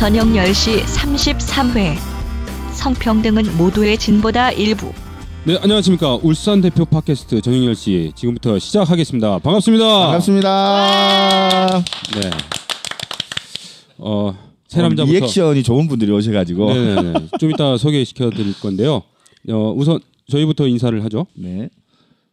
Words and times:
저녁 0.00 0.28
10시 0.28 0.80
33회 0.80 1.94
성평등은 2.72 3.58
모두의 3.58 3.98
진보다 3.98 4.50
일부 4.50 4.94
네, 5.44 5.58
안녕하십니까. 5.60 6.18
울산 6.22 6.62
대표 6.62 6.86
팟캐스트 6.86 7.42
저녁 7.42 7.58
10시 7.58 8.16
지금부터 8.16 8.58
시작하겠습니다. 8.58 9.40
반갑습니다. 9.40 9.84
반갑습니다. 9.84 11.82
네. 12.14 12.30
어, 13.98 14.34
새 14.68 14.80
어, 14.80 14.84
남자부터 14.84 15.12
리액션이 15.12 15.62
좋은 15.62 15.86
분들이 15.86 16.10
오셔가지고 16.10 16.72
네, 16.72 16.94
네, 16.94 17.02
네. 17.02 17.28
좀 17.38 17.50
이따 17.50 17.76
소개시켜 17.76 18.30
드릴 18.30 18.58
건데요. 18.58 19.02
어, 19.50 19.74
우선 19.76 20.00
저희부터 20.30 20.66
인사를 20.66 21.04
하죠. 21.04 21.26
네. 21.34 21.68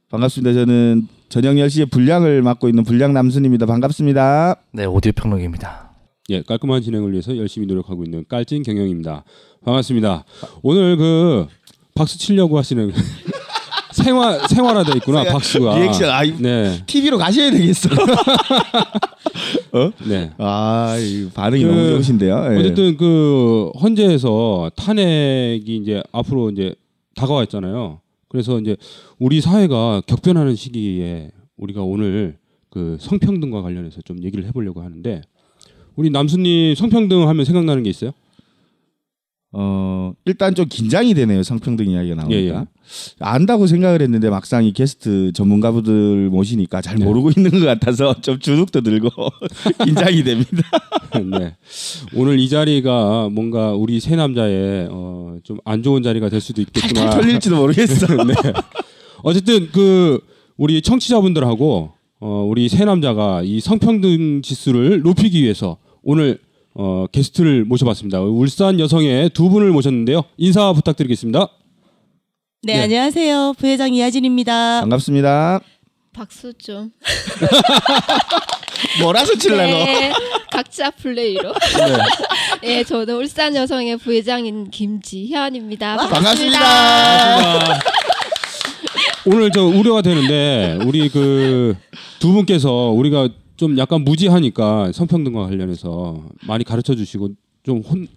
반갑습니다. 0.09 0.53
저는 0.53 1.09
저녁 1.27 1.55
10시에 1.55 1.91
분량을 1.91 2.43
맡고 2.43 2.69
있는 2.69 2.85
분량 2.85 3.11
남순입니다. 3.11 3.65
반갑습니다. 3.65 4.55
네, 4.71 4.85
오디오 4.85 5.11
평론입니다. 5.11 5.86
예, 6.29 6.41
깔끔한 6.41 6.81
진행을 6.81 7.13
위해서 7.13 7.37
열심히 7.37 7.67
노력하고 7.67 8.03
있는 8.03 8.25
깔찐 8.27 8.63
경영입니다. 8.63 9.23
반갑습니다. 9.63 10.25
오늘 10.61 10.97
그 10.97 11.47
박수 11.95 12.19
치려고 12.19 12.57
하시는 12.57 12.91
생활 13.93 14.45
생활화돼 14.49 14.97
있구나 14.97 15.23
박수가. 15.23 15.79
리액션 15.79 16.09
아, 16.09 16.25
이 16.25 16.33
네, 16.37 16.83
TV로 16.85 17.17
가셔야 17.17 17.49
되겠어. 17.49 17.89
네. 20.05 20.31
아, 20.37 20.97
이 20.99 21.29
반응이 21.33 21.63
그, 21.63 21.69
너무 21.69 21.89
좋으신데요. 21.91 22.49
예. 22.51 22.59
어쨌든 22.59 22.97
그 22.97 23.71
헌재에서 23.81 24.69
탄핵이 24.75 25.63
이제 25.65 26.03
앞으로 26.11 26.49
이제 26.49 26.75
다가와 27.15 27.43
있잖아요. 27.43 28.01
그래서 28.27 28.59
이제 28.59 28.75
우리 29.17 29.39
사회가 29.39 30.01
격변하는 30.05 30.55
시기에 30.57 31.31
우리가 31.55 31.83
오늘 31.83 32.37
그 32.69 32.97
성평등과 32.99 33.61
관련해서 33.61 34.01
좀 34.01 34.21
얘기를 34.23 34.45
해보려고 34.45 34.81
하는데 34.81 35.21
우리 35.97 36.09
남순님 36.11 36.75
성평등 36.75 37.27
하면 37.27 37.43
생각나는 37.45 37.83
게 37.83 37.89
있어요? 37.89 38.11
어, 39.53 40.13
일단 40.25 40.53
좀 40.53 40.67
긴장이 40.69 41.13
되네요. 41.15 41.41
성평등 41.41 41.89
이야기가 41.89 42.15
나오니까. 42.15 42.37
예, 42.37 42.47
예. 42.49 42.65
안다고 43.19 43.65
생각을 43.65 44.01
했는데 44.03 44.29
막상 44.29 44.63
이 44.63 44.71
게스트 44.73 45.31
전문가분들 45.33 46.29
모시니까 46.29 46.81
잘 46.81 46.97
네. 46.97 47.05
모르고 47.05 47.31
있는 47.35 47.49
것 47.51 47.65
같아서 47.65 48.13
좀 48.21 48.37
주눅도 48.39 48.81
들고 48.81 49.09
긴장이 49.83 50.23
됩니다. 50.23 50.61
네. 51.39 51.55
오늘 52.13 52.39
이 52.39 52.47
자리가 52.47 53.29
뭔가 53.31 53.71
우리 53.73 53.99
세 53.99 54.15
남자의 54.15 54.87
어, 54.91 55.37
좀 55.43 55.57
안 55.65 55.81
좋은 55.81 56.03
자리가 56.03 56.29
될 56.29 56.39
수도 56.41 56.61
있겠지만 56.61 57.09
털릴지도 57.09 57.55
모르겠어. 57.55 58.23
네. 58.23 58.33
어쨌든 59.23 59.69
그 59.71 60.19
우리 60.57 60.81
청취자분들하고 60.81 61.91
어, 62.19 62.47
우리 62.47 62.69
세 62.69 62.85
남자가 62.85 63.41
이 63.43 63.59
성평등 63.59 64.41
지수를 64.43 65.01
높이기 65.01 65.41
위해서 65.41 65.77
오늘 66.09 66.39
어, 66.73 67.05
게스트를 67.11 67.65
모셔봤습니다. 67.65 68.21
울산 68.21 68.79
여성의 68.79 69.31
두 69.31 69.49
분을 69.49 69.71
모셨는데요. 69.71 70.23
인사 70.37 70.71
부탁드리겠습니다. 70.71 71.49
네, 72.63 72.77
네. 72.77 72.83
안녕하세요. 72.83 73.55
부회장 73.57 73.93
이하진입니다. 73.93 74.79
반갑습니다. 74.79 75.59
박수 76.13 76.53
좀. 76.53 76.91
뭐라서 79.03 79.37
칠라고? 79.37 79.63
네, 79.69 80.13
각자 80.49 80.91
플레이로. 80.91 81.53
네, 82.61 82.85
저는 82.85 83.17
울산 83.17 83.53
여성의 83.53 83.97
부회장인 83.97 84.71
김지현입니다. 84.71 85.97
반갑습니다. 86.07 87.79
오늘 89.25 89.51
저 89.51 89.65
우려가 89.65 90.01
되는데 90.01 90.79
우리 90.85 91.09
그 91.09 91.75
두 92.19 92.33
분께서 92.33 92.71
우리가 92.89 93.29
좀 93.57 93.77
약간 93.77 94.03
무지하니까 94.03 94.91
성평등과 94.93 95.47
관련해서 95.47 96.23
많이 96.47 96.63
가르쳐 96.63 96.95
주시고 96.95 97.29
좀 97.63 97.81
혼 97.81 98.07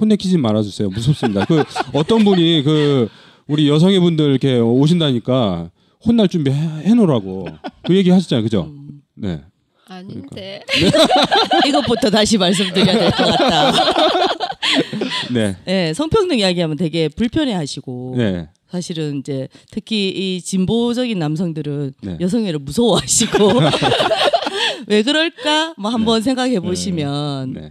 혼내키지 0.00 0.38
말아주세요. 0.38 0.88
무섭습니다. 0.88 1.44
그 1.44 1.62
어떤 1.92 2.24
분이 2.24 2.62
그 2.64 3.08
우리 3.46 3.68
여성의 3.68 4.00
분들 4.00 4.30
이렇게 4.30 4.58
오신다니까 4.58 5.70
혼날 6.06 6.26
준비 6.26 6.50
해, 6.50 6.94
놓으라고 6.94 7.46
그 7.84 7.94
얘기 7.94 8.08
하셨잖아요, 8.08 8.42
그죠? 8.42 8.72
네. 9.14 9.42
아닌데. 9.86 10.62
이것부터 11.68 12.08
다시 12.08 12.38
말씀드려야 12.38 12.98
될 12.98 13.10
것 13.10 13.16
같다. 13.26 13.72
네. 15.34 15.56
네, 15.66 15.92
성평등 15.92 16.38
이야기하면 16.38 16.78
되게 16.78 17.08
불편해 17.08 17.52
하시고 17.52 18.14
네. 18.16 18.48
사실은 18.70 19.18
이제 19.18 19.48
특히 19.70 20.08
이 20.08 20.40
진보적인 20.40 21.18
남성들은 21.18 21.92
네. 22.02 22.16
여성애를 22.20 22.60
무서워하시고 22.60 23.36
왜 24.86 25.02
그럴까? 25.02 25.74
뭐 25.78 25.90
한번 25.90 26.22
생각해 26.22 26.60
보시면 26.60 27.52
네. 27.54 27.70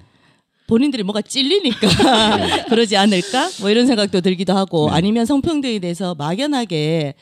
본인들이 0.67 1.03
뭐가 1.03 1.21
찔리니까 1.21 1.87
그러지 2.69 2.95
않을까? 2.95 3.49
뭐 3.61 3.69
이런 3.69 3.87
생각도 3.87 4.21
들기도 4.21 4.53
하고 4.53 4.89
네. 4.89 4.97
아니면 4.97 5.25
성평등에 5.25 5.79
대해서 5.79 6.15
막연하게 6.15 7.15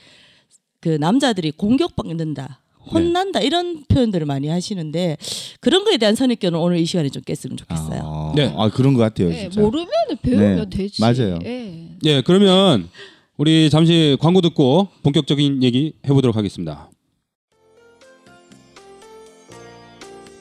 그 0.80 0.90
남자들이 0.90 1.52
공격받는다. 1.52 2.62
혼난다 2.90 3.42
이런 3.42 3.84
표현들을 3.90 4.26
많이 4.26 4.48
하시는데 4.48 5.18
그런 5.60 5.84
거에 5.84 5.98
대한 5.98 6.16
선입견을 6.16 6.58
오늘 6.58 6.78
이 6.78 6.86
시간에 6.86 7.10
좀 7.10 7.22
깼으면 7.22 7.58
좋겠어요. 7.58 8.02
아, 8.02 8.34
네. 8.34 8.54
아 8.56 8.70
그런 8.70 8.94
것 8.94 9.02
같아요. 9.02 9.30
네. 9.30 9.50
모르면 9.58 9.88
배우면 10.22 10.70
네, 10.70 10.78
되지. 10.78 11.02
맞아요. 11.02 11.38
네. 11.40 11.90
예, 12.06 12.22
그러면 12.22 12.88
우리 13.36 13.70
잠시 13.70 14.16
광고 14.22 14.40
듣고 14.42 14.88
본격적인 15.04 15.64
얘기 15.64 15.94
해보도록 16.08 16.38
하겠습니다. 16.38 16.90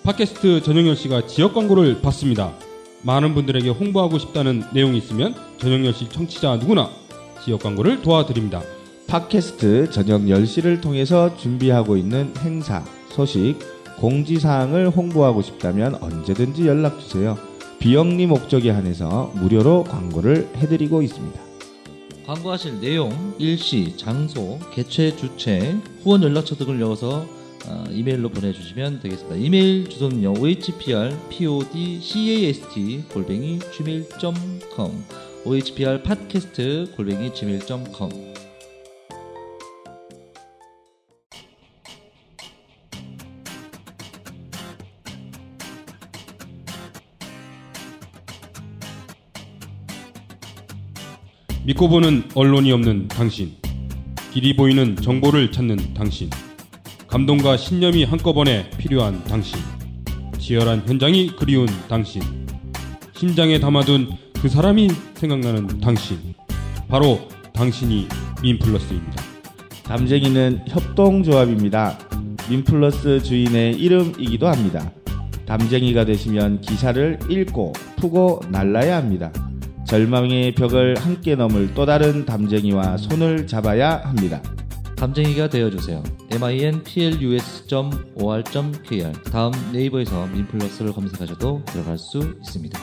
팟캐스트 0.06 0.62
전영열 0.62 0.94
씨가 0.94 1.26
지역 1.26 1.52
광고를 1.52 2.00
받습니다. 2.00 2.54
많은 3.02 3.34
분들에게 3.34 3.70
홍보하고 3.70 4.18
싶다는 4.18 4.62
내용이 4.72 4.98
있으면 4.98 5.34
전영열 5.58 5.92
씨 5.92 6.08
청취자 6.08 6.58
누구나 6.58 6.90
지역 7.44 7.64
광고를 7.64 8.02
도와드립니다. 8.02 8.62
팟캐스트 9.08 9.90
저녁 9.90 10.22
10시를 10.22 10.80
통해서 10.80 11.36
준비하고 11.36 11.96
있는 11.96 12.32
행사, 12.38 12.84
소식, 13.08 13.56
공지사항을 13.98 14.90
홍보하고 14.90 15.42
싶다면 15.42 15.96
언제든지 15.96 16.68
연락주세요. 16.68 17.36
비영리 17.80 18.26
목적에 18.26 18.70
한해서 18.70 19.32
무료로 19.34 19.82
광고를 19.88 20.48
해드리고 20.54 21.02
있습니다. 21.02 21.40
광고하실 22.26 22.80
내용, 22.80 23.34
일시, 23.38 23.96
장소, 23.96 24.60
개최 24.72 25.16
주체, 25.16 25.76
후원 26.04 26.22
연락처 26.22 26.54
등을 26.54 26.78
넣어서 26.78 27.26
어, 27.68 27.84
이메일로 27.90 28.28
보내주시면 28.28 29.00
되겠습니다. 29.00 29.36
이메일 29.36 29.88
주소는요, 29.88 30.34
ohrpr 30.38 31.16
podcast 31.28 33.02
골뱅이 33.12 33.58
gmail.com 33.76 35.04
ohrpr 35.44 36.02
팟캐스트 36.02 36.92
골뱅이 36.96 37.32
gmail.com 37.34 38.36
믿고 51.66 51.88
보는 51.88 52.22
언론이 52.36 52.70
없는 52.70 53.08
당신. 53.08 53.56
길이 54.32 54.54
보이는 54.54 54.94
정보를 54.94 55.50
찾는 55.50 55.94
당신. 55.94 56.30
감동과 57.08 57.56
신념이 57.56 58.04
한꺼번에 58.04 58.68
필요한 58.78 59.22
당신. 59.24 59.58
치열한 60.38 60.82
현장이 60.86 61.36
그리운 61.36 61.66
당신. 61.88 62.20
심장에 63.14 63.60
담아둔 63.60 64.10
그 64.42 64.48
사람이 64.48 64.90
생각나는 65.14 65.80
당신. 65.80 66.18
바로 66.88 67.28
당신이 67.52 68.08
민플러스입니다. 68.42 69.22
담쟁이는 69.84 70.64
협동조합입니다. 70.68 71.98
민플러스 72.50 73.22
주인의 73.22 73.74
이름이기도 73.74 74.48
합니다. 74.48 74.90
담쟁이가 75.46 76.04
되시면 76.04 76.60
기사를 76.60 77.20
읽고 77.30 77.72
푸고 77.96 78.40
날라야 78.50 78.96
합니다. 78.96 79.32
절망의 79.86 80.56
벽을 80.56 80.96
함께 80.98 81.36
넘을 81.36 81.72
또 81.74 81.86
다른 81.86 82.26
담쟁이와 82.26 82.96
손을 82.96 83.46
잡아야 83.46 83.98
합니다. 84.04 84.42
담쟁이가 84.96 85.48
되어주세요. 85.50 86.02
minplus.or.kr 86.32 87.12
다음 89.30 89.52
네이버에서 89.72 90.26
민플러스를 90.28 90.92
검색하셔도 90.92 91.62
들어갈 91.66 91.98
수 91.98 92.18
있습니다. 92.40 92.80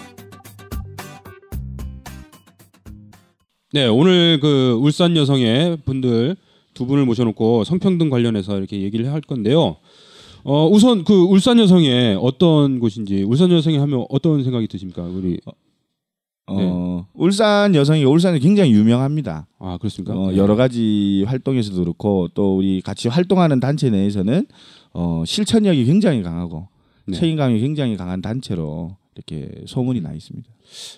네, 3.74 3.88
오늘 3.88 4.40
그 4.40 4.78
울산 4.80 5.18
여성의 5.18 5.78
분들 5.86 6.36
두 6.76 6.86
분을 6.86 7.06
모셔놓고 7.06 7.64
성평등 7.64 8.12
관련해서 8.12 8.58
이렇게 8.58 8.84
얘기를 8.84 9.12
할 9.12 9.20
건데요. 9.22 9.78
어, 10.44 10.68
우선 10.68 11.04
그 11.04 11.14
울산 11.14 11.58
여성의 11.58 12.20
어떤 12.22 12.80
곳인지 12.80 13.24
울산 13.24 13.50
여성이 13.52 13.78
하면 13.78 14.06
어떤 14.10 14.44
생각이 14.44 14.68
드십니까? 14.68 15.02
우리 15.02 15.40
어, 16.48 17.08
울산 17.14 17.74
여성이 17.76 18.04
울산이 18.04 18.40
굉장히 18.40 18.72
유명합니다. 18.74 19.48
아 19.60 19.78
그렇습니까? 19.78 20.18
어, 20.18 20.32
네. 20.32 20.38
여러 20.38 20.56
가지 20.56 21.24
활동에서도 21.28 21.78
그렇고 21.80 22.28
또 22.34 22.58
우리 22.58 22.82
같이 22.82 23.08
활동하는 23.08 23.60
단체 23.60 23.90
내에서는 23.90 24.46
어, 24.94 25.24
실천력이 25.26 25.86
굉장히 25.86 26.22
강하고 26.22 26.68
네. 27.06 27.18
책임감이 27.18 27.60
굉장히 27.60 27.96
강한 27.96 28.22
단체로 28.22 28.98
이렇게 29.16 29.50
소문이 29.66 30.02
나 30.02 30.14
있습니다. 30.14 30.50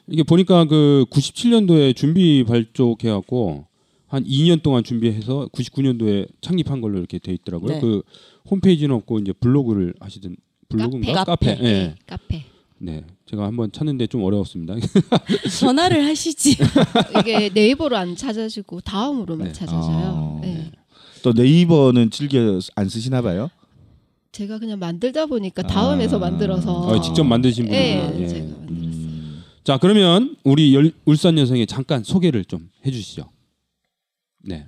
이게 0.07 0.23
보니까 0.23 0.65
그 0.65 1.05
97년도에 1.11 1.95
준비 1.95 2.43
발족해갖고 2.47 3.65
한 4.07 4.23
2년 4.23 4.61
동안 4.61 4.83
준비해서 4.83 5.49
99년도에 5.51 6.27
창립한 6.41 6.81
걸로 6.81 6.99
이렇게 6.99 7.19
돼 7.19 7.33
있더라고요. 7.33 7.73
네. 7.73 7.81
그 7.81 8.01
홈페이지는 8.49 8.95
없고 8.95 9.19
이제 9.19 9.33
블로그를 9.33 9.93
하시던 9.99 10.37
블로그인가 10.69 11.23
카페. 11.23 11.55
카페. 11.55 11.63
예. 11.63 11.73
네, 11.73 11.95
카페. 12.05 12.43
네. 12.77 13.03
제가 13.27 13.45
한번 13.45 13.71
찾는데 13.71 14.07
좀 14.07 14.23
어려웠습니다. 14.23 14.75
전화를 15.59 16.05
하시지. 16.05 16.57
이게 17.19 17.49
네이버로 17.49 17.97
안 17.97 18.15
찾아지고 18.15 18.81
다음으로만 18.81 19.47
네. 19.47 19.53
찾아져요. 19.53 20.39
아, 20.41 20.45
네. 20.45 20.71
또 21.23 21.33
네이버는 21.33 22.11
즐겨 22.11 22.59
안 22.75 22.87
쓰시나 22.87 23.21
봐요? 23.23 23.49
제가 24.31 24.59
그냥 24.59 24.77
만들다 24.77 25.25
보니까 25.25 25.63
다음에서 25.63 26.17
아. 26.17 26.19
만들어서 26.19 26.71
어, 26.81 27.01
직접 27.01 27.23
만드신 27.23 27.65
네, 27.65 28.01
분이구나. 28.01 28.21
예. 28.23 28.27
제가 28.27 28.45
만들었어요. 28.59 28.69
음. 28.69 29.43
자 29.63 29.77
그러면 29.79 30.35
우리 30.43 30.75
열- 30.75 30.91
울산 31.05 31.37
여성의 31.39 31.65
잠깐 31.65 32.03
소개를 32.03 32.45
좀 32.45 32.69
해주시죠. 32.85 33.31
네. 34.43 34.67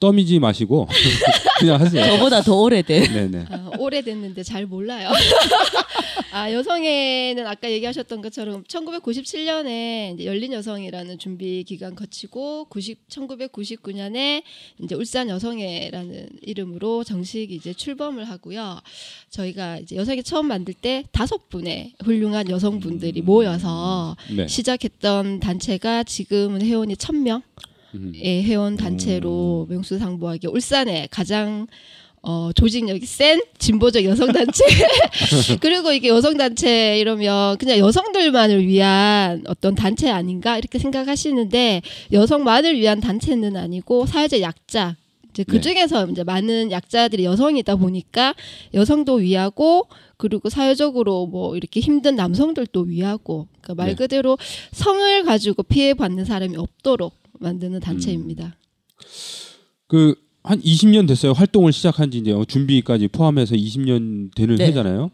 떠미지 0.00 0.38
마시고 0.38 0.88
그냥 1.60 1.78
하세요. 1.78 2.02
저보다 2.02 2.40
더 2.40 2.58
오래된. 2.58 3.12
네네. 3.12 3.44
아, 3.50 3.70
오래됐는데 3.78 4.42
잘 4.42 4.64
몰라요. 4.64 5.10
아, 6.32 6.50
여성회는 6.50 7.46
아까 7.46 7.70
얘기하셨던 7.70 8.22
것처럼 8.22 8.64
1997년에 8.64 10.14
이제 10.14 10.24
열린 10.24 10.54
여성이라는 10.54 11.18
준비 11.18 11.62
기간 11.64 11.94
거치고 11.94 12.66
90, 12.70 13.08
1999년에 13.08 14.42
이제 14.82 14.94
울산 14.94 15.28
여성회라는 15.28 16.28
이름으로 16.40 17.04
정식 17.04 17.52
이제 17.52 17.74
출범을 17.74 18.24
하고요. 18.24 18.80
저희가 19.28 19.78
이제 19.80 19.96
여성회 19.96 20.22
처음 20.22 20.46
만들 20.46 20.72
때 20.72 21.04
다섯 21.12 21.50
분의 21.50 21.92
훌륭한 22.04 22.48
여성분들이 22.48 23.20
모여서 23.20 24.16
네. 24.34 24.48
시작했던 24.48 25.40
단체가 25.40 26.04
지금은 26.04 26.62
회원이 26.62 26.94
1000명 26.94 27.36
음. 27.36 27.42
의 27.42 27.70
회원 28.42 28.76
단체로 28.76 29.66
명수상부하게 29.68 30.48
울산에 30.48 31.08
가장 31.10 31.66
어, 32.22 32.50
조직력이 32.54 33.06
센 33.06 33.40
진보적 33.58 34.04
여성 34.04 34.30
단체. 34.32 34.64
그리고 35.60 35.90
이게 35.92 36.08
여성 36.08 36.36
단체 36.36 36.98
이러면 36.98 37.56
그냥 37.56 37.78
여성들만을 37.78 38.66
위한 38.66 39.42
어떤 39.46 39.74
단체 39.74 40.10
아닌가 40.10 40.58
이렇게 40.58 40.78
생각하시는데 40.78 41.80
여성만을 42.12 42.78
위한 42.78 43.00
단체는 43.00 43.56
아니고 43.56 44.06
사회적 44.06 44.40
약자. 44.40 44.96
이제 45.30 45.44
그 45.44 45.56
네. 45.56 45.60
중에서 45.60 46.08
이제 46.08 46.24
많은 46.24 46.72
약자들이 46.72 47.24
여성이다 47.24 47.76
보니까 47.76 48.34
여성도 48.74 49.14
위하고 49.14 49.88
그리고 50.16 50.50
사회적으로 50.50 51.26
뭐 51.26 51.56
이렇게 51.56 51.80
힘든 51.80 52.16
남성들도 52.16 52.82
위하고. 52.82 53.46
그러니까 53.62 53.74
말 53.74 53.90
네. 53.90 53.94
그대로 53.94 54.36
성을 54.72 55.24
가지고 55.24 55.62
피해 55.62 55.94
받는 55.94 56.26
사람이 56.26 56.56
없도록 56.56 57.19
만드는 57.44 57.80
단체입니다. 57.80 58.54
그한 59.88 60.60
20년 60.60 61.08
됐어요. 61.08 61.32
활동을 61.32 61.72
시작한 61.72 62.10
지 62.10 62.18
이제 62.18 62.32
어, 62.32 62.44
준비까지 62.44 63.08
포함해서 63.08 63.56
20년 63.56 64.34
되는 64.34 64.56
네. 64.56 64.66
해잖아요. 64.66 65.10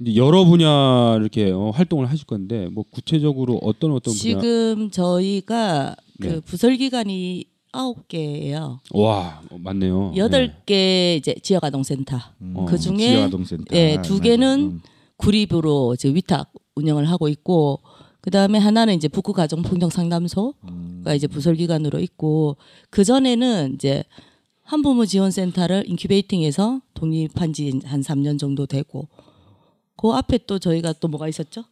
이제 0.00 0.14
여러 0.16 0.44
분야 0.44 1.16
이렇게 1.20 1.50
어, 1.50 1.70
활동을 1.70 2.06
하실 2.10 2.26
건데 2.26 2.68
뭐 2.70 2.84
구체적으로 2.90 3.58
어떤 3.62 3.92
어떤 3.92 4.12
분야? 4.14 4.20
지금 4.40 4.90
저희가 4.90 5.96
네. 6.18 6.28
그 6.28 6.40
부설 6.42 6.76
기관이 6.76 7.46
아홉 7.72 8.06
개예요. 8.06 8.80
와 8.92 9.40
어, 9.50 9.58
맞네요. 9.58 10.12
여덟 10.16 10.54
개 10.66 11.16
이제 11.16 11.34
지역 11.42 11.64
아동센터. 11.64 12.18
어, 12.54 12.66
그 12.68 12.78
중에 12.78 12.96
지역아동센터. 12.98 13.76
예, 13.76 13.98
두 14.02 14.14
맞아요. 14.14 14.22
개는 14.22 14.60
음. 14.60 14.80
구립으로 15.16 15.94
이제 15.94 16.08
위탁 16.12 16.52
운영을 16.76 17.08
하고 17.08 17.28
있고 17.28 17.80
그 18.24 18.30
다음에 18.30 18.58
하나는 18.58 18.94
이제 18.94 19.06
북구 19.06 19.34
가정 19.34 19.60
폭력 19.60 19.92
상담소가 19.92 21.12
이제 21.14 21.26
부설 21.26 21.56
기관으로 21.56 22.00
있고 22.00 22.56
그 22.88 23.04
전에는 23.04 23.74
이제 23.74 24.02
한부모 24.62 25.04
지원센터를 25.04 25.84
인큐베이팅해서 25.86 26.80
독립한 26.94 27.52
지 27.52 27.70
한 27.84 28.00
3년 28.00 28.38
정도 28.38 28.64
되고 28.64 29.08
그 29.96 30.08
앞에 30.08 30.38
또 30.46 30.58
저희가 30.58 30.94
또 30.94 31.08
뭐가 31.08 31.28
있었죠? 31.28 31.64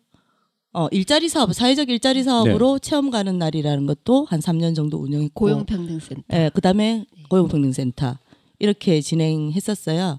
어 0.74 0.88
일자리 0.90 1.30
사업 1.30 1.54
사회적 1.54 1.88
일자리 1.88 2.22
사업으로 2.22 2.78
체험 2.80 3.10
가는 3.10 3.38
날이라는 3.38 3.86
것도 3.86 4.26
한 4.26 4.40
3년 4.40 4.74
정도 4.76 4.98
운영했고 4.98 5.46
고용평등센터. 5.46 6.22
예, 6.34 6.50
그다음에 6.52 7.06
고용평등센터 7.30 8.18
이렇게 8.58 9.00
진행했었어요. 9.00 10.18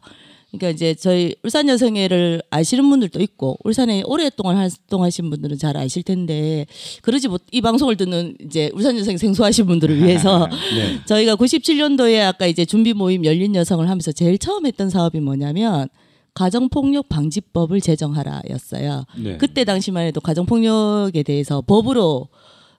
그러니까 0.54 0.70
이제 0.70 0.94
저희 0.94 1.36
울산 1.44 1.68
여성회를 1.68 2.42
아시는 2.50 2.88
분들도 2.90 3.22
있고 3.22 3.58
울산에 3.64 4.04
오랫동안 4.06 4.58
활동하신 4.58 5.30
분들은 5.30 5.58
잘 5.58 5.76
아실 5.78 6.04
텐데 6.04 6.66
그러지 7.02 7.28
못 7.28 7.44
이 7.52 7.62
방송을 7.62 7.98
듣는 7.98 8.36
이제 8.44 8.72
울산 8.74 8.98
여성 8.98 9.16
생소하신 9.16 9.68
분들을 9.68 10.04
위해서 10.04 10.48
네. 10.76 11.00
저희가 11.06 11.36
97년도에 11.36 12.22
아까 12.22 12.48
이제 12.48 12.66
준비 12.66 12.94
모임 12.94 13.26
열린 13.26 13.54
여성을 13.54 13.88
하면서 13.88 14.12
제일 14.12 14.40
처음 14.40 14.66
했던 14.66 14.90
사업이 14.90 15.20
뭐냐면 15.20 15.88
가정폭력 16.34 17.10
방지법을 17.10 17.80
제정하라였어요. 17.80 19.06
네. 19.18 19.38
그때 19.38 19.64
당시만 19.66 20.08
해도 20.08 20.20
가정폭력에 20.20 21.22
대해서 21.22 21.62
법으로 21.62 22.28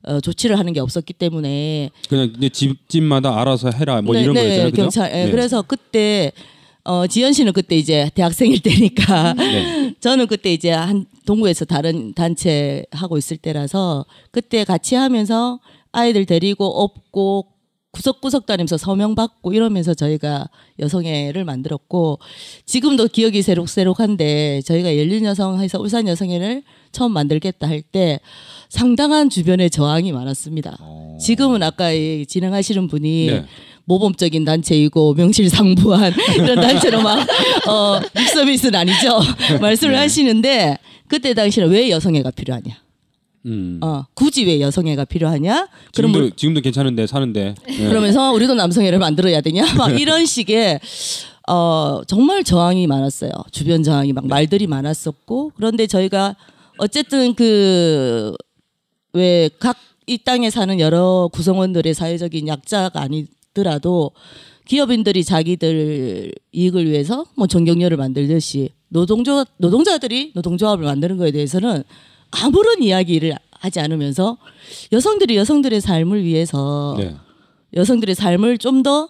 어, 0.06 0.20
조치를 0.20 0.58
하는 0.58 0.72
게 0.72 0.80
없었기 0.80 1.12
때문에 1.14 1.90
그냥 2.08 2.32
이제 2.36 2.48
집집마다 2.48 3.40
알아서 3.40 3.70
해라 3.70 4.02
뭐 4.02 4.16
이런 4.16 4.34
거였잖아요. 4.34 4.70
그죠? 4.70 4.82
경찰. 4.82 5.10
예, 5.12 5.24
네. 5.26 5.30
그래서 5.30 5.62
그때 5.62 6.32
어, 6.84 7.06
지연 7.06 7.32
씨는 7.32 7.52
그때 7.54 7.76
이제 7.76 8.10
대학생일 8.14 8.60
때니까 8.60 9.32
네. 9.34 9.94
저는 10.00 10.26
그때 10.26 10.52
이제 10.52 10.70
한 10.70 11.06
동구에서 11.24 11.64
다른 11.64 12.12
단체 12.12 12.84
하고 12.90 13.16
있을 13.16 13.38
때라서 13.38 14.04
그때 14.30 14.64
같이 14.64 14.94
하면서 14.94 15.60
아이들 15.92 16.26
데리고 16.26 16.66
업고 16.82 17.46
구석구석 17.92 18.44
다니면서 18.46 18.76
서명 18.76 19.14
받고 19.14 19.52
이러면서 19.52 19.94
저희가 19.94 20.48
여성회를 20.80 21.44
만들었고 21.44 22.18
지금도 22.66 23.06
기억이 23.06 23.40
새록새록한데 23.40 24.62
저희가 24.62 24.98
열린 24.98 25.24
여성해서 25.24 25.80
울산 25.80 26.06
여성회를 26.08 26.64
처음 26.92 27.12
만들겠다 27.12 27.68
할 27.68 27.82
때 27.92 28.18
상당한 28.68 29.30
주변에 29.30 29.68
저항이 29.68 30.10
많았습니다. 30.10 30.76
지금은 31.20 31.62
아까 31.62 31.92
이 31.92 32.26
진행하시는 32.26 32.88
분이 32.88 33.26
네. 33.26 33.44
모범적인 33.86 34.44
단체이고 34.44 35.14
명실상부한 35.14 36.12
이런 36.36 36.60
단체로 36.60 37.02
막 37.02 37.26
어, 37.68 38.00
립서비스는 38.14 38.74
아니죠 38.74 39.20
말씀을 39.60 39.98
하시는데 39.98 40.78
그때 41.08 41.34
당시는 41.34 41.68
왜 41.68 41.90
여성회가 41.90 42.30
필요하냐? 42.30 42.72
음. 43.46 43.78
어, 43.82 44.04
굳이 44.14 44.46
왜 44.46 44.60
여성회가 44.60 45.04
필요하냐? 45.04 45.68
지금도 45.92 46.18
물- 46.18 46.32
지금도 46.34 46.62
괜찮은데 46.62 47.06
사는데. 47.06 47.54
네. 47.66 47.88
그러면서 47.88 48.32
우리도 48.32 48.54
남성회를 48.54 48.98
만들어야 48.98 49.42
되냐? 49.42 49.64
막 49.76 50.00
이런 50.00 50.24
식의 50.24 50.80
어 51.46 52.00
정말 52.06 52.42
저항이 52.42 52.86
많았어요. 52.86 53.30
주변 53.52 53.82
저항이 53.82 54.14
막 54.14 54.26
말들이 54.26 54.66
많았었고 54.66 55.52
그런데 55.56 55.86
저희가 55.86 56.36
어쨌든 56.78 57.34
그 57.34 58.34
왜 59.12 59.50
각 59.60 59.76
이 60.06 60.18
땅에 60.18 60.50
사는 60.50 60.80
여러 60.80 61.30
구성원들의 61.32 61.94
사회적인 61.94 62.46
약자가 62.48 63.00
아니 63.00 63.24
더라도 63.54 64.12
기업인들이 64.66 65.24
자기들 65.24 66.32
이익을 66.52 66.86
위해서 66.86 67.26
뭐 67.36 67.46
정경련을 67.46 67.96
만들듯이 67.96 68.70
노동조 68.88 69.44
노동자들이 69.58 70.32
노동조합을 70.34 70.84
만드는 70.84 71.16
거에 71.16 71.30
대해서는 71.30 71.82
아무런 72.30 72.82
이야기를 72.82 73.34
하지 73.52 73.80
않으면서 73.80 74.38
여성들이 74.92 75.36
여성들의 75.36 75.80
삶을 75.80 76.24
위해서 76.24 76.96
네. 76.98 77.14
여성들의 77.74 78.14
삶을 78.14 78.58
좀 78.58 78.82
더 78.82 79.08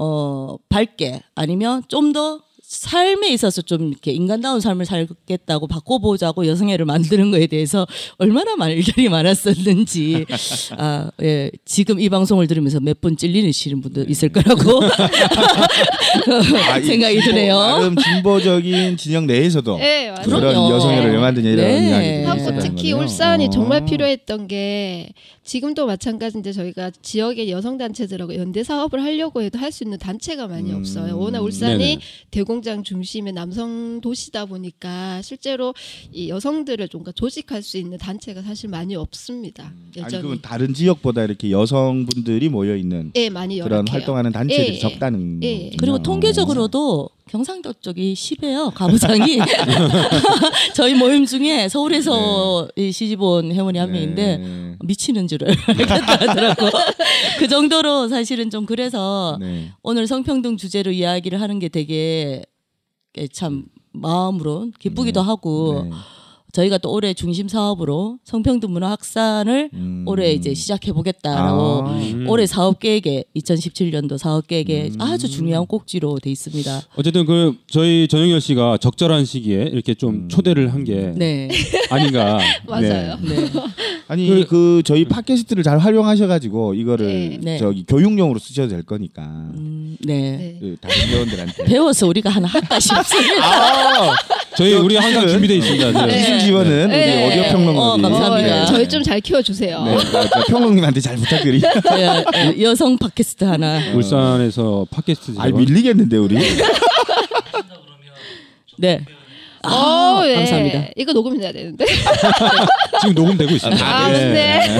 어, 0.00 0.56
밝게 0.68 1.22
아니면 1.34 1.82
좀 1.88 2.12
더 2.12 2.40
삶에 2.70 3.28
있어서 3.32 3.62
좀 3.62 3.88
이렇게 3.88 4.12
인간다운 4.12 4.60
삶을 4.60 4.84
살겠다고 4.84 5.66
바꿔보자고 5.68 6.46
여성회를 6.46 6.84
만드는 6.84 7.30
거에 7.30 7.46
대해서 7.46 7.86
얼마나 8.18 8.56
말들이 8.56 9.08
많았었는지 9.08 10.26
아, 10.76 11.10
예, 11.22 11.50
지금 11.64 11.98
이 11.98 12.10
방송을 12.10 12.46
들으면서 12.46 12.78
몇분 12.80 13.16
찔리시는 13.16 13.80
분도 13.80 14.02
있을 14.02 14.28
거라고 14.28 14.82
아, 16.70 16.76
이 16.78 16.84
생각이 16.84 17.14
진보- 17.22 17.30
드네요. 17.30 17.58
나름 17.58 17.96
진보적인 17.96 18.98
진영 18.98 19.26
내에서도 19.26 19.78
네. 19.78 20.12
그런. 20.24 20.70
여성회를 20.70 21.12
왜 21.12 21.18
만드냐 21.18 21.48
이런 21.48 21.64
네. 21.66 21.88
이야기들이 21.88 22.24
하고 22.24 22.58
특히. 22.60 22.92
울산이 22.92 23.46
어. 23.46 23.50
정말 23.50 23.86
필요했던 23.86 24.46
게 24.46 25.08
지금도 25.48 25.86
마찬가지인데 25.86 26.52
저희가 26.52 26.90
지역의 27.00 27.50
여성 27.50 27.78
단체들하고 27.78 28.36
연대 28.36 28.62
사업을 28.62 29.02
하려고 29.02 29.40
해도 29.40 29.58
할 29.58 29.68
수 29.72 29.84
있는 29.84 29.98
단체가 29.98 30.46
많이 30.48 30.70
음. 30.72 30.76
없어요. 30.78 31.18
워낙 31.18 31.40
울산이 31.40 31.78
네네. 31.78 31.98
대공장 32.30 32.82
중심의 32.82 33.32
남성 33.34 34.00
도시다 34.00 34.44
보니까 34.46 35.20
실제로 35.22 35.74
이 36.12 36.28
여성들을 36.30 36.88
좀 36.88 37.04
조직할 37.14 37.62
수 37.62 37.76
있는 37.78 37.96
단체가 37.98 38.42
사실 38.42 38.68
많이 38.70 38.94
없습니다. 38.96 39.64
음. 39.74 39.90
아니 39.96 40.04
여전히. 40.04 40.22
그건 40.22 40.40
다른 40.42 40.74
지역보다 40.74 41.24
이렇게 41.24 41.50
여성분들이 41.50 42.48
모여 42.48 42.76
있는 42.76 43.12
예, 43.16 43.28
많이 43.30 43.56
그런 43.58 43.70
열악해요. 43.70 43.92
활동하는 43.92 44.32
단체들이 44.32 44.68
예, 44.68 44.74
예. 44.74 44.78
적다는 44.78 45.42
예. 45.42 45.54
거군요. 45.56 45.76
그리고 45.78 46.02
통계적으로도 46.02 47.08
경상도 47.28 47.74
쪽이 47.74 48.14
심해요 48.14 48.70
가부장이 48.70 49.38
저희 50.74 50.94
모임 50.94 51.24
중에 51.24 51.68
서울에서 51.68 52.68
이 52.76 52.90
시집 52.90 53.22
온 53.22 53.52
회원이 53.52 53.78
한 53.78 53.92
명인데 53.92 54.36
네. 54.38 54.76
미치는 54.84 55.28
줄을 55.28 55.48
알겠다더라고 55.68 56.66
그 57.38 57.48
정도로 57.48 58.08
사실은 58.08 58.50
좀 58.50 58.66
그래서 58.66 59.36
네. 59.40 59.70
오늘 59.82 60.06
성평등 60.06 60.56
주제로 60.56 60.90
이야기를 60.90 61.40
하는 61.40 61.58
게 61.58 61.68
되게 61.68 62.42
참 63.32 63.64
마음으로 63.92 64.70
기쁘기도 64.78 65.22
하고 65.22 65.84
네. 65.84 65.90
저희가 66.52 66.78
또 66.78 66.90
올해 66.92 67.12
중심 67.14 67.46
사업으로 67.48 68.18
성평등 68.24 68.72
문화 68.72 68.90
확산을 68.90 69.70
음. 69.74 70.04
올해 70.06 70.32
이제 70.32 70.54
시작해 70.54 70.92
보겠다라고 70.92 71.84
아. 71.86 71.90
음. 71.98 72.24
올해 72.28 72.46
사업 72.46 72.78
계획에 72.80 73.24
2017년도 73.36 74.16
사업 74.18 74.46
계획에 74.46 74.90
아주 74.98 75.28
중요한 75.28 75.66
꼭지로 75.66 76.18
돼 76.20 76.30
있습니다. 76.30 76.82
어쨌든 76.96 77.26
그 77.26 77.54
저희 77.70 78.08
전영열 78.08 78.40
씨가 78.40 78.78
적절한 78.78 79.24
시기에 79.24 79.64
이렇게 79.72 79.94
좀 79.94 80.28
초대를 80.28 80.72
한 80.72 80.78
게 80.84 81.12
네. 81.16 81.48
아닌가. 81.90 82.38
맞아요. 82.66 83.18
네. 83.20 83.50
아니 84.06 84.26
그- 84.28 84.46
그, 84.46 84.82
저희 84.86 85.04
팟캐스트를 85.04 85.62
잘 85.62 85.78
활용하셔가지고 85.78 86.74
이거를 86.74 87.06
네. 87.06 87.38
네. 87.42 87.58
저기 87.58 87.84
교육용으로 87.86 88.38
쓰셔도 88.38 88.68
될 88.68 88.82
거니까 88.84 89.22
음, 89.54 89.96
네. 90.00 90.36
네. 90.38 90.56
그 90.60 90.76
다른 90.80 90.96
회원들한테 91.08 91.64
배워서 91.66 92.06
우리가 92.06 92.30
하나 92.30 92.46
할까 92.48 92.80
싶습니다. 92.80 93.44
아, 93.44 94.14
저희 94.56 94.72
우리 94.74 94.96
항상 94.96 95.26
준비돼 95.28 95.56
있습니다. 95.56 95.92
네. 96.38 96.44
네. 96.44 96.46
지원은 96.46 96.88
네. 96.88 97.26
우리 97.26 97.32
오디오 97.40 97.42
평론가들이 97.52 97.78
어, 97.78 98.08
감사합니다. 98.10 98.62
어, 98.62 98.66
저희 98.66 98.88
좀 98.88 99.02
잘 99.02 99.20
키워주세요. 99.20 99.82
네, 99.84 99.96
그러니까 99.96 100.42
평론님한테 100.48 101.00
잘 101.00 101.16
부탁드리. 101.16 101.60
저희, 101.60 102.02
예, 102.02 102.62
여성 102.62 102.98
팟캐스트 102.98 103.44
하나. 103.44 103.80
울산에서 103.94 104.86
팟캐스트 104.90 105.34
아 105.38 105.46
밀리겠는데 105.46 106.16
우리. 106.16 106.36
네. 108.76 109.00
어, 109.64 110.20
네. 110.26 110.34
감사합니다. 110.36 110.84
이거 110.96 111.12
녹음해야 111.12 111.52
되는데. 111.52 111.84
지금 113.00 113.14
녹음되고 113.14 113.50
있습니다. 113.52 113.84
아, 113.86 114.08
네. 114.10 114.32
네. 114.32 114.78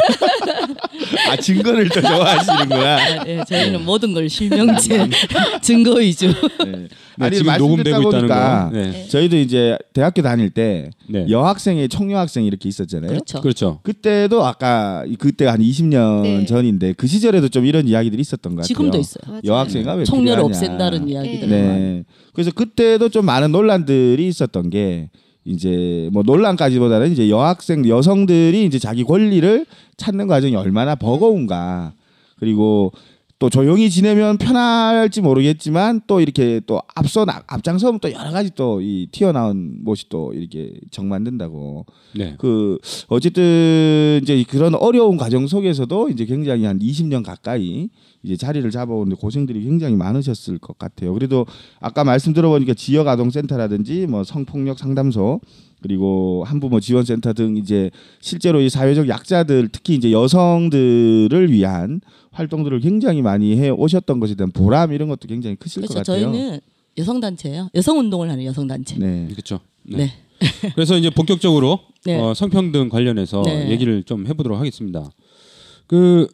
아 1.31 1.37
증거를 1.37 1.89
더 1.89 2.01
좋아하시는구나. 2.01 2.97
아, 2.97 3.25
예, 3.27 3.41
저희는 3.49 3.85
모든 3.85 4.13
걸 4.13 4.29
실명제 4.29 5.09
증거 5.63 5.93
위주. 5.95 6.33
네. 7.19 7.25
네, 7.25 7.27
아니 7.27 7.37
지금 7.37 7.59
녹음되고 7.59 8.01
있다는 8.01 8.21
보니까 8.21 8.71
거. 8.71 8.77
네. 8.77 9.09
저희도 9.09 9.37
이제 9.37 9.77
대학교 9.93 10.23
다닐 10.23 10.51
때 10.51 10.91
네. 11.09 11.27
여학생회 11.29 11.89
청여학생 11.89 12.45
이렇게 12.45 12.69
있었잖아요. 12.69 13.11
그렇죠. 13.11 13.41
그렇죠. 13.41 13.81
그때도 13.83 14.45
아까 14.45 15.05
그때 15.19 15.47
한 15.47 15.61
20년 15.61 16.23
네. 16.23 16.47
전인데 16.47 16.93
그 16.95 17.07
시절에도 17.07 17.49
좀 17.49 17.67
이런 17.67 17.89
이야기들이 17.89 18.21
있었던 18.21 18.55
것 18.55 18.63
같아요. 18.63 18.67
지금도 18.67 18.99
있어요. 18.99 19.41
여학생가 19.45 19.95
왜 19.95 20.05
필요하냐. 20.05 20.43
없앤다는 20.43 21.09
이야기들. 21.09 21.49
네. 21.49 22.05
그래서 22.33 22.51
그때도 22.53 23.09
좀 23.09 23.27
많은 23.27 23.51
논란들이 23.53 24.27
있었던 24.29 24.71
게 24.71 25.11
이제 25.45 26.09
뭐 26.13 26.23
논란까지보다는 26.25 27.11
이제 27.11 27.31
여학생 27.31 27.89
여성들이 27.89 28.65
이제 28.65 28.79
자기 28.79 29.03
권리를 29.03 29.67
찾는 29.97 30.27
과정이 30.27 30.55
얼마나 30.55 30.95
버거운가 30.95 31.95
그리고 32.39 32.93
또 33.39 33.49
조용히 33.49 33.89
지내면 33.89 34.37
편할지 34.37 35.21
모르겠지만 35.21 36.01
또 36.09 36.21
이렇게 36.21 36.61
또 36.67 36.83
앞서 36.95 37.25
나, 37.25 37.43
앞장서면 37.47 38.01
또 38.01 38.11
여러 38.13 38.31
가지 38.33 38.51
또 38.51 38.81
이 38.81 39.09
튀어나온 39.13 39.79
모습 39.85 40.09
또 40.09 40.33
이렇게 40.35 40.73
정만든다고 40.91 41.87
네. 42.17 42.35
그 42.39 42.79
어쨌든 43.09 44.21
이제 44.23 44.43
그런 44.49 44.75
어려운 44.75 45.17
과정 45.17 45.47
속에서도 45.47 46.09
이제 46.11 46.25
굉장히 46.25 46.65
한 46.65 46.79
20년 46.79 47.25
가까이 47.25 47.89
이제 48.29 48.37
자리를 48.37 48.71
잡아오는데 48.71 49.17
고생들이 49.19 49.63
굉장히 49.63 49.97
많으셨을 49.97 50.59
것 50.59 50.79
같아요. 50.79 51.15
그래도 51.15 51.47
아까 51.81 52.05
말씀 52.05 52.35
들어보니까 52.35 52.75
지역 52.75 53.09
아동센터라든지 53.09 54.07
뭐 54.07 54.23
성폭력 54.23 54.79
상담소 54.79 55.41
그리고 55.81 56.45
한부모 56.47 56.81
지원센터 56.81 57.33
등 57.33 57.57
이제 57.57 57.91
실제로 58.21 58.61
이 58.61 58.69
사회적 58.69 59.09
약자들 59.09 59.71
특히 59.73 59.95
이제 59.95 60.13
여성들을 60.13 61.51
위한 61.51 62.03
활동들을 62.33 62.81
굉장히 62.81 63.23
많이 63.23 63.59
해 63.59 63.71
오셨던 63.71 64.21
것에 64.21 64.35
대한 64.35 64.51
보람 64.51 64.93
이런 64.93 65.09
것도 65.09 65.27
굉장히 65.27 65.57
크실 65.57 65.83
그렇죠. 65.83 65.95
것 65.95 66.07
같아요. 66.07 66.31
저희는 66.31 66.61
여성 66.99 67.21
단체예요. 67.21 67.71
여성 67.75 67.99
운동을 67.99 68.29
하는 68.31 68.45
여성 68.45 68.67
단체. 68.67 68.97
네. 68.99 69.29
그렇죠. 69.31 69.61
네. 69.85 69.97
네. 69.97 70.13
그래서 70.75 70.97
이제 70.99 71.11
본격적으로 71.11 71.81
네. 72.05 72.21
어, 72.21 72.35
성평등 72.35 72.91
관련해서 72.91 73.43
네. 73.43 73.71
얘기를 73.71 74.03
좀 74.03 74.27
해보도록 74.27 74.59
하겠습니다. 74.59 75.11
그 75.87 76.29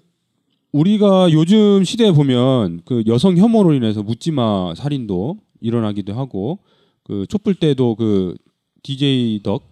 우리가 0.74 1.30
요즘 1.30 1.84
시대에 1.84 2.10
보면 2.10 2.80
그 2.84 3.04
여성 3.06 3.36
혐오로 3.36 3.74
인해서 3.74 4.02
묻지마 4.02 4.74
살인도 4.74 5.36
일어나기도 5.60 6.14
하고 6.14 6.58
그 7.04 7.26
촛불 7.28 7.54
때도 7.54 7.94
그 7.94 8.34
DJ 8.82 9.42
덕 9.44 9.62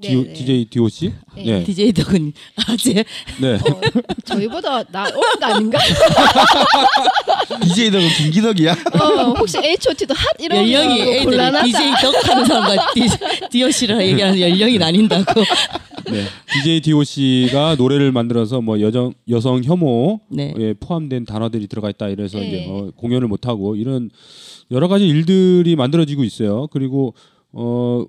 네, 0.00 0.14
네. 0.14 0.32
DJ 0.32 0.64
DOC 0.66 1.12
네. 1.36 1.44
네. 1.44 1.64
DJ 1.64 1.92
덕은 1.92 2.32
아재 2.66 3.04
네. 3.40 3.54
어, 3.54 3.80
저희보다 4.24 4.82
나 4.84 5.02
어린 5.04 5.20
거 5.40 5.46
아닌가? 5.46 5.78
DJ 7.62 7.90
덕은 7.90 8.08
김기덕이야. 8.08 8.72
어, 8.72 9.34
혹시 9.38 9.58
H.O.T.도 9.58 10.14
핫 10.14 10.24
이런 10.38 10.58
연령이 10.70 11.24
곤란하다. 11.24 11.64
DJ 11.64 11.92
덕 12.00 12.28
하는 12.28 12.44
사람과 12.44 12.86
디오씨를 13.50 14.00
얘기하는 14.00 14.40
연령이 14.40 14.78
나뉜다고. 14.78 15.42
네. 16.10 16.24
DJ 16.52 16.80
DOC가 16.80 17.74
노래를 17.76 18.12
만들어서 18.12 18.60
뭐 18.60 18.80
여정 18.80 19.12
여성 19.28 19.62
혐오에 19.62 20.18
네. 20.30 20.74
포함된 20.80 21.24
단어들이 21.26 21.66
들어가 21.66 21.90
있다 21.90 22.08
이래서 22.08 22.38
네. 22.38 22.48
이제 22.48 22.66
어, 22.68 22.90
공연을 22.96 23.28
못 23.28 23.46
하고 23.46 23.76
이런 23.76 24.10
여러 24.70 24.88
가지 24.88 25.06
일들이 25.06 25.76
만들어지고 25.76 26.24
있어요. 26.24 26.68
그리고 26.68 27.14
어 27.52 28.04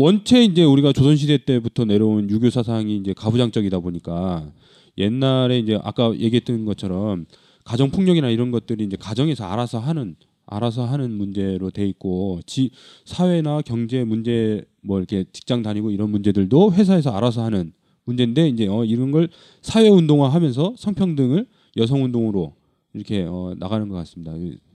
원체 0.00 0.44
이제 0.44 0.62
우리가 0.62 0.92
조선 0.92 1.16
시대 1.16 1.38
때부터 1.38 1.84
내려온 1.84 2.30
유교 2.30 2.50
사상이 2.50 2.98
이제 2.98 3.12
가부장적이다 3.14 3.80
보니까 3.80 4.48
옛날에 4.96 5.58
이제 5.58 5.76
아까 5.82 6.16
얘기했던 6.16 6.64
것처럼 6.66 7.26
가정 7.64 7.90
폭력이나 7.90 8.30
이런 8.30 8.52
것들이 8.52 8.84
이제 8.84 8.96
가정에서 8.96 9.46
알아서 9.46 9.80
하는 9.80 10.14
알아서 10.46 10.84
하는 10.84 11.10
문제로 11.10 11.72
돼 11.72 11.84
있고 11.86 12.38
지, 12.46 12.70
사회나 13.06 13.62
경제 13.62 14.04
문제 14.04 14.64
뭐 14.82 14.98
이렇게 14.98 15.24
직장 15.32 15.62
다니고 15.62 15.90
이런 15.90 16.10
문제들도 16.10 16.74
회사에서 16.74 17.10
알아서 17.10 17.42
하는 17.42 17.72
문제인데 18.04 18.48
이제 18.50 18.68
어, 18.68 18.84
이런 18.84 19.10
걸 19.10 19.28
사회 19.62 19.88
운동화하면서 19.88 20.74
성평등을 20.78 21.44
여성 21.76 22.04
운동으로 22.04 22.54
이렇게 22.94 23.26
어, 23.28 23.52
나가는 23.58 23.88
것 23.88 23.96
같습니다. 23.96 24.32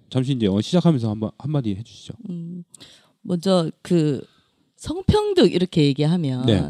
잠시 0.10 0.34
이제 0.34 0.48
어, 0.48 0.60
시작하면서 0.60 1.10
한번 1.10 1.32
한마디 1.38 1.76
해주시죠. 1.76 2.14
음, 2.30 2.66
먼저 3.22 3.72
그 3.82 4.22
성평등 4.84 5.46
이렇게 5.52 5.84
얘기하면 5.86 6.46
네. 6.46 6.70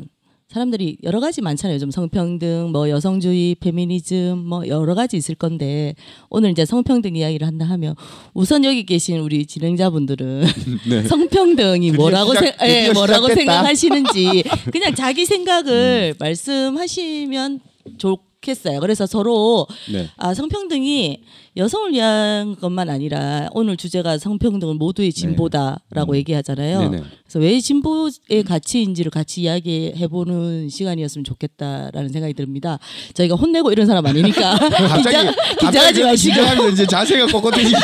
사람들이 0.49 0.97
여러 1.01 1.19
가지 1.19 1.41
많잖아요. 1.41 1.73
요즘 1.73 1.89
성평등, 1.89 2.69
뭐 2.71 2.87
여성주의, 2.87 3.55
페미니즘, 3.55 4.37
뭐 4.37 4.67
여러 4.67 4.93
가지 4.93 5.17
있을 5.17 5.33
건데 5.33 5.95
오늘 6.29 6.51
이제 6.51 6.63
성평등 6.63 7.15
이야기를 7.15 7.47
한다 7.47 7.65
하면 7.69 7.95
우선 8.35 8.63
여기 8.65 8.85
계신 8.85 9.17
우리 9.17 9.47
진행자분들은 9.47 10.43
네. 10.89 11.03
성평등이 11.05 11.93
뭐라고 11.93 12.35
시작- 12.35 12.59
생, 12.59 12.69
예, 12.69 12.91
뭐라고 12.91 13.29
시작됐다. 13.29 13.35
생각하시는지 13.35 14.43
그냥 14.71 14.93
자기 14.93 15.21
음. 15.21 15.25
생각을 15.25 16.13
말씀하시면 16.19 17.61
좋겠어요. 17.97 18.79
그래서 18.79 19.07
서로 19.07 19.65
네. 19.91 20.07
아 20.17 20.35
성평등이 20.35 21.23
여성을 21.55 21.93
위한 21.93 22.55
것만 22.55 22.89
아니라 22.89 23.47
오늘 23.51 23.77
주제가 23.77 24.17
성평등은 24.17 24.77
모두의 24.77 25.11
진보다라고 25.13 26.15
얘기하잖아요. 26.17 26.79
네. 26.79 26.89
네네. 26.89 27.03
그래서 27.23 27.39
왜 27.39 27.59
진보의 27.59 28.43
가치인지를 28.45 29.11
같이 29.11 29.41
이야기해 29.41 30.07
보는 30.07 30.69
시간이었으면 30.69 31.23
좋겠다라는 31.23 32.09
생각이 32.09 32.33
듭니다. 32.33 32.79
저희가 33.13 33.35
혼내고 33.35 33.71
이런 33.71 33.85
사람 33.85 34.05
아니니까 34.05 34.57
갑자기 34.57 35.03
긴장, 35.03 35.33
긴장하지 35.61 36.03
마시고 36.03 36.69
이제 36.69 36.87
자세가 36.87 37.27
꼿꼿해지기 37.27 37.75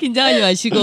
긴장하지 0.00 0.40
마시고 0.40 0.76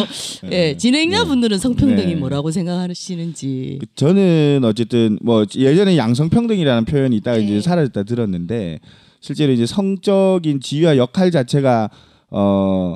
예, 0.52 0.78
진행자 0.78 1.26
분들은 1.26 1.58
성평등이 1.58 2.14
네. 2.14 2.16
뭐라고 2.16 2.52
생각하시는지 2.52 3.80
저는 3.96 4.62
어쨌든 4.64 5.20
뭐 5.22 5.46
예전에 5.56 5.98
양성평등이라는 5.98 6.86
표현이 6.86 7.18
있다가 7.18 7.38
네. 7.38 7.44
이제 7.44 7.62
사라졌다 7.62 8.04
들었는데 8.04 8.80
실제로 9.22 9.54
이제 9.54 9.66
성적인 9.66 10.60
지위와 10.60 10.98
역할 10.98 11.32
자체가 11.32 11.90
어 12.32 12.96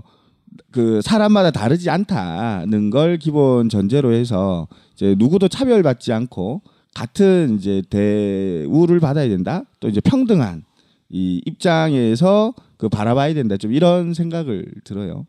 그 0.76 1.02
사람마다 1.02 1.52
다르지 1.52 1.90
않다는 1.90 2.90
걸 2.90 3.18
기본 3.18 3.70
전제로 3.70 4.12
해서 4.12 4.68
이제 4.94 5.16
누구도 5.18 5.48
차별받지 5.48 6.12
않고 6.12 6.64
같은 6.94 7.56
이제 7.58 7.82
대우를 7.90 9.00
받아야 9.00 9.30
된다. 9.30 9.64
또 9.80 9.88
이제 9.88 10.02
평등한 10.02 10.66
이 11.08 11.42
입장에서 11.46 12.54
그 12.76 12.90
바라봐야 12.90 13.34
된다. 13.36 13.56
좀 13.56 13.72
이런 13.72 14.14
생각을 14.14 14.66
들어요. 14.84 15.26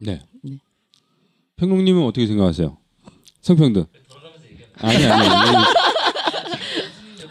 네. 0.00 0.22
네. 0.42 0.58
평론님은 1.54 2.02
어떻게 2.02 2.26
생각하세요? 2.26 2.76
성평등. 3.42 3.84
아니 4.78 5.06
아니. 5.06 5.28
아니. 5.28 5.64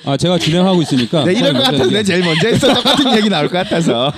아 0.09 0.17
제가 0.17 0.37
진행하고 0.39 0.81
있으니까. 0.81 1.23
네, 1.23 1.33
이럴 1.33 1.53
것 1.53 1.59
먼저 1.59 1.71
같아서 1.71 1.89
내 1.91 2.03
제일 2.03 2.23
먼저 2.23 2.47
했어. 2.47 2.73
똑같은 2.73 3.13
얘기 3.17 3.29
나올 3.29 3.47
것 3.47 3.57
같아서. 3.59 4.11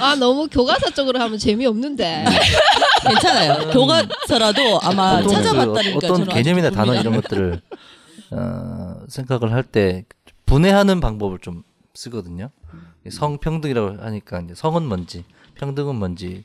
아 0.00 0.14
너무 0.16 0.46
교과서 0.48 0.90
쪽으로 0.90 1.18
하면 1.20 1.38
재미없는데. 1.38 2.24
괜찮아요. 3.08 3.70
교과서라도 3.70 4.80
아마 4.82 5.16
보통 5.20 5.28
그 5.36 5.42
찾아봤다니까 5.42 5.96
어떤 5.96 6.08
저는 6.08 6.22
아주 6.22 6.30
개념이나 6.30 6.70
단어. 6.70 6.94
이런 6.94 7.14
것들을 7.20 7.60
어, 8.30 8.94
생각을 9.08 9.52
할 9.52 9.64
때 9.64 10.04
분해하는 10.46 11.00
방법을 11.00 11.38
좀 11.40 11.62
쓰거든요. 11.94 12.50
성평등이라고 13.10 13.96
하니까 14.02 14.40
이제 14.40 14.54
성은 14.54 14.86
뭔지 14.86 15.24
평등은 15.56 15.96
뭔지를 15.96 16.44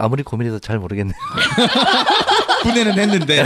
아무리 0.00 0.22
고민해도 0.22 0.58
잘 0.60 0.78
모르겠네요. 0.78 1.14
분해는 2.62 2.98
했는데 2.98 3.44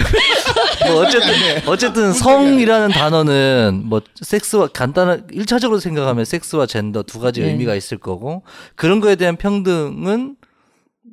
뭐 0.86 1.02
어쨌든 1.02 1.32
어쨌든 1.66 2.12
성이라는 2.12 2.90
단어는 2.90 3.82
뭐 3.86 4.00
섹스와 4.20 4.68
간단한 4.68 5.28
일차적으로 5.32 5.80
생각하면 5.80 6.24
섹스와 6.24 6.66
젠더 6.66 7.02
두 7.02 7.18
가지 7.18 7.40
네. 7.40 7.48
의미가 7.48 7.74
있을 7.74 7.98
거고 7.98 8.42
그런 8.76 9.00
거에 9.00 9.16
대한 9.16 9.36
평등은 9.36 10.36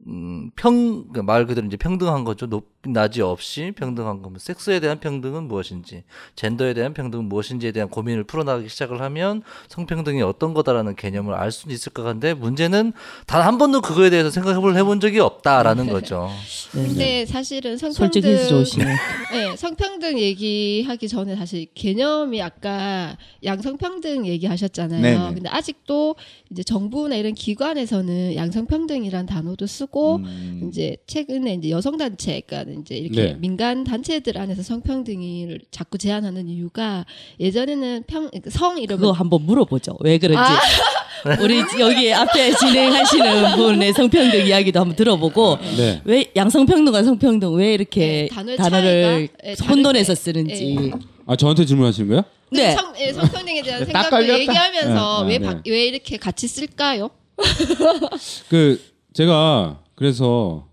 음, 0.07 0.49
평, 0.55 1.11
그말 1.13 1.45
그대로 1.45 1.67
이제 1.67 1.77
평등한 1.77 2.23
거죠. 2.23 2.47
높, 2.47 2.67
낮이 2.87 3.21
없이 3.21 3.73
평등한 3.75 4.21
거면 4.21 4.39
섹스에 4.39 4.79
대한 4.79 5.01
평등은 5.01 5.49
무엇인지, 5.49 6.03
젠더에 6.35 6.73
대한 6.73 6.93
평등은 6.93 7.25
무엇인지에 7.25 7.73
대한 7.73 7.89
고민을 7.89 8.23
풀어나가기 8.23 8.69
시작을 8.69 9.01
하면 9.01 9.43
성평등이 9.67 10.21
어떤 10.21 10.53
거다라는 10.53 10.95
개념을 10.95 11.33
알 11.33 11.51
수는 11.51 11.75
있을 11.75 11.91
것 11.91 12.03
같은데 12.03 12.33
문제는 12.33 12.93
단 13.27 13.49
한 13.49 13.57
번도 13.57 13.81
그거에 13.81 14.11
대해서 14.11 14.29
생각을 14.29 14.75
해본 14.77 14.99
적이 14.99 15.21
없다라는 15.21 15.87
거죠. 15.87 16.29
네. 16.75 16.87
근데 16.87 17.25
사실은 17.25 17.77
성평등. 17.77 18.21
네, 19.31 19.55
성평등 19.55 20.19
얘기하기 20.19 21.07
전에 21.07 21.35
사실 21.35 21.65
개념이 21.73 22.41
아까 22.43 23.17
양성평등 23.43 24.27
얘기하셨잖아요. 24.27 25.01
네네. 25.01 25.33
근데 25.33 25.49
아직도 25.49 26.15
이제 26.51 26.61
정부나 26.61 27.15
이런 27.15 27.33
기관에서는 27.33 28.35
양성평등이란 28.35 29.25
단어도 29.25 29.65
쓰고 29.65 30.17
음. 30.17 30.69
이제 30.69 30.97
최근에 31.07 31.55
이제 31.55 31.71
여성 31.71 31.97
단체, 31.97 32.41
그러니까 32.41 32.68
이제 32.81 32.95
이렇게 32.95 33.23
네. 33.23 33.37
민간 33.39 33.83
단체들 33.83 34.37
안에서 34.37 34.61
성평등을 34.63 35.61
자꾸 35.71 35.97
제안하는 35.97 36.47
이유가 36.47 37.05
예전에는 37.39 38.03
평, 38.07 38.29
성 38.49 38.75
그거 38.75 38.81
이러면 38.81 39.13
한번 39.13 39.41
물어보죠. 39.43 39.97
왜 40.01 40.17
그런지. 40.17 40.39
아. 40.39 40.59
우리 41.41 41.61
여기 41.79 42.13
앞에 42.13 42.53
진행하시는 42.55 43.55
분의 43.57 43.91
성평등 43.93 44.45
이야기도 44.47 44.79
한번 44.79 44.95
들어보고 44.95 45.57
네. 45.77 46.01
왜 46.05 46.31
양성평등과 46.35 47.03
성평등 47.03 47.53
왜 47.55 47.73
이렇게 47.73 47.99
네, 47.99 48.27
단어를 48.29 48.57
차이가, 48.57 48.77
네, 49.43 49.55
혼돈해서. 49.67 50.15
쓰는지. 50.15 50.91
아 51.25 51.35
저한테 51.35 51.65
질문하시는 51.65 52.07
거예요? 52.07 52.23
네. 52.51 52.71
성, 52.71 52.93
예, 52.99 53.11
성평등에 53.11 53.61
대한 53.63 53.85
걸렸다. 53.85 54.39
얘기하면서 54.39 55.23
네, 55.25 55.29
왜, 55.29 55.37
네. 55.39 55.45
바- 55.45 55.61
왜 55.67 55.85
이렇게 55.87 56.17
같이 56.17 56.47
쓸까요? 56.47 57.09
그 58.49 58.81
제가 59.13 59.81
그래서 59.95 60.67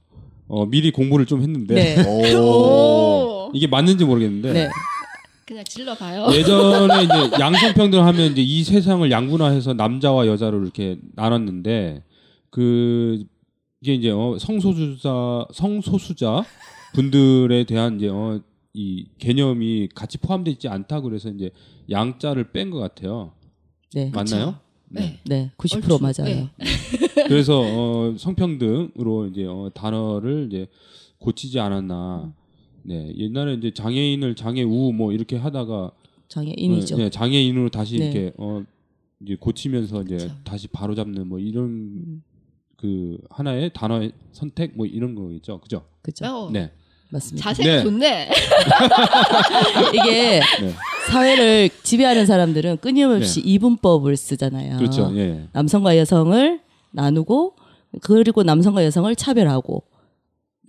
어, 0.49 0.67
미리 0.67 0.91
공부를 0.93 1.27
좀 1.27 1.43
했는데 1.43 1.75
네. 1.75 2.35
오. 2.37 3.51
이게 3.55 3.67
맞는지 3.67 4.05
모르겠는데 4.05 4.53
네. 4.53 4.69
그냥 5.47 5.65
질러봐요. 5.65 6.27
예전에 6.33 7.05
이제 7.05 7.31
양성평등 7.41 8.05
하면 8.05 8.33
이제 8.33 8.43
이 8.43 8.65
세상을 8.65 9.09
양분화해서 9.11 9.75
남자와 9.75 10.27
여자로 10.27 10.61
이렇게 10.63 10.99
나눴는데 11.15 12.03
그 12.51 13.23
이게 13.81 13.95
이제 13.95 14.11
어, 14.11 14.37
성소수자 14.39 15.47
성소수자 15.53 16.45
분들에 16.95 17.65
대한 17.65 17.97
이제 17.97 18.09
어, 18.09 18.41
이 18.75 19.07
개념이 19.19 19.89
같이 19.95 20.19
포함되어 20.19 20.53
있지 20.53 20.69
않다 20.69 21.01
그래서 21.01 21.29
이제 21.31 21.51
양자를 21.91 22.51
뺀 22.53 22.71
것 22.71 22.79
같아요. 22.79 23.33
네. 23.95 24.11
맞나요? 24.15 24.57
네. 24.97 25.21
네. 25.25 25.51
90% 25.57 26.03
얼추, 26.03 26.23
맞아요. 26.23 26.35
네. 26.35 26.49
그래서 27.29 27.61
어, 27.63 28.15
성평등으로 28.19 29.27
이제 29.27 29.45
어, 29.45 29.71
단어를 29.75 30.49
이제 30.51 30.67
고치지 31.19 31.59
않았나. 31.61 32.33
네 32.89 33.13
옛날에 33.17 33.55
이제 33.55 33.73
장애인을 33.73 34.37
장애우 34.37 34.93
뭐 34.93 35.13
이렇게 35.13 35.37
하다가 35.37 35.91
장애인이죠. 36.29 36.97
네, 36.97 37.05
네, 37.05 37.11
장애인으로 37.11 37.69
다시 37.69 37.99
네. 37.99 38.05
이렇게 38.05 38.33
어 38.37 38.63
이제 39.21 39.35
고치면서 39.35 40.03
이제 40.03 40.17
그쵸. 40.19 40.35
다시 40.45 40.69
바로 40.69 40.95
잡는 40.95 41.27
뭐 41.27 41.41
이런 41.41 41.65
음. 41.65 42.23
그 42.77 43.19
하나의 43.31 43.73
단어의 43.73 44.13
선택 44.33 44.77
뭐 44.77 44.87
이런 44.87 45.15
거겠죠, 45.17 45.59
그죠? 45.61 45.85
그죠? 46.03 46.27
어, 46.27 46.51
네, 46.51 46.71
맞습니다. 47.11 47.49
자세가 47.49 47.77
네. 47.77 47.83
좋네. 47.83 48.31
이게 49.95 50.41
네. 50.61 50.73
사회를 51.09 51.71
지배하는 51.83 52.27
사람들은 52.27 52.79
끊임없이 52.79 53.41
이분법을 53.41 54.17
쓰잖아요. 54.17 54.79
그렇죠. 54.79 55.13
예, 55.17 55.49
남성과 55.53 55.97
여성을 55.99 56.61
나누고 56.93 57.55
그리고 58.03 58.43
남성과 58.43 58.85
여성을 58.85 59.15
차별하고 59.15 59.85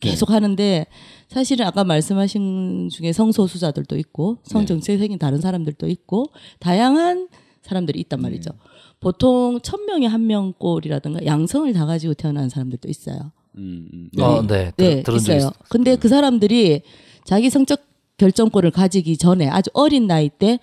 네. 0.01 0.09
계속 0.11 0.29
하는데 0.29 0.85
사실은 1.27 1.65
아까 1.65 1.83
말씀하신 1.83 2.89
중에 2.91 3.11
성소수자들도 3.13 3.97
있고 3.97 4.37
네. 4.43 4.51
성정체색이 4.53 5.17
다른 5.17 5.41
사람들도 5.41 5.87
있고 5.87 6.27
다양한 6.59 7.27
사람들이 7.63 7.99
있단 8.01 8.21
말이죠. 8.21 8.51
네. 8.51 8.57
보통 8.99 9.59
천 9.61 9.85
명에 9.85 10.05
한 10.07 10.21
명 10.27 10.53
꼴이라든가 10.57 11.25
양성을 11.25 11.71
다 11.73 11.85
가지고 11.85 12.13
태어난 12.13 12.49
사람들도 12.49 12.87
있어요. 12.89 13.31
음, 13.57 13.87
음. 13.93 14.21
어, 14.21 14.41
네, 14.41 14.71
들, 14.77 14.85
네, 14.97 15.03
들은 15.03 15.03
적 15.03 15.15
있어요. 15.17 15.37
있어요. 15.37 15.51
근데 15.69 15.95
그 15.95 16.07
사람들이 16.07 16.81
자기 17.25 17.49
성적 17.49 17.81
결정권을 18.17 18.71
가지기 18.71 19.17
전에 19.17 19.47
아주 19.47 19.69
어린 19.73 20.07
나이 20.07 20.29
때 20.29 20.59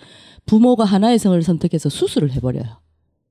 부모가 0.46 0.84
하나의 0.84 1.18
성을 1.18 1.40
선택해서 1.42 1.88
수술을 1.88 2.32
해버려요. 2.32 2.80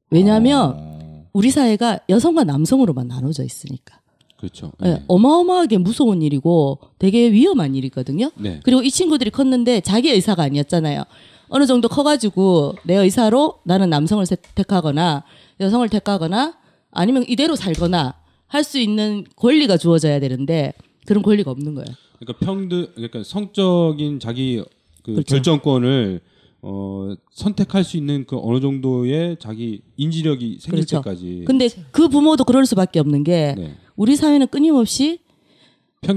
왜냐하면 0.10 0.74
어. 0.78 1.26
우리 1.34 1.50
사회가 1.50 2.00
여성과 2.10 2.44
남성으로만 2.44 3.08
나눠져 3.08 3.44
있으니까. 3.44 4.00
그렇죠. 4.38 4.74
예, 4.84 5.02
어마어마하게 5.08 5.78
무서운 5.78 6.22
일이고 6.22 6.80
되게 7.00 7.32
위험한 7.32 7.76
일이거든요. 7.76 8.30
네, 8.36 8.60
그리고 8.64 8.82
이 8.82 8.92
친구들이 8.92 9.30
컸는데 9.32 9.80
자기 9.82 10.12
의사가 10.12 10.44
아니었잖아요. 10.44 11.04
어느 11.48 11.66
정도 11.66 11.88
커가지고 11.88 12.76
내 12.84 12.96
의사로 12.96 13.60
나는 13.64 13.90
남성을 13.90 14.26
택하거나 14.56 15.24
여성을 15.60 15.88
택하거나 15.88 16.56
아니면 16.92 17.24
이대로 17.28 17.56
살거나 17.56 18.16
할 18.54 18.64
수 18.64 18.78
있는 18.80 19.26
권리가 19.36 19.78
주어져야 19.78 20.20
되는데 20.20 20.74
그런 21.08 21.24
권리가 21.24 21.50
없는 21.50 21.74
거예요. 21.74 21.88
그러니까 22.20 22.46
평등, 22.46 22.88
그러니까 22.94 23.24
성적인 23.24 24.20
자기 24.20 24.64
그 25.04 25.14
그렇죠. 25.14 25.24
결정권을 25.36 26.22
어, 26.62 27.14
선택할 27.32 27.84
수 27.84 27.98
있는 27.98 28.26
그 28.26 28.40
어느 28.42 28.62
정도의 28.62 29.38
자기 29.40 29.82
인지력이 29.98 30.60
생길 30.62 30.86
그렇죠. 30.86 30.98
때까지. 31.02 31.44
근데 31.46 31.68
그 31.92 32.08
부모도 32.08 32.44
그럴 32.46 32.66
수밖에 32.66 33.00
없는 33.00 33.24
게 33.24 33.56
네. 33.58 33.76
우리 33.98 34.16
사회는 34.16 34.48
끊임없이 34.48 35.20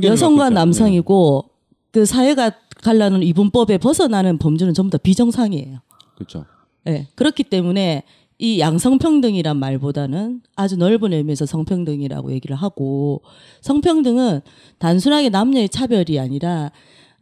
여성과. 0.03 0.51
남성이고 0.51 1.51
그 1.91 2.05
사회가 2.05 2.53
갈라는 2.83 3.23
이분법에 3.23 3.79
벗어나는 3.79 4.39
범주는 4.39 4.75
전부 4.75 4.91
다 4.91 4.99
비정상이에요. 4.99 5.73
네. 5.73 5.79
그렇죠. 6.15 6.45
예. 6.87 7.09
그렇기 7.17 7.43
때문에 7.45 8.05
이 8.39 8.61
양성평등이란 8.61 9.57
말보다는 9.57 10.43
아주 10.57 10.77
넓은 10.77 11.13
의미에서 11.13 11.47
성평등이라고 11.47 12.33
얘기를 12.33 12.55
하고 12.55 13.23
성평등은 13.63 14.41
단순하게 14.79 15.31
남녀의 15.31 15.69
차별이 15.71 16.19
아니라 16.19 16.71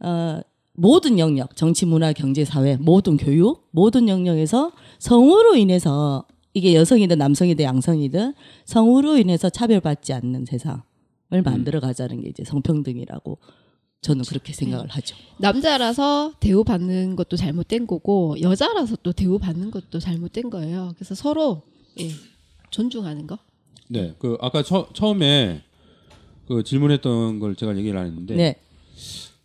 어, 0.01 0.39
모든 0.73 1.17
영역, 1.19 1.55
정치, 1.55 1.85
문화, 1.85 2.11
경제, 2.11 2.43
사회, 2.43 2.75
모든 2.75 3.15
교육, 3.15 3.67
모든 3.71 4.09
영역에서 4.09 4.73
성으로 4.99 5.55
인해서 5.55 6.25
이게 6.53 6.75
여성이든 6.75 7.17
남성이든 7.17 7.63
양성이든 7.63 8.33
성으로 8.65 9.17
인해서 9.17 9.49
차별받지 9.49 10.13
않는 10.13 10.45
세상을 10.45 10.81
만들어 11.43 11.79
가자는 11.79 12.21
게 12.21 12.29
이제 12.29 12.43
성평등이라고 12.43 13.37
저는 14.05 14.23
그렇게 14.25 14.53
생각을 14.53 14.87
하죠. 14.87 15.15
남자라서 15.39 16.33
대우받는 16.39 17.15
것도 17.15 17.37
잘못된 17.37 17.87
거고 17.87 18.39
여자라서 18.39 18.97
또 19.01 19.11
대우받는 19.11 19.71
것도 19.71 19.97
잘못된 19.97 20.51
거예요. 20.51 20.93
그래서 20.95 21.15
서로 21.15 21.63
예, 21.99 22.11
존중하는 22.69 23.25
거. 23.25 23.39
네, 23.87 24.13
그 24.19 24.37
아까 24.41 24.61
처, 24.61 24.87
처음에 24.93 25.63
그 26.47 26.63
질문했던 26.63 27.39
걸 27.39 27.55
제가 27.55 27.75
얘기를 27.77 27.97
안 27.97 28.05
했는데, 28.05 28.35
네. 28.35 28.55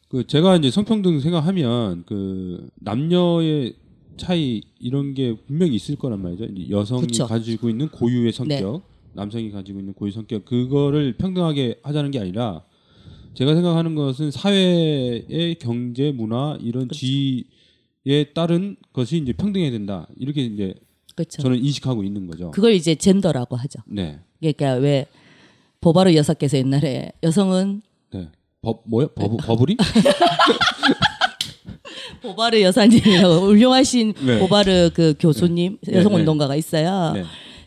그 0.09 0.27
제가 0.27 0.57
이제 0.57 0.70
성평등 0.70 1.20
생각하면 1.20 2.05
그 2.05 2.68
남녀의 2.81 3.77
차이 4.18 4.61
이런 4.79 5.14
게 5.14 5.38
분명히 5.46 5.75
있을 5.75 5.96
거란 5.96 6.20
말이죠. 6.20 6.49
여성이 6.68 7.07
그쵸. 7.07 7.27
가지고 7.27 7.70
있는 7.70 7.88
고유의 7.88 8.33
성격, 8.33 8.83
남성이 9.14 9.51
가지고 9.51 9.79
있는 9.79 9.94
고유 9.94 10.11
성격 10.11 10.44
그거를 10.44 11.14
평등하게 11.16 11.81
하자는 11.83 12.11
게 12.11 12.18
아니라 12.20 12.62
제가 13.35 13.55
생각하는 13.55 13.95
것은 13.95 14.31
사회의 14.31 15.57
경제, 15.61 16.11
문화 16.12 16.57
이런 16.61 16.88
지위에 16.88 18.33
따른 18.35 18.77
것이 18.93 19.19
이제 19.19 19.33
평등해야 19.33 19.71
된다. 19.71 20.07
이렇게 20.16 20.43
이제 20.43 20.75
그렇죠. 21.14 21.43
저는 21.43 21.59
인식하고 21.59 22.03
있는 22.03 22.27
거죠. 22.27 22.51
그걸 22.51 22.73
이제 22.73 22.95
젠더라고 22.95 23.57
하죠. 23.57 23.81
네, 23.87 24.19
그러니까 24.38 24.75
왜 24.75 25.07
보바르 25.81 26.14
여사께서 26.14 26.59
옛날에 26.59 27.12
여성은 27.23 27.83
네. 28.12 28.29
법 28.62 28.83
뭐요? 28.87 29.09
법 29.09 29.37
버블이? 29.38 29.77
보바르 32.23 32.61
여사님이라고 32.61 33.47
훌륭하신 33.47 34.12
네. 34.27 34.38
보바르 34.38 34.90
그 34.95 35.14
교수님 35.19 35.79
네, 35.83 35.99
여성 35.99 36.12
네. 36.12 36.19
운동가가 36.19 36.55
있어요. 36.57 37.12
네. 37.14 37.25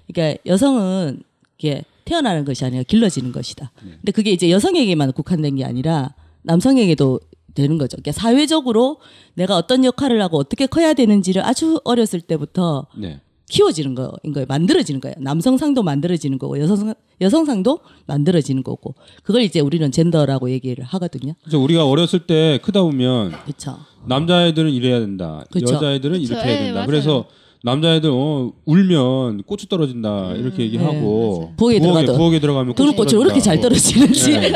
그러니까 0.08 0.40
여성은 0.46 1.24
이게 1.58 1.84
태어나는 2.06 2.46
것이 2.46 2.66
아니라 2.66 2.84
길러지는 2.84 3.32
것이다. 3.32 3.72
네. 3.84 3.92
근데 3.92 4.12
그게 4.12 4.32
이제 4.32 4.50
여성에게만 4.50 5.14
국한된 5.14 5.56
게 5.56 5.66
아니라 5.66 6.14
남성에게도 6.44 7.20
되는 7.54 7.78
거죠. 7.78 7.98
그러니까 7.98 8.12
사회적으로 8.12 8.98
내가 9.36 9.56
어떤 9.58 9.86
역할을 9.86 10.22
하고 10.22 10.38
어떻게 10.38 10.66
커야 10.66 10.94
되는지를 10.94 11.46
아주 11.46 11.80
어렸을 11.84 12.22
때부터 12.22 12.88
네. 12.98 13.22
키워지는 13.50 13.94
거인 13.94 14.34
거예요. 14.34 14.46
만들어지는 14.48 15.00
거예요. 15.00 15.16
남성상도 15.20 15.84
만들어지는 15.84 16.40
거고 16.40 16.60
여성 16.60 16.94
여성상도 17.22 17.80
만들어지는 18.08 18.64
거고 18.64 18.96
그걸 19.22 19.44
이제 19.44 19.60
우리는 19.60 19.92
젠더라고 19.92 20.50
얘기를 20.50 20.84
하거든요. 20.84 21.34
그래서 21.44 21.60
우리가 21.60 21.88
어렸을 21.88 22.26
때 22.26 22.60
크다 22.64 22.82
보면 22.82 23.32
그렇죠. 23.44 23.78
남자애들은 24.08 24.72
이래야 24.72 25.00
된다. 25.00 25.46
그쵸. 25.52 25.76
여자애들은 25.76 26.20
그쵸. 26.20 26.34
이렇게 26.34 26.48
해야 26.48 26.56
예, 26.56 26.64
된다. 26.66 26.74
맞아요. 26.74 26.88
그래서 26.88 27.26
남자애들 27.68 28.10
어 28.12 28.52
울면 28.66 29.44
고추 29.44 29.68
떨어진다 29.68 30.34
이렇게 30.36 30.64
얘기하고 30.64 31.46
네, 31.52 31.56
부엌에 31.56 31.80
들어가도. 31.80 32.18
부엌에 32.18 32.40
들어가면 32.42 32.76
그런 32.76 32.94
꽃이 32.94 33.14
왜 33.14 33.20
이렇게 33.22 33.40
잘 33.40 33.60
떨어지는지. 33.62 34.32
네. 34.38 34.52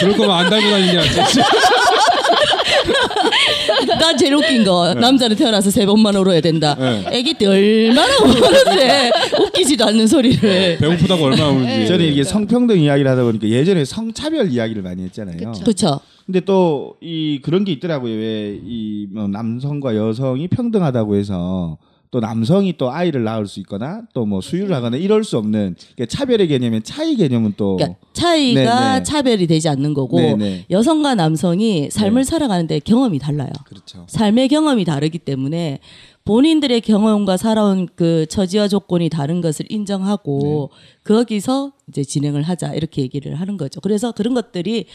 그럴 0.00 0.14
거면 0.16 0.30
안 0.30 0.50
달고 0.50 0.68
다니냐. 0.70 1.00
난 3.98 4.16
제일 4.18 4.34
웃긴 4.34 4.64
거 4.64 4.92
남자는 4.94 5.34
태어나서 5.36 5.70
세 5.70 5.86
번만 5.86 6.14
울어야 6.14 6.40
된다. 6.42 6.76
네. 6.78 7.04
아기 7.06 7.32
때 7.34 7.46
얼마나 7.46 8.14
우는데 8.18 9.10
웃기지도 9.40 9.86
않는 9.86 10.06
소리를. 10.06 10.76
배고프다고 10.78 11.24
얼마나 11.24 11.50
네. 11.52 11.56
우는지. 11.56 11.86
저는 11.88 12.04
이게 12.04 12.22
성평등 12.22 12.80
이야기를 12.80 13.10
하다 13.10 13.22
보니까 13.24 13.48
예전에 13.48 13.84
성차별 13.86 14.52
이야기를 14.52 14.82
많이 14.82 15.02
했잖아요. 15.04 15.38
그쵸. 15.52 15.64
그렇죠. 15.64 16.00
근데 16.26 16.40
또 16.40 16.96
이 17.02 17.40
그런 17.42 17.64
게 17.64 17.72
있더라고요. 17.72 18.14
왜이 18.14 19.06
뭐 19.12 19.26
남성과 19.28 19.96
여성이 19.96 20.48
평등하다고 20.48 21.16
해서 21.16 21.76
또 22.14 22.20
남성이 22.20 22.76
또 22.76 22.92
아이를 22.92 23.24
낳을 23.24 23.48
수 23.48 23.58
있거나 23.58 24.02
또 24.14 24.24
뭐 24.24 24.40
수유를 24.40 24.72
하거나 24.74 24.96
이럴 24.96 25.24
수 25.24 25.36
없는 25.36 25.74
그러니까 25.96 26.16
차별의 26.16 26.46
개념엔 26.46 26.84
차이 26.84 27.16
개념은 27.16 27.54
또 27.56 27.74
그러니까 27.76 27.98
차이가 28.12 28.92
네, 28.92 28.98
네. 29.00 29.02
차별이 29.02 29.46
되지 29.48 29.68
않는 29.68 29.94
거고 29.94 30.20
네, 30.20 30.34
네. 30.36 30.64
여성과 30.70 31.16
남성이 31.16 31.90
삶을 31.90 32.22
살아가는데 32.24 32.78
경험이 32.78 33.18
달라요. 33.18 33.50
그렇죠. 33.66 34.04
삶의 34.06 34.48
경험이 34.48 34.84
다르기 34.84 35.18
때문에 35.18 35.80
본인들의 36.24 36.80
경험과 36.80 37.36
살아온 37.36 37.86
그 37.96 38.24
처지와 38.26 38.68
조건이 38.68 39.10
다른 39.10 39.40
것을 39.42 39.66
인정하고 39.68 40.70
거기서 41.02 41.72
이제 41.88 42.02
진행을 42.02 42.42
하자 42.44 42.74
이렇게 42.74 43.02
얘기를 43.02 43.34
하는 43.34 43.56
거죠. 43.58 43.80
그래서 43.80 44.12
그런 44.12 44.32
것들이 44.32 44.86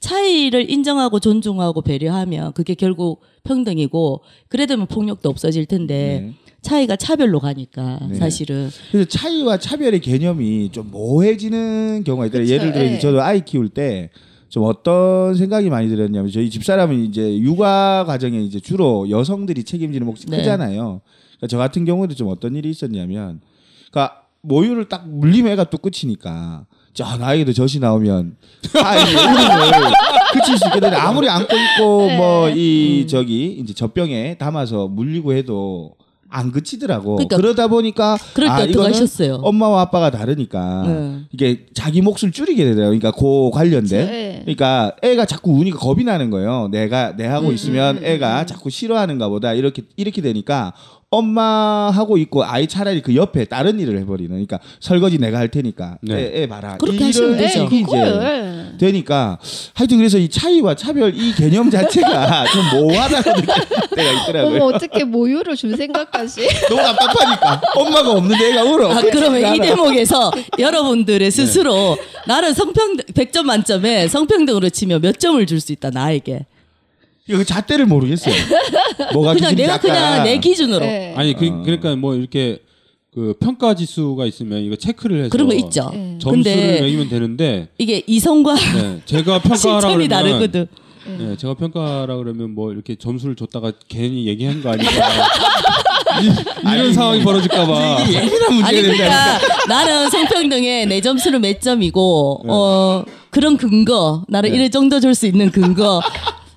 차이를 0.00 0.70
인정하고 0.70 1.20
존중하고 1.20 1.82
배려하면 1.82 2.52
그게 2.54 2.74
결국 2.74 3.20
평등이고 3.44 4.22
그래 4.48 4.64
되면 4.64 4.86
폭력도 4.86 5.28
없어질 5.28 5.66
텐데 5.66 6.22
네. 6.24 6.34
차이가 6.62 6.96
차별로 6.96 7.40
가니까 7.40 8.00
네. 8.08 8.16
사실은 8.16 8.68
그래서 8.90 9.08
차이와 9.08 9.58
차별의 9.58 10.00
개념이 10.00 10.70
좀 10.72 10.90
모호해지는 10.90 12.02
경우가 12.04 12.26
있더라고요. 12.26 12.44
그쵸, 12.46 12.52
예를 12.54 12.72
들어 12.72 12.84
예. 12.84 12.98
저도 12.98 13.22
아이 13.22 13.44
키울 13.44 13.68
때 13.68 14.10
좀 14.48 14.64
어떤 14.64 15.34
생각이 15.34 15.68
많이 15.68 15.88
들었냐면 15.88 16.30
저희 16.30 16.48
집사람은 16.48 17.04
이제 17.04 17.38
육아 17.38 18.04
과정에 18.06 18.40
이제 18.40 18.58
주로 18.60 19.08
여성들이 19.10 19.64
책임지는 19.64 20.06
몫이 20.06 20.26
네. 20.26 20.38
크잖아요. 20.38 21.02
그러니까 21.36 21.46
저 21.48 21.58
같은 21.58 21.84
경우에도 21.84 22.14
좀 22.14 22.28
어떤 22.28 22.56
일이 22.56 22.70
있었냐면 22.70 23.40
그러니까 23.90 24.22
모유를 24.40 24.88
딱 24.88 25.06
물리면 25.08 25.52
애가 25.52 25.64
또 25.64 25.76
끝이니까 25.76 26.64
저 26.94 27.16
나에게도 27.18 27.52
젖이 27.52 27.78
나오면 27.80 28.36
아이 28.82 28.98
울음을 29.14 29.92
그칠 30.32 30.56
수 30.56 30.66
있거든요. 30.68 30.96
아무리 30.96 31.28
안고 31.28 31.54
있고 31.54 32.06
네. 32.06 32.16
뭐이 32.16 33.06
저기 33.06 33.58
이제 33.60 33.74
젖병에 33.74 34.38
담아서 34.38 34.88
물리고 34.88 35.34
해도 35.34 35.94
안 36.30 36.52
그치더라고. 36.52 37.16
그러니까 37.16 37.36
그러다 37.36 37.68
보니까 37.68 38.18
그럴 38.34 38.48
때 38.48 38.52
아, 38.52 38.56
어떻게 38.58 38.70
이거는 38.72 38.90
하셨어요? 38.90 39.34
엄마와 39.36 39.80
아빠가 39.82 40.10
다르니까 40.10 40.84
네. 40.86 41.20
이게 41.32 41.66
자기 41.72 42.02
몫을 42.02 42.32
줄이게 42.32 42.64
되더라고요. 42.64 42.98
그러니까 42.98 43.12
그 43.12 43.50
관련된. 43.50 44.06
네. 44.06 44.40
그러니까 44.42 44.92
애가 45.02 45.24
자꾸 45.24 45.52
우니까 45.52 45.78
겁이 45.78 46.04
나는 46.04 46.30
거예요. 46.30 46.68
내가 46.70 47.16
내 47.16 47.26
하고 47.26 47.48
음, 47.48 47.54
있으면 47.54 47.98
음, 47.98 48.04
애가 48.04 48.44
자꾸 48.46 48.68
싫어하는가 48.68 49.28
보다 49.28 49.54
이렇게 49.54 49.82
이렇게 49.96 50.20
되니까 50.20 50.74
엄마 51.10 51.90
하고 51.90 52.18
있고 52.18 52.44
아이 52.44 52.66
차라리 52.66 53.00
그 53.00 53.16
옆에 53.16 53.46
다른 53.46 53.80
일을 53.80 53.98
해버리는. 54.00 54.28
그러니까 54.30 54.58
설거지 54.80 55.18
내가 55.18 55.38
할 55.38 55.48
테니까 55.48 55.96
네. 56.02 56.14
애, 56.14 56.42
애 56.42 56.46
봐라. 56.48 56.76
그렇게 56.76 56.98
이 56.98 57.02
하시면 57.04 57.36
되죠. 57.38 57.68
그걸 57.68 58.74
되니까 58.78 59.38
하여튼 59.72 59.96
그래서 59.96 60.18
이 60.18 60.28
차이와 60.28 60.74
차별 60.74 61.14
이 61.16 61.32
개념 61.34 61.70
자체가 61.70 62.44
좀 62.52 62.80
모호하다고 62.80 63.40
느낄 63.40 63.46
때가 63.96 64.10
어머 64.10 64.22
있더라고요. 64.22 64.64
어떻게 64.64 65.04
모유를 65.04 65.56
줄 65.56 65.76
생각까지 65.78 66.46
너무 66.68 66.82
답답하니까 66.82 67.60
엄마가 67.74 68.10
없는데 68.12 68.50
애가 68.50 68.64
울어. 68.64 68.92
아, 68.92 69.00
그러면 69.00 69.56
이 69.56 69.60
대목에서 69.60 70.30
네. 70.36 70.44
여러분들의 70.58 71.30
스스로 71.30 71.96
나는 72.26 72.52
성평등 72.52 73.06
100점 73.14 73.44
만점에 73.44 74.08
성평등으로 74.08 74.68
치면 74.68 75.00
몇 75.00 75.18
점을 75.18 75.44
줄 75.46 75.58
수 75.58 75.72
있다 75.72 75.90
나에게. 75.90 76.44
이거 77.28 77.44
잣대를 77.44 77.86
모르겠어요. 77.86 78.34
뭐가 79.12 79.34
그냥 79.34 79.54
내가 79.54 79.74
아까 79.74 79.82
그냥 79.82 80.24
내 80.24 80.38
기준으로 80.38 80.80
네. 80.80 81.14
아니 81.16 81.34
그, 81.34 81.46
어. 81.46 81.62
그러니까 81.62 81.94
뭐 81.96 82.14
이렇게 82.14 82.58
그 83.14 83.34
평가 83.40 83.74
지수가 83.74 84.24
있으면 84.26 84.62
이거 84.62 84.76
체크를 84.76 85.20
해서 85.20 85.28
그런 85.30 85.48
거 85.48 85.54
있죠. 85.54 85.90
네. 85.92 86.18
점수를 86.20 86.56
근데 86.56 86.80
매기면 86.80 87.08
되는데 87.08 87.68
이게 87.78 88.02
이성과 88.06 88.54
네, 88.54 89.00
제가 89.04 89.40
평가하라 89.42 89.88
그러면 89.88 90.08
다르거든. 90.08 90.66
네, 91.18 91.36
제가 91.38 91.54
평가하라 91.54 92.16
그러면 92.16 92.54
뭐 92.54 92.70
이렇게 92.72 92.94
점수를 92.94 93.34
줬다가 93.34 93.72
괜히 93.88 94.26
얘기한 94.26 94.62
거 94.62 94.70
아닐까 94.70 94.90
이, 96.22 96.74
이런 96.74 96.92
상황이 96.92 97.22
벌어질까봐 97.22 98.02
이게 98.02 98.14
예민한 98.24 98.52
문제가 98.54 98.68
아니. 98.68 98.82
그러니까 98.82 99.38
나는 99.68 100.10
성평등에 100.10 100.84
내 100.86 101.00
점수는 101.00 101.40
몇 101.40 101.60
점이고 101.62 102.42
네. 102.44 102.50
어 102.52 103.04
그런 103.30 103.56
근거 103.56 104.24
나를 104.28 104.52
이럴 104.54 104.70
정도 104.70 105.00
줄 105.00 105.14
수 105.14 105.26
있는 105.26 105.50
근거 105.50 106.02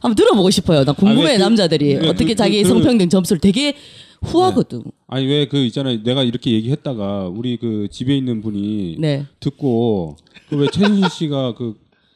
한번 0.01 0.15
들어보고 0.15 0.49
싶어요. 0.49 0.83
나 0.83 0.93
궁금해 0.93 1.21
아, 1.21 1.25
왜 1.29 1.37
그- 1.37 1.41
남자들이 1.41 1.95
왜 1.95 2.07
어떻게 2.09 2.29
그- 2.29 2.35
자기 2.35 2.61
그- 2.63 2.67
성평등 2.69 3.09
점수를 3.09 3.39
되게 3.39 3.75
후하거든. 4.21 4.83
아니 5.07 5.25
왜 5.25 5.45
그 5.47 5.57
있잖아요 5.65 6.03
내가 6.03 6.23
이렇게 6.23 6.51
얘기했다가 6.51 7.27
우리 7.27 7.57
그 7.57 7.87
집에 7.89 8.15
있는 8.15 8.41
분이 8.41 8.97
네. 8.99 9.25
듣고 9.39 10.15
그 10.49 10.55
왜 10.57 10.67
최순실 10.71 11.09
씨가 11.09 11.53
그 11.55 11.75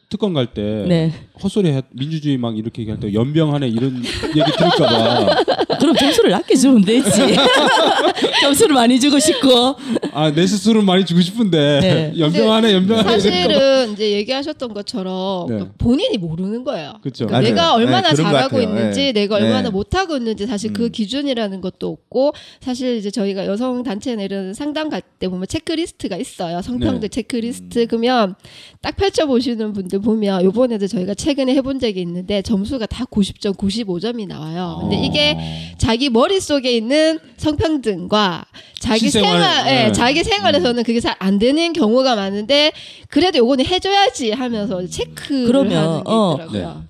특검 0.09 0.33
갈때 0.33 0.85
네. 0.87 1.11
헛소리 1.43 1.69
해, 1.69 1.81
민주주의 1.91 2.37
막 2.37 2.57
이렇게 2.57 2.81
얘기할 2.81 2.99
때 2.99 3.13
연병하네 3.13 3.67
이런 3.67 3.97
얘기 3.97 4.51
들을까봐 4.57 5.43
그럼 5.79 5.95
점수를 5.95 6.31
낮게 6.31 6.55
주면 6.55 6.81
되지. 6.83 7.09
점수를 8.41 8.73
많이 8.73 8.99
주고 8.99 9.19
싶고. 9.19 9.75
아 10.13 10.31
내 10.35 10.45
스스로 10.47 10.81
많이 10.81 11.05
주고 11.05 11.21
싶은데 11.21 11.79
네. 11.81 12.13
연병하네 12.19 12.73
연병하네. 12.73 13.09
사실은 13.09 13.93
이제 13.93 14.11
얘기하셨던 14.11 14.73
것처럼 14.73 15.47
네. 15.49 15.65
본인이 15.77 16.17
모르는 16.17 16.63
거예요. 16.63 16.93
그쵸. 17.01 17.25
그러니까. 17.27 17.49
내가 17.49 17.73
얼마나 17.75 18.09
네, 18.09 18.15
잘하고. 18.15 18.59
있는지, 18.61 19.13
네. 19.13 19.21
내가 19.21 19.39
네. 19.39 19.45
얼마나 19.45 19.69
못하고 19.69 20.17
있는지 20.17 20.45
사실 20.47 20.73
그 20.73 20.85
음. 20.85 20.91
기준이라는 20.91 21.61
것도 21.61 21.87
없고 21.89 22.33
사실 22.59 22.97
이제 22.97 23.11
저희가 23.11 23.45
여성 23.45 23.83
단체 23.83 24.15
내는 24.15 24.53
상담 24.53 24.89
갈 24.89 25.01
때 25.19 25.29
보면 25.29 25.47
체크리스트가 25.47 26.17
있어요. 26.17 26.61
성평등 26.61 26.99
네. 27.01 27.07
체크리스트 27.07 27.85
그러면 27.87 28.35
딱 28.81 28.95
펼쳐 28.97 29.25
보시는 29.25 29.71
분들 29.71 29.99
보면 29.99 30.43
요번에도 30.43 30.87
저희가 30.87 31.13
최근에 31.25 31.55
해본 31.55 31.79
적이 31.79 32.01
있는데 32.01 32.43
점수가 32.43 32.85
다 32.85 33.03
90점, 33.05 33.57
95점이 33.57 34.27
나와요. 34.27 34.77
근데 34.81 35.03
이게 35.03 35.35
자기 35.79 36.11
머릿속에 36.11 36.77
있는 36.77 37.17
성평등과 37.37 38.45
자기 38.79 39.09
실생활, 39.09 39.31
생활, 39.31 39.67
예, 39.67 39.85
네. 39.87 39.91
자기 39.91 40.23
생활에서는 40.23 40.83
그게 40.83 40.99
잘 40.99 41.15
안 41.17 41.39
되는 41.39 41.73
경우가 41.73 42.15
많은데 42.15 42.71
그래도 43.09 43.39
요거는 43.39 43.65
해줘야지 43.65 44.31
하면서 44.33 44.85
체크를 44.85 45.45
그러면, 45.47 45.77
하는 45.77 46.03
게 46.03 46.11
어. 46.11 46.33
있더라고요. 46.33 46.83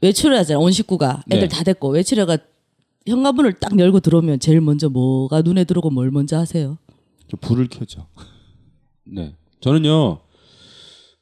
외출을 0.00 0.38
하잖아. 0.38 0.60
온 0.60 0.72
식구가 0.72 1.24
애들 1.30 1.48
네. 1.48 1.54
다 1.54 1.62
됐고 1.62 1.88
외출해가 1.90 2.38
현관문을 3.06 3.54
딱 3.54 3.78
열고 3.78 4.00
들어오면 4.00 4.40
제일 4.40 4.60
먼저 4.62 4.88
뭐가 4.88 5.42
눈에 5.42 5.64
들어오고 5.64 5.90
뭘 5.90 6.10
먼저 6.10 6.38
하세요? 6.38 6.78
저 7.30 7.36
불을 7.38 7.68
켜죠. 7.68 8.06
네. 9.04 9.34
저는요, 9.60 10.18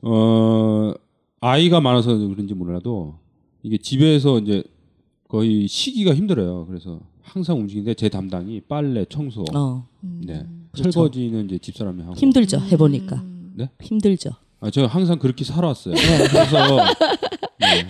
어, 0.03 0.93
아이가 1.41 1.81
많아서 1.81 2.17
그런지 2.17 2.55
몰라도 2.55 3.19
이게 3.63 3.79
집에서 3.79 4.39
이제 4.39 4.63
거의 5.29 5.67
쉬기가 5.69 6.15
힘들어요. 6.15 6.67
그래서 6.67 7.01
항상 7.23 7.59
움직이는데 7.59 7.95
제 7.95 8.09
담당이 8.09 8.63
빨래, 8.63 9.05
청소, 9.09 9.45
어 9.55 9.87
네. 10.01 10.47
그렇죠. 10.73 10.91
설거지는 10.91 11.47
이제 11.47 11.59
집사람이 11.59 12.03
하고. 12.03 12.15
힘들죠 12.15 12.59
해보니까 12.59 13.23
네? 13.55 13.71
힘들죠 13.81 14.31
아, 14.61 14.71
저 14.71 14.85
항상 14.85 15.19
그렇게 15.19 15.45
살아왔어요. 15.45 15.95
그래서 15.95 16.77
네, 17.61 17.87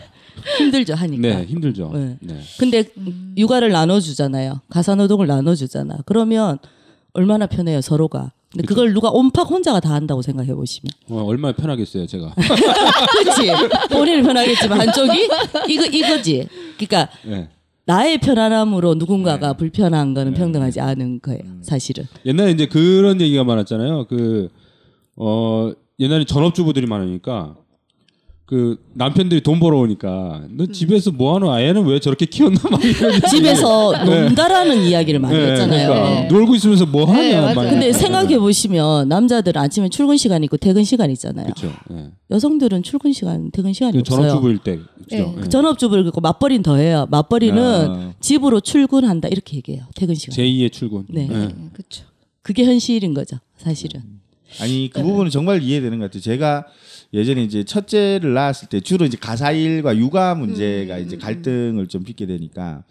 힘들죠 0.58 0.94
하니까. 0.94 1.20
네, 1.20 1.44
힘들죠. 1.46 1.90
네. 1.92 2.16
네. 2.20 2.40
근데 2.58 2.84
육아를 3.36 3.70
나눠주잖아요. 3.70 4.60
가사노동을 4.68 5.26
나눠주잖아. 5.26 5.98
그러면 6.06 6.58
얼마나 7.12 7.46
편해요 7.46 7.80
서로가. 7.80 8.32
근데 8.52 8.66
그걸 8.66 8.92
누가 8.92 9.10
온팍 9.10 9.48
혼자가 9.48 9.78
다 9.78 9.92
한다고 9.94 10.22
생각해 10.22 10.54
보시면. 10.54 10.90
어, 11.08 11.24
얼마나 11.24 11.54
편하겠어요, 11.54 12.06
제가. 12.06 12.34
그렇지. 12.34 13.52
본인은 13.92 14.24
편하겠지만 14.24 14.80
한쪽이 14.80 15.28
이거 15.68 15.84
이거지. 15.86 16.48
그러니까 16.76 17.08
네. 17.24 17.48
나의 17.84 18.18
편안함으로 18.18 18.94
누군가가 18.94 19.52
네. 19.52 19.56
불편한 19.56 20.14
거는 20.14 20.34
네. 20.34 20.38
평등하지 20.40 20.80
않은 20.80 21.20
거예요. 21.20 21.42
음. 21.44 21.60
사실은. 21.62 22.06
옛날에 22.26 22.50
이제 22.50 22.66
그런 22.66 23.20
얘기가 23.20 23.44
많았잖아요. 23.44 24.06
그, 24.08 24.48
어, 25.16 25.72
옛날에 26.00 26.24
전업주부들이 26.24 26.86
많으니까 26.86 27.56
그 28.50 28.76
남편들이 28.94 29.42
돈 29.42 29.60
벌어오니까 29.60 30.42
너 30.50 30.66
집에서 30.66 31.12
뭐하노 31.12 31.52
아애는 31.52 31.86
왜 31.86 32.00
저렇게 32.00 32.26
키웠나 32.26 32.58
막 32.68 32.84
이런 32.84 33.20
집에서 33.30 33.92
논다라는 34.04 34.82
이야기를 34.82 35.20
많이 35.20 35.36
네, 35.38 35.52
했잖아요. 35.52 35.88
그러니까 35.88 36.20
네. 36.22 36.26
놀고 36.26 36.56
있으면서 36.56 36.84
뭐 36.84 37.04
하냐 37.04 37.22
네, 37.22 37.40
맞아요. 37.40 37.54
막 37.54 37.70
근데. 37.70 37.92
생각해 37.92 38.40
보시면 38.40 39.08
남자들은 39.08 39.62
아침에 39.62 39.88
출근 39.88 40.16
시간 40.16 40.42
있고 40.42 40.56
퇴근 40.56 40.82
시간 40.82 41.12
있잖아요. 41.12 41.44
그렇죠. 41.44 41.72
예. 41.92 42.10
여성들은 42.32 42.82
출근 42.82 43.12
시간, 43.12 43.52
퇴근 43.52 43.72
시간이 43.72 43.92
그 43.92 43.98
없어요. 44.00 44.22
전업주부일 44.22 44.58
때 44.58 44.80
그렇죠. 45.06 45.32
네. 45.36 45.42
예. 45.44 45.48
전업주부를 45.48 46.02
그고 46.02 46.20
맞벌이는 46.20 46.64
더해요. 46.64 47.06
맞벌이는 47.08 47.62
아. 47.62 48.12
집으로 48.18 48.58
출근한다 48.58 49.28
이렇게 49.28 49.58
얘기해요. 49.58 49.84
퇴근 49.94 50.16
시간. 50.16 50.36
제2의 50.36 50.72
출근. 50.72 51.04
네. 51.08 51.28
예. 51.30 51.48
그렇죠. 51.72 52.04
그게 52.42 52.64
현실인 52.64 53.14
거죠. 53.14 53.36
사실은. 53.58 54.02
아니 54.60 54.90
그 54.92 55.00
부분은 55.04 55.30
정말 55.30 55.62
이해되는 55.62 56.00
것 56.00 56.06
같아요. 56.06 56.20
제가 56.20 56.66
예전에 57.12 57.42
이제 57.42 57.64
첫째를 57.64 58.34
낳았을 58.34 58.68
때 58.68 58.80
주로 58.80 59.04
이제 59.04 59.16
가사일과 59.20 59.96
육아 59.96 60.34
문제가 60.36 60.98
이제 60.98 61.16
갈등을 61.16 61.88
좀 61.88 62.04
빚게 62.04 62.26
되니까 62.26 62.84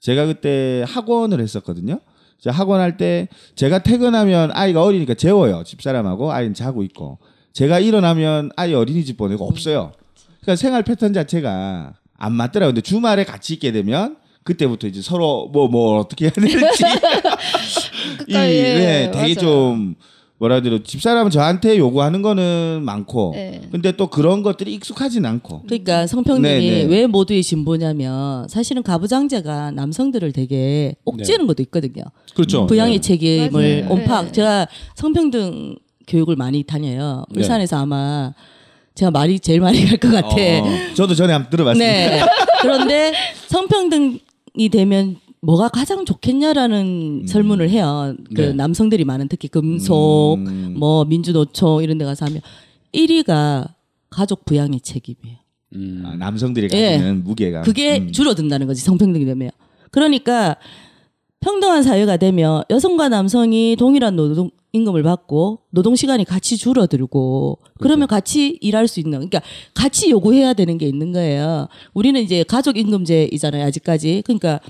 제가 0.00 0.26
그때 0.26 0.84
학원을 0.88 1.40
했었거든요. 1.40 2.00
학원 2.46 2.80
할 2.80 2.96
때 2.96 3.28
제가 3.54 3.80
퇴근하면 3.82 4.50
아이가 4.54 4.82
어리니까 4.82 5.12
재워요. 5.14 5.62
집사람하고 5.64 6.32
아이는 6.32 6.54
자고 6.54 6.82
있고 6.84 7.18
제가 7.52 7.80
일어나면 7.80 8.50
아이 8.56 8.72
어린이집 8.72 9.18
보내고 9.18 9.46
없어요. 9.46 9.92
그러니까 10.40 10.56
생활 10.56 10.82
패턴 10.82 11.12
자체가 11.12 11.92
안 12.16 12.32
맞더라고요. 12.32 12.72
근데 12.72 12.80
주말에 12.80 13.24
같이 13.24 13.54
있게 13.54 13.72
되면 13.72 14.16
그때부터 14.44 14.86
이제 14.86 15.02
서로 15.02 15.48
뭐뭐 15.52 15.98
어떻게 15.98 16.26
해야 16.26 16.32
될지 16.32 16.56
이, 18.26 18.32
끝까지, 18.32 18.54
예, 18.54 18.62
네, 18.62 19.10
되게 19.12 19.18
맞아요. 19.20 19.34
좀 19.34 19.94
뭐라 20.40 20.54
해야 20.56 20.62
되나 20.62 20.78
집사람은 20.82 21.30
저한테 21.30 21.76
요구하는 21.76 22.22
거는 22.22 22.80
많고 22.82 23.32
네. 23.34 23.60
근데 23.70 23.92
또 23.92 24.06
그런 24.06 24.42
것들이 24.42 24.72
익숙하진 24.72 25.26
않고 25.26 25.62
그러니까 25.66 26.06
성평등이 26.06 26.70
네, 26.70 26.84
네. 26.84 26.84
왜 26.84 27.06
모두의 27.06 27.42
진보냐면 27.42 28.48
사실은 28.48 28.82
가부장제가 28.82 29.72
남성들을 29.72 30.32
되게 30.32 30.94
옥죄는 31.04 31.46
것도 31.46 31.62
있거든요. 31.64 32.04
그렇죠. 32.34 32.66
부양의 32.66 32.94
네. 32.94 33.00
책임을 33.00 33.82
맞아요. 33.82 33.92
온팍 33.92 34.24
네. 34.26 34.32
제가 34.32 34.66
성평등 34.94 35.76
교육을 36.08 36.36
많이 36.36 36.62
다녀요. 36.62 37.24
네. 37.30 37.40
울산에서 37.40 37.76
아마 37.78 38.32
제가 38.94 39.10
말이 39.10 39.38
제일 39.40 39.60
많이 39.60 39.84
갈 39.84 39.98
것 39.98 40.10
같아. 40.10 40.28
어, 40.28 40.94
저도 40.94 41.14
전에 41.14 41.34
한번 41.34 41.50
들어봤습니다. 41.50 41.86
네. 41.92 42.20
그런데 42.62 43.12
성평등이 43.48 44.68
되면 44.72 45.16
뭐가 45.42 45.68
가장 45.68 46.04
좋겠냐라는 46.04 47.24
설문을 47.26 47.70
해요. 47.70 48.14
그 48.34 48.40
네. 48.40 48.52
남성들이 48.52 49.04
많은 49.04 49.28
특히 49.28 49.48
금속, 49.48 50.36
음. 50.38 50.76
뭐 50.78 51.04
민주노총 51.04 51.82
이런 51.82 51.96
데 51.98 52.04
가서 52.04 52.26
하면 52.26 52.42
1위가 52.92 53.68
가족 54.10 54.44
부양의 54.44 54.80
책임이에요. 54.80 55.38
음. 55.76 56.02
아, 56.04 56.16
남성들이 56.16 56.68
예. 56.72 56.92
가지는 56.92 57.24
무게가 57.24 57.62
그게 57.62 57.98
음. 57.98 58.12
줄어든다는 58.12 58.66
거지 58.66 58.82
성평등이 58.82 59.24
되면. 59.24 59.50
그러니까 59.90 60.56
평등한 61.40 61.82
사회가 61.82 62.18
되면 62.18 62.62
여성과 62.68 63.08
남성이 63.08 63.76
동일한 63.78 64.16
노동 64.16 64.50
임금을 64.72 65.02
받고 65.02 65.60
노동 65.70 65.96
시간이 65.96 66.24
같이 66.24 66.56
줄어들고 66.56 67.58
그러면 67.80 68.06
같이 68.06 68.58
일할 68.60 68.86
수 68.86 69.00
있는 69.00 69.18
그러니까 69.18 69.40
같이 69.74 70.10
요구해야 70.10 70.52
되는 70.52 70.78
게 70.78 70.86
있는 70.86 71.12
거예요. 71.12 71.66
우리는 71.94 72.20
이제 72.20 72.44
가족 72.44 72.76
임금제이잖아요 72.76 73.64
아직까지. 73.64 74.22
그러니까 74.24 74.60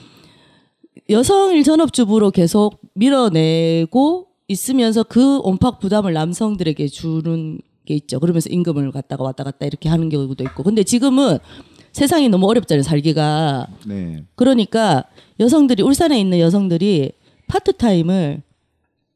여성일 1.09 1.63
전업주부로 1.63 2.31
계속 2.31 2.81
밀어내고 2.95 4.27
있으면서 4.49 5.03
그 5.03 5.39
온팍 5.39 5.81
부담을 5.81 6.13
남성들에게 6.13 6.89
주는 6.89 7.61
게 7.85 7.95
있죠. 7.95 8.21
그러면서 8.21 8.49
임금을 8.51 8.91
갖다가 8.93 9.25
왔다 9.25 9.45
갔다 9.45 9.67
이렇게 9.67 9.89
하는 9.89 10.09
경우도 10.09 10.45
있고. 10.45 10.63
근데 10.63 10.83
지금은 10.83 11.39
세상이 11.93 12.29
너무 12.29 12.49
어렵잖아요, 12.49 12.83
살기가. 12.83 13.67
네. 13.87 14.25
그러니까 14.37 15.05
여성들이 15.39 15.83
울산에 15.83 16.21
있는 16.21 16.39
여성들이 16.39 17.13
파트타임을 17.49 18.43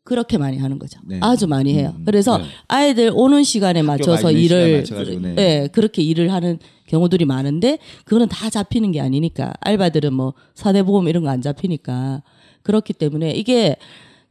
그렇게 0.05 0.37
많이 0.37 0.59
하는 0.59 0.79
거죠. 0.79 1.01
네. 1.05 1.19
아주 1.23 1.47
많이 1.47 1.75
해요. 1.75 1.95
음, 1.97 2.03
그래서 2.05 2.37
네. 2.39 2.45
아이들 2.69 3.11
오는 3.15 3.43
시간에 3.43 3.83
맞춰서 3.83 4.31
일을 4.31 4.79
맞춰가지고, 4.81 5.21
네. 5.21 5.35
예, 5.39 5.69
그렇게 5.73 6.03
일을 6.03 6.31
하는 6.31 6.59
경우들이 6.87 7.25
많은데 7.25 7.79
그거는 8.05 8.29
다 8.29 8.51
잡히는 8.51 8.93
게 8.93 9.01
아니니까 9.01 9.55
알바들은 9.61 10.13
뭐 10.13 10.35
사대보험 10.55 11.09
이런 11.09 11.23
거 11.25 11.31
안 11.31 11.41
잡히니까 11.41 12.23
그렇기 12.63 12.93
때문에 12.93 13.33
이게 13.33 13.77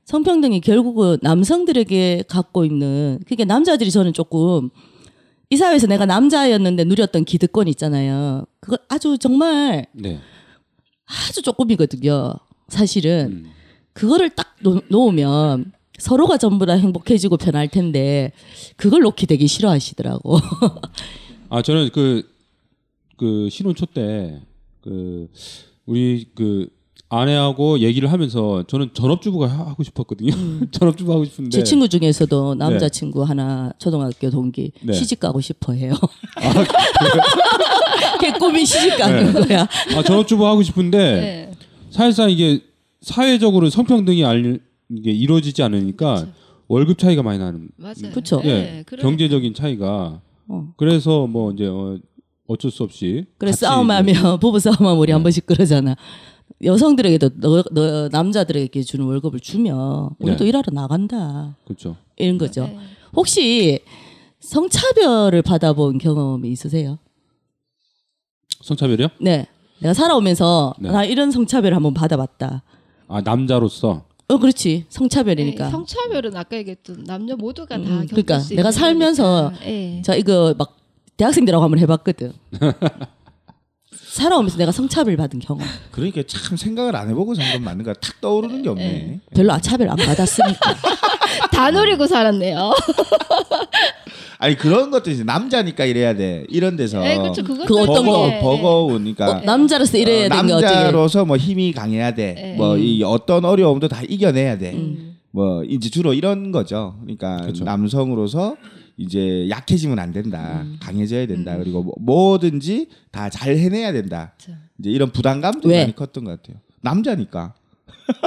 성평등이 0.05 0.62
결국은 0.62 1.17
남성들에게 1.23 2.25
갖고 2.27 2.65
있는 2.65 3.19
그게 3.27 3.43
남자들이 3.43 3.89
저는 3.89 4.13
조금 4.13 4.69
이 5.49 5.57
사회에서 5.57 5.88
내가 5.88 6.05
남자였는데 6.05 6.83
누렸던 6.83 7.25
기득권 7.25 7.67
있잖아요. 7.69 8.45
그거 8.59 8.77
아주 8.89 9.17
정말 9.17 9.88
네. 9.93 10.19
아주 11.05 11.41
조금이거든요. 11.41 12.33
사실은 12.67 13.43
음. 13.45 13.53
그거를 13.93 14.29
딱 14.32 14.56
놓, 14.62 14.84
놓으면 14.89 15.71
서로가 15.99 16.38
전부 16.38 16.65
다 16.65 16.73
행복해지고 16.73 17.38
편할 17.38 17.67
텐데 17.67 18.32
그걸 18.75 19.01
놓기 19.01 19.27
되게 19.27 19.45
싫어하시더라고. 19.47 20.39
아 21.49 21.62
저는 21.62 21.89
그, 21.93 22.27
그 23.17 23.47
신혼 23.51 23.75
초 23.75 23.86
때 23.86 24.41
그 24.82 25.29
우리 25.86 26.25
그 26.36 26.67
아내하고 27.08 27.79
얘기를 27.79 28.12
하면서 28.12 28.63
저는 28.67 28.89
전업주부가 28.93 29.47
하- 29.47 29.67
하고 29.69 29.82
싶었거든요. 29.84 30.32
전업주부 30.71 31.13
하고 31.13 31.23
싶은데 31.23 31.47
음. 31.47 31.51
제 31.51 31.63
친구 31.63 31.88
중에서도 31.88 32.56
남자친구 32.56 33.23
하나 33.23 33.71
초등학교 33.77 34.29
동기 34.29 34.71
네. 34.82 34.91
시집 34.93 35.19
가고 35.21 35.39
싶어 35.39 35.71
해요. 35.73 35.93
걔 38.19 38.32
꿈이 38.34 38.65
시집 38.65 38.97
가는 38.97 39.32
거야. 39.34 39.67
아 39.95 40.03
전업주부 40.03 40.45
하고 40.45 40.63
싶은데 40.63 40.97
네. 40.97 41.51
사실상 41.91 42.29
이게 42.32 42.62
사회적으로 43.04 43.70
성평등이 43.70 44.24
알, 44.26 44.60
이게 44.89 45.12
이루어지지 45.12 45.62
않으니까 45.62 46.26
월급 46.68 46.98
차이가 46.98 47.22
많이 47.22 47.38
나는 47.38 47.70
맞아요. 47.76 48.12
그쵸. 48.13 48.42
예, 48.46 48.48
네, 48.48 48.84
그러니까. 48.86 49.08
경제적인 49.08 49.54
차이가 49.54 50.22
어. 50.48 50.74
그래서 50.78 51.28
뭐 51.28 51.52
이제 51.52 51.68
어, 51.68 52.00
어쩔 52.48 52.72
수 52.72 52.84
없이 52.84 53.26
그래 53.38 53.52
싸움하면 53.52 54.39
부부 54.39 54.60
싸움하면 54.60 54.98
우리 54.98 55.12
한 55.12 55.20
네. 55.20 55.24
번씩 55.24 55.46
그러잖아. 55.46 55.96
여성들에게도 56.63 57.30
너, 57.36 57.63
너 57.72 58.10
남자들에게 58.10 58.82
주는 58.84 59.06
월급을 59.06 59.42
주면 59.42 60.12
우리도 60.20 60.44
네. 60.44 60.50
일하러 60.50 60.72
나간다 60.72 61.58
그렇죠. 61.66 61.98
이런 62.16 62.38
거죠. 62.38 62.68
네. 62.68 62.78
혹시 63.13 63.80
성차별을 64.39 65.42
받아본 65.42 65.98
경험이 65.98 66.50
있으세요? 66.52 67.00
성차별이요? 68.62 69.10
네. 69.20 69.48
내가 69.80 69.94
살아오면서 69.94 70.74
네. 70.80 70.89
나 70.89 71.04
이런 71.04 71.32
성차별을 71.32 71.76
한번 71.76 71.94
받아봤다. 71.94 72.63
아 73.08 73.22
남자로서 73.22 74.06
어, 74.28 74.38
그렇지. 74.38 74.86
성차별이니까. 74.89 75.66
네, 75.66 75.72
성차별은 75.72 76.36
아까 76.36 76.56
얘기했던 76.58 77.04
남녀 77.04 77.36
모두가 77.36 77.76
다 77.78 77.84
음, 77.84 77.86
겪을 78.08 78.08
그러니까 78.10 78.39
수 78.39 78.56
내가 78.56 78.70
있는 78.70 78.72
살면서 78.72 79.44
거니까. 79.52 79.66
예. 79.66 80.02
자, 80.02 80.16
이거 80.16 80.56
막 80.58 80.78
대학생들하고 81.18 81.63
한번 81.63 81.80
해봤거든. 81.80 82.34
살아오면서 83.92 84.58
내가 84.58 84.72
성차별 84.72 85.18
받은 85.18 85.39
경험. 85.39 85.68
그러니까 85.92 86.22
참 86.28 86.56
생각을 86.56 86.96
안 86.96 87.10
해보고 87.10 87.36
산건 87.36 87.63
맞는 87.63 87.84
거야. 87.84 87.94
탁 87.96 88.22
떠오르는 88.22 88.62
게 88.63 88.70
없네. 88.70 89.22
별로 89.36 89.54
아, 89.54 89.60
차별 89.60 89.89
안 89.89 89.98
받았으니까. 89.98 90.60
다 91.52 91.72
노리고 91.72 92.08
살았네요. 92.08 92.72
아니 94.39 94.56
그런 94.58 94.91
것도 94.91 95.10
이제 95.12 95.24
남자니까 95.24 95.86
이래야 95.86 96.15
돼. 96.15 96.46
이런 96.50 96.76
데서 96.76 97.00
네, 97.00 97.17
그렇죠. 97.17 97.43
그것도 97.43 97.65
그 97.65 97.80
어떤 97.80 98.06
버거 98.06 98.28
네, 98.28 98.39
버거우니까 98.41 99.30
어, 99.30 99.41
남자로서 99.41 99.98
이래야 99.98 100.24
어, 100.24 100.28
어떻게. 100.28 100.41
남자로서 100.65 101.26
뭐 101.26 101.38
힘이 101.38 101.72
강해야 101.72 102.13
돼. 102.13 102.34
네. 102.34 102.56
뭐이 102.58 103.04
어떤 103.04 103.46
어려움도 103.46 103.88
다 103.88 104.02
이겨내야 104.08 104.58
돼. 104.58 104.74
음. 104.74 105.15
뭐 105.32 105.63
이제 105.63 105.89
주로 105.89 106.13
이런 106.13 106.52
거죠. 106.52 106.96
그러니까 107.02 107.38
그렇죠. 107.38 107.63
남성으로서 107.63 108.58
이제 108.98 109.48
약해지면 109.50 109.98
안 109.98 110.12
된다. 110.12 110.62
음. 110.63 110.78
강해져야 110.82 111.26
된다. 111.26 111.58
그리고 111.58 111.82
뭐- 111.84 111.96
뭐든지 112.00 112.88
다 113.12 113.30
잘 113.30 113.56
해내야 113.56 113.93
된다. 113.93 114.34
그렇죠. 114.38 114.60
이제 114.80 114.89
이런 114.89 115.12
부담감도 115.12 115.69
왜? 115.69 115.80
많이 115.82 115.96
컸던 115.96 116.26
것 116.26 116.41
같아요. 116.41 116.58
남자니까. 116.82 117.54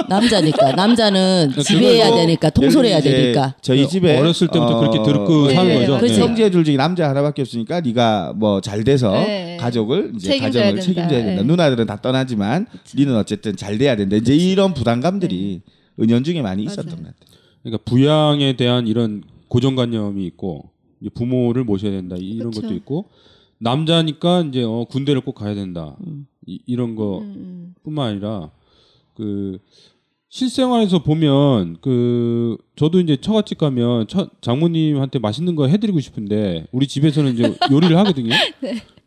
남자니까. 0.09 0.71
남자는 0.73 1.51
지배해야 1.63 2.11
되니까. 2.15 2.49
통솔해야 2.49 2.99
되니까. 3.01 3.55
저희 3.61 3.87
집에 3.87 4.17
어렸을 4.17 4.47
때부터 4.47 4.79
그렇게 4.79 5.03
들고 5.03 5.47
네, 5.47 5.53
사는 5.55 5.69
네, 5.69 5.79
거죠. 5.81 5.97
그렇지. 5.97 6.13
네. 6.15 6.19
형제 6.19 6.49
둘 6.49 6.63
중에 6.63 6.75
남자 6.77 7.09
하나밖에 7.09 7.41
없으니까 7.43 7.81
네가 7.81 8.33
뭐 8.35 8.59
잘 8.61 8.83
돼서 8.83 9.11
네. 9.11 9.57
가족을 9.59 10.13
이제 10.15 10.29
책임져야 10.29 10.63
가정을 10.63 10.67
된다. 10.69 10.81
책임져야 10.81 11.23
된다. 11.25 11.41
네. 11.41 11.47
누나들은 11.47 11.85
다 11.85 12.01
떠나지만 12.01 12.65
니는 12.95 13.15
어쨌든 13.15 13.55
잘 13.55 13.77
돼야 13.77 13.95
된다. 13.95 14.15
이제 14.15 14.35
이런 14.35 14.73
부담감들이 14.73 15.61
은연중에 15.99 16.41
많이 16.41 16.63
있었던 16.63 16.85
맞아요. 16.85 16.97
것 16.97 17.03
같아요. 17.19 17.37
그러니까 17.63 17.83
부양에 17.85 18.57
대한 18.57 18.87
이런 18.87 19.23
고정관념이 19.47 20.25
있고 20.25 20.69
이제 21.01 21.09
부모를 21.13 21.63
모셔야 21.63 21.91
된다 21.91 22.15
이런 22.19 22.49
그쵸. 22.51 22.61
것도 22.61 22.73
있고 22.73 23.05
남자니까 23.59 24.41
이제 24.49 24.63
어, 24.63 24.85
군대를 24.89 25.21
꼭 25.21 25.33
가야 25.35 25.53
된다. 25.55 25.95
이, 26.45 26.59
이런 26.65 26.95
거 26.95 27.19
음, 27.19 27.73
뿐만 27.83 28.09
아니라 28.11 28.51
그 29.17 29.57
실생활에서 30.29 31.01
보면 31.01 31.77
그 31.81 32.57
저도 32.75 32.99
이제 32.99 33.17
처갓집 33.19 33.57
가면 33.57 34.07
처, 34.07 34.27
장모님한테 34.41 35.17
맛있는 35.19 35.55
거 35.55 35.67
해드리고 35.67 35.99
싶은데 35.99 36.67
우리 36.71 36.87
집에서는 36.87 37.33
이제 37.33 37.53
요리를 37.71 37.97
하거든요. 37.97 38.35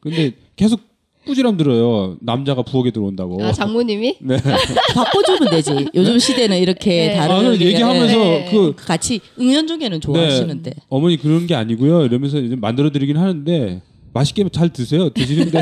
근데 0.01 0.33
계속 0.57 0.81
꾸지람 1.27 1.57
들어요. 1.59 2.16
남자가 2.20 2.62
부엌에 2.62 2.90
들어온다고. 2.90 3.44
아 3.44 3.53
장모님이 3.53 4.16
네. 4.25 4.37
바꿔주면 4.94 5.51
되지. 5.51 5.88
요즘 5.94 6.18
시대는 6.18 6.59
이렇게 6.59 7.09
네. 7.09 7.18
아, 7.18 7.29
다른 7.29 7.53
의견- 7.53 7.68
얘기하면서 7.68 8.16
네. 8.16 8.49
그 8.51 8.75
같이 8.75 9.20
응연중에는 9.38 10.01
좋아하시는데. 10.01 10.73
어머니 10.88 11.18
그런 11.18 11.46
게 11.46 11.55
아니고요. 11.55 12.07
이러면서 12.07 12.40
이제 12.40 12.57
만들어 12.57 12.90
드리긴 12.90 13.16
하는데 13.18 13.83
맛있게 14.14 14.49
잘 14.49 14.70
드세요. 14.70 15.11
드시는데 15.11 15.61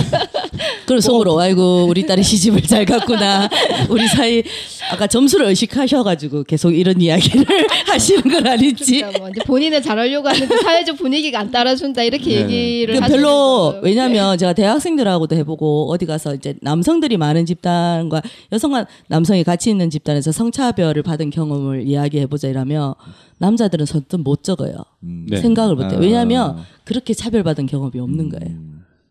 그럼 0.87 1.01
속으로 1.01 1.39
아이고 1.41 1.87
우리 1.89 2.07
딸이 2.07 2.23
시집을 2.23 2.63
잘 2.63 2.85
갔구나. 2.85 3.49
우리 3.89 4.07
사이 4.09 4.43
아까 4.91 5.07
점수를 5.07 5.47
의식하셔가지고 5.47 6.45
계속 6.45 6.73
이런 6.73 7.01
이야기를 7.01 7.45
하시는 7.87 8.23
건 8.23 8.47
아닌지. 8.47 8.99
그러니까 9.01 9.19
뭐 9.19 9.29
이제 9.29 9.41
본인은 9.45 9.83
잘하려고 9.83 10.29
하는데 10.29 10.57
사회적 10.59 10.97
분위기가 10.97 11.41
안 11.41 11.51
따라준다 11.51 12.03
이렇게 12.03 12.31
네. 12.31 12.43
얘기를 12.43 12.95
그 12.95 13.01
하시는 13.01 13.21
별로 13.21 13.73
거죠. 13.73 13.81
왜냐하면 13.83 14.39
제가 14.39 14.53
대학생들하고도 14.53 15.37
해보고 15.37 15.91
어디 15.91 16.07
가서 16.07 16.35
이제 16.35 16.55
남성들이 16.61 17.17
많은 17.17 17.47
집단과 17.47 18.23
여성과 18.53 18.87
남성이 19.09 19.45
같이 19.45 19.71
있는 19.71 19.91
집단에서 19.91 20.33
성차별을 20.33 21.03
받은 21.03 21.31
경험을 21.31 21.87
이야기해보자 21.87 22.49
이라면 22.49 22.95
남자들은 23.39 23.87
선뜻 23.87 24.21
못 24.21 24.43
적어요. 24.43 24.75
네. 25.01 25.41
생각을 25.41 25.77
못해요. 25.77 25.99
아. 25.99 26.01
왜냐하면 26.01 26.65
그렇게 26.85 27.15
차별받은 27.15 27.67
경험이 27.67 28.01
없는 28.01 28.29
거예요. 28.31 28.57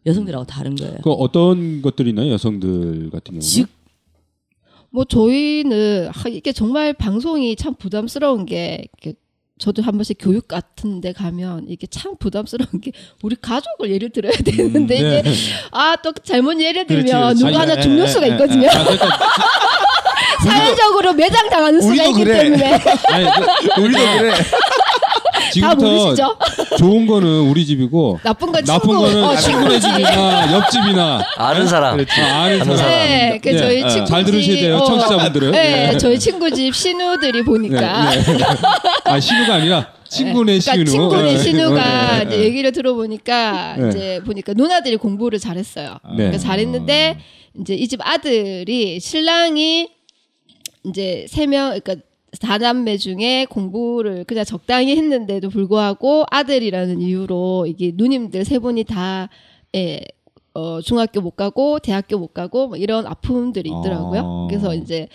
여성들하고 0.07 0.45
다른 0.45 0.75
거예요. 0.75 0.95
그 1.03 1.11
어떤 1.11 1.81
것들이 1.81 2.09
있나요? 2.09 2.31
여성들 2.33 3.09
같은 3.11 3.23
경우는? 3.33 3.41
지- 3.41 3.65
뭐 4.89 5.03
저희는 5.03 6.07
하, 6.13 6.29
이게 6.29 6.51
정말 6.53 6.93
방송이 6.93 7.55
참 7.57 7.75
부담스러운 7.75 8.45
게 8.45 8.85
저도 9.59 9.81
한 9.81 9.93
번씩 9.97 10.17
교육 10.19 10.47
같은 10.47 11.01
데 11.01 11.11
가면 11.13 11.65
이게 11.67 11.87
참 11.87 12.15
부담스러운 12.17 12.79
게 12.79 12.91
우리 13.23 13.35
가족을 13.35 13.91
예를 13.91 14.09
들어야 14.11 14.31
되는데 14.33 15.01
네. 15.01 15.19
이제 15.19 15.31
아또 15.71 16.13
잘못 16.23 16.59
예를 16.61 16.85
들면 16.87 17.05
그렇지, 17.05 17.21
그렇지. 17.21 17.43
누가 17.43 17.59
하나 17.61 17.73
아니, 17.73 17.81
죽는 17.81 18.03
에, 18.03 18.07
수가 18.07 18.25
에, 18.27 18.29
에, 18.29 18.31
있거든요. 18.33 18.69
아, 18.69 18.83
그러니까 18.83 19.07
사회적으로 20.45 21.13
매장 21.13 21.49
당하는 21.49 21.81
수가 21.81 22.03
있기 22.05 22.23
그래. 22.23 22.43
때문에 22.43 22.73
아니, 23.09 23.25
그, 23.75 23.81
우리도 23.81 23.99
그래. 24.19 24.33
다 25.61 25.75
지금부터 25.75 25.85
모르시죠? 26.03 26.37
좋은 26.77 27.05
거는 27.07 27.27
우리 27.49 27.65
집이고 27.65 28.19
나쁜 28.25 28.51
건 28.51 28.63
나쁜 28.65 28.89
친구. 28.89 29.01
거는 29.03 29.23
어, 29.23 29.35
친구네 29.35 29.79
집이나 29.79 30.53
옆집이나 30.53 31.21
아는 31.37 31.67
사람. 31.67 31.99
아, 31.99 32.03
아는 32.23 32.61
아는 32.61 32.77
사람. 32.77 32.91
네, 32.91 33.39
그 33.41 33.49
예, 33.53 33.57
저희 33.57 33.83
예. 33.83 33.89
친구 33.89 34.05
잘 34.07 34.23
들으셔야 34.23 34.55
집, 34.55 34.61
돼요, 34.61 34.77
어, 34.77 34.85
청취자분들은. 34.85 35.51
네, 35.51 35.91
예. 35.93 35.97
저희 35.97 36.17
친구 36.19 36.51
집 36.51 36.73
신우들이 36.75 37.43
보니까 37.43 38.09
네, 38.11 38.21
네. 38.23 38.43
아 39.05 39.19
신우가 39.19 39.53
아니라 39.55 39.87
친구네 40.09 40.59
그러니까 40.59 40.73
신우. 40.73 40.85
친구네 40.85 41.33
예. 41.33 41.37
신우가 41.37 42.19
예, 42.19 42.23
이제 42.27 42.37
예. 42.39 42.43
얘기를 42.43 42.71
들어보니까 42.71 43.75
네. 43.77 43.89
이제 43.89 44.21
보니까 44.25 44.53
누나들이 44.53 44.97
공부를 44.97 45.39
잘했어요. 45.39 45.97
네. 46.11 46.15
그러니까 46.15 46.37
잘했는데 46.39 47.19
이제 47.59 47.73
이 47.75 47.87
집 47.87 47.99
아들이 48.03 48.99
신랑이 48.99 49.89
이제 50.85 51.25
세 51.27 51.45
명 51.47 51.77
그러니까 51.81 51.95
다남매 52.41 52.97
중에 52.97 53.45
공부를 53.45 54.23
그냥 54.25 54.43
적당히 54.43 54.95
했는데도 54.95 55.49
불구하고 55.49 56.25
아들이라는 56.29 57.01
이유로 57.01 57.65
이게 57.67 57.91
누님들 57.95 58.45
세 58.45 58.59
분이 58.59 58.83
다 58.83 59.29
예, 59.75 60.01
어, 60.53 60.81
중학교 60.81 61.21
못 61.21 61.31
가고 61.31 61.79
대학교 61.79 62.17
못 62.17 62.33
가고 62.33 62.67
뭐 62.67 62.77
이런 62.77 63.05
아픔들이 63.05 63.69
있더라고요. 63.69 64.21
어. 64.21 64.47
그래서 64.49 64.73
이제 64.73 65.07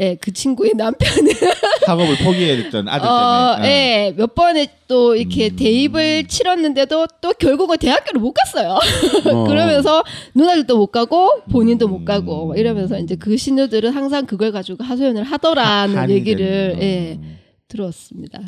예, 0.00 0.14
그 0.14 0.32
친구의 0.32 0.74
남편은 0.76 1.32
학업을 1.86 2.18
포기했던 2.18 2.88
아들 2.88 3.08
어, 3.08 3.56
때문에. 3.56 3.68
예. 3.68 4.06
예, 4.06 4.12
몇 4.16 4.32
번에 4.32 4.68
또 4.86 5.16
이렇게 5.16 5.50
음. 5.50 5.56
대입을 5.56 6.28
치렀는데도 6.28 7.08
또 7.20 7.32
결국은 7.32 7.78
대학교를 7.78 8.20
못 8.20 8.32
갔어요. 8.32 8.78
어. 9.26 9.44
그러면서 9.48 10.04
누나들도 10.36 10.76
못 10.76 10.86
가고 10.88 11.42
본인도 11.50 11.88
못 11.88 12.04
가고 12.04 12.44
음. 12.44 12.48
막 12.48 12.58
이러면서 12.58 12.96
이제 13.00 13.16
그 13.16 13.36
신우들은 13.36 13.90
항상 13.90 14.24
그걸 14.26 14.52
가지고 14.52 14.84
하소연을 14.84 15.24
하더라는 15.24 15.96
한이 15.96 16.12
얘기를 16.12 16.76
예, 16.80 17.18
어. 17.20 17.38
들었습니다. 17.66 18.40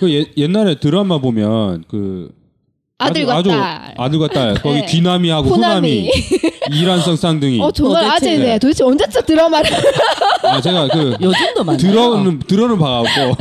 그 0.00 0.12
예, 0.12 0.26
옛날에 0.36 0.80
드라마 0.80 1.18
보면 1.18 1.84
그 1.86 2.34
아들과 2.98 3.36
아주, 3.36 3.50
딸. 3.50 3.60
아주 3.60 3.94
아들과 3.98 4.28
딸 4.28 4.54
거기 4.54 4.80
네. 4.80 4.86
귀남이하고 4.86 5.48
후남이. 5.50 6.08
후남이 6.08 6.80
이란성 6.80 7.16
쌍둥이. 7.16 7.60
어 7.60 7.70
정말 7.70 8.04
도대체- 8.04 8.14
아재네. 8.16 8.58
도대체 8.58 8.84
언제쯤 8.84 9.22
드라마를 9.26 9.70
아 10.44 10.60
제가 10.60 10.88
그 10.88 11.16
요즘도 11.20 11.64
많아요. 11.64 11.76
들어는 11.78 12.38
들어는 12.40 12.78
봐갖고. 12.78 13.36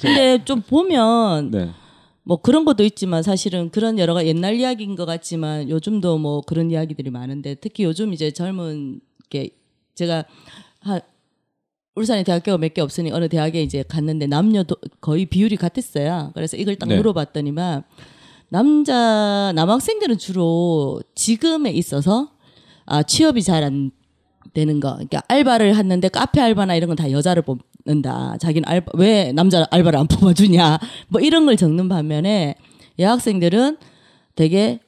근데 0.00 0.44
좀 0.44 0.60
보면 0.62 1.50
네. 1.52 1.70
뭐 2.24 2.38
그런 2.40 2.64
것도 2.64 2.82
있지만 2.82 3.22
사실은 3.22 3.70
그런 3.70 3.98
여러 4.00 4.12
가지 4.12 4.26
옛날 4.28 4.56
이야기인 4.56 4.96
것 4.96 5.04
같지만 5.06 5.70
요즘도 5.70 6.18
뭐 6.18 6.40
그런 6.40 6.70
이야기들이 6.70 7.10
많은데 7.10 7.54
특히 7.54 7.84
요즘 7.84 8.12
이제 8.12 8.32
젊은 8.32 9.00
게 9.30 9.50
제가 9.94 10.24
한 10.80 11.00
울산에 11.94 12.24
대학교가 12.24 12.58
몇 12.58 12.74
개 12.74 12.80
없으니 12.82 13.10
어느 13.12 13.28
대학에 13.28 13.62
이제 13.62 13.82
갔는데 13.88 14.26
남녀도 14.26 14.76
거의 15.00 15.24
비율이 15.26 15.56
같았어요. 15.56 16.32
그래서 16.34 16.56
이걸 16.56 16.74
딱 16.76 16.88
네. 16.88 16.96
물어봤더니만 16.96 17.84
남자 18.48 19.52
남학생들은 19.54 20.18
주로 20.18 21.00
지금에 21.14 21.70
있어서 21.72 22.30
아 22.84 23.02
취업이 23.02 23.42
잘 23.42 23.64
안 23.64 23.90
되는 24.54 24.80
거. 24.80 24.92
그러니까 24.94 25.22
알바를 25.28 25.74
했는데 25.76 26.08
카페 26.08 26.40
알바나 26.40 26.76
이런 26.76 26.88
건 26.88 26.96
다 26.96 27.10
여자를 27.10 27.42
뽑는다. 27.42 28.38
자기는 28.38 28.66
알바 28.68 28.92
왜 28.94 29.32
남자 29.32 29.66
알바를 29.70 29.98
안 29.98 30.06
뽑아주냐. 30.06 30.78
뭐 31.08 31.20
이런 31.20 31.44
걸 31.46 31.56
적는 31.56 31.88
반면에 31.88 32.54
여학생들은 32.98 33.76
되게 34.34 34.80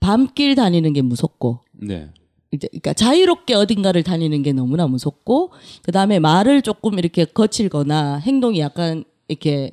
밤길 0.00 0.54
다니는 0.54 0.92
게 0.92 1.02
무섭고 1.02 1.60
네. 1.72 2.10
이제 2.50 2.66
그러니까 2.68 2.92
자유롭게 2.94 3.54
어딘가를 3.54 4.02
다니는 4.02 4.42
게 4.42 4.52
너무나 4.52 4.86
무섭고 4.86 5.52
그다음에 5.82 6.18
말을 6.18 6.62
조금 6.62 6.98
이렇게 6.98 7.24
거칠거나 7.24 8.16
행동이 8.18 8.58
약간 8.60 9.04
이렇게 9.28 9.72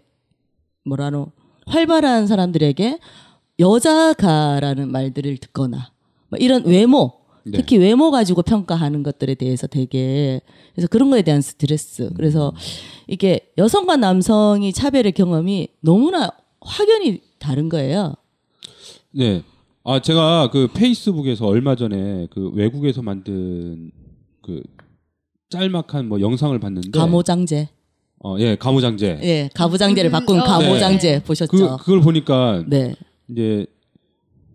뭐라노 0.84 1.32
활발한 1.66 2.28
사람들에게 2.28 3.00
여자가라는 3.60 4.92
말들을 4.92 5.38
듣거나 5.38 5.92
뭐 6.30 6.38
이런 6.40 6.66
외모 6.66 7.14
네. 7.44 7.58
특히 7.58 7.78
외모 7.78 8.10
가지고 8.12 8.42
평가하는 8.42 9.04
것들에 9.04 9.36
대해서 9.36 9.68
되게 9.68 10.42
그래서 10.74 10.88
그런 10.88 11.12
거에 11.12 11.22
대한 11.22 11.42
스트레스 11.42 12.10
그래서 12.16 12.54
이게 13.08 13.52
여성과 13.58 13.98
남성이 13.98 14.74
차별의 14.74 15.12
경험이 15.12 15.70
너무나 15.82 16.32
확연히 16.60 17.22
다른 17.38 17.70
거예요. 17.70 18.16
네. 19.12 19.44
아 19.84 20.02
제가 20.02 20.50
그 20.52 20.68
페이스북에서 20.74 21.46
얼마 21.46 21.76
전에 21.76 22.28
그 22.32 22.50
외국에서 22.56 23.04
만든 23.04 23.92
그 24.42 24.64
짤막한 25.50 26.08
뭐 26.08 26.20
영상을 26.20 26.58
봤는데 26.60 26.90
가모장제. 26.90 27.70
어, 28.24 28.36
예, 28.40 28.56
가모장제. 28.56 29.20
예, 29.24 29.50
가부장제를 29.54 30.10
음, 30.10 30.12
바꾼 30.12 30.40
어, 30.40 30.44
가모장제 30.44 31.12
네. 31.12 31.24
보셨죠? 31.24 31.52
그 31.52 31.78
그걸 31.78 32.02
보니까 32.02 32.64
네, 32.68 32.96
이제 33.30 33.66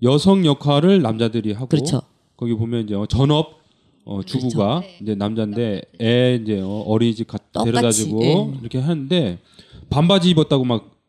여성 0.03 0.44
역할을 0.44 1.03
남자들이 1.03 1.53
하고 1.53 1.68
그렇죠. 1.68 2.03
거기 2.37 2.55
보면 2.55 2.85
이제 2.85 2.94
어, 2.94 3.07
전업 3.07 3.61
어, 4.05 4.23
주부가 4.23 4.81
네. 4.81 4.99
이제 5.03 5.14
남자인데 5.14 5.83
애 6.01 6.40
이제 6.42 6.61
어, 6.61 6.85
어린이집 6.87 7.27
가, 7.29 7.38
데려다주고 7.64 8.25
예. 8.25 8.59
이렇게 8.61 8.79
하는데 8.79 9.38
반바지 9.88 10.31
입었다고 10.31 10.64
막 10.64 11.01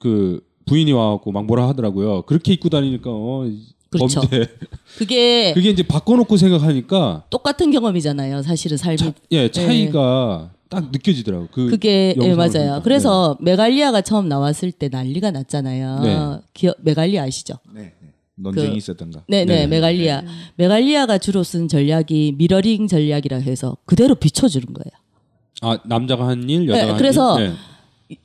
그 0.00 0.40
부인이 0.66 0.92
와갖고 0.92 1.30
막 1.30 1.44
뭐라 1.46 1.68
하더라고요. 1.68 2.22
그렇게 2.22 2.52
입고 2.54 2.68
다니니까 2.68 3.10
어, 3.12 3.48
그렇죠. 3.90 4.20
범죄. 4.22 4.46
그게 4.98 5.52
그게 5.54 5.70
이제 5.70 5.82
바꿔놓고 5.84 6.36
생각하니까 6.36 7.24
똑같은 7.30 7.70
경험이잖아요. 7.70 8.42
사실은 8.42 8.76
삶이. 8.76 8.96
차, 8.96 9.12
예 9.30 9.50
차이가 9.50 10.50
딱 10.70 10.90
느껴지더라고. 10.92 11.48
그 11.50 11.68
그게 11.68 12.14
예, 12.20 12.34
맞아요. 12.34 12.50
보니까. 12.52 12.82
그래서 12.82 13.36
메갈리아가 13.40 14.00
처음 14.02 14.28
나왔을 14.28 14.70
때 14.72 14.88
난리가 14.88 15.32
났잖아요. 15.32 16.00
네. 16.02 16.46
기억, 16.54 16.76
메갈리아 16.80 17.24
아시죠? 17.24 17.54
네, 17.74 17.92
네. 18.00 18.12
논쟁이 18.36 18.70
그- 18.70 18.76
있었던가. 18.76 19.24
네, 19.28 19.44
네, 19.44 19.56
네. 19.62 19.66
메갈리아. 19.66 20.22
메갈리아가 20.56 21.18
주로 21.18 21.42
쓴 21.42 21.66
전략이 21.68 22.36
미러링 22.38 22.86
전략이라 22.86 23.38
해서 23.38 23.76
그대로 23.84 24.14
비춰주는 24.14 24.64
거예요. 24.72 24.90
아 25.62 25.78
남자가 25.86 26.26
한 26.28 26.48
일, 26.48 26.66
여자가 26.68 26.84
네, 26.84 26.88
한 26.90 26.98
그래서 26.98 27.38
일. 27.40 27.48
네. 27.48 27.54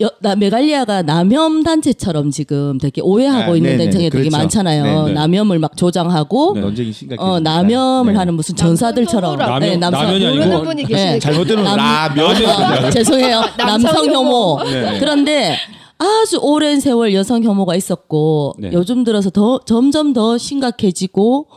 여, 0.02 0.10
나 0.20 0.36
메갈리아가 0.36 1.04
남혐 1.04 1.62
단체처럼 1.64 2.32
지금 2.32 2.80
되게 2.80 3.02
오해하고 3.02 3.54
아, 3.54 3.56
있는 3.56 3.78
단체가 3.78 3.98
되게 3.98 4.10
그렇죠. 4.10 4.32
많잖아요. 4.36 4.84
네네. 5.04 5.14
남혐을 5.14 5.60
막 5.60 5.78
조장하고 5.78 6.54
네. 6.56 6.62
논쟁이 6.62 6.92
심각해. 6.92 7.22
어 7.22 7.40
남혐을 7.40 8.14
네. 8.14 8.18
하는 8.18 8.34
무슨 8.34 8.56
전사들처럼 8.56 9.38
남성 9.38 9.62
혐오라. 9.62 9.78
남성 9.78 10.04
남혐이 10.08 10.42
아니고 10.42 10.64
분이. 10.64 10.86
네. 10.86 11.20
잘못되면 11.20 11.64
남- 11.64 11.78
라면이 11.78 12.46
어, 12.46 12.90
죄송해요. 12.90 13.42
남성 13.58 13.94
남성 13.94 14.12
혐오. 14.14 14.64
네. 14.64 14.98
그런데 15.00 15.56
아주 16.00 16.40
오랜 16.42 16.80
세월 16.80 17.14
여성 17.14 17.44
혐오가 17.44 17.76
있었고 17.76 18.54
네. 18.58 18.72
요즘 18.74 19.04
들어서 19.04 19.30
더 19.30 19.60
점점 19.66 20.14
더 20.14 20.38
심각해지고 20.38 21.48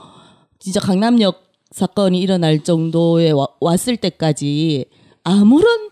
진짜 0.58 0.80
강남역 0.80 1.44
사건이 1.70 2.18
일어날 2.20 2.60
정도에 2.62 3.30
와- 3.30 3.48
왔을 3.60 3.96
때까지 3.96 4.84
아무런 5.24 5.88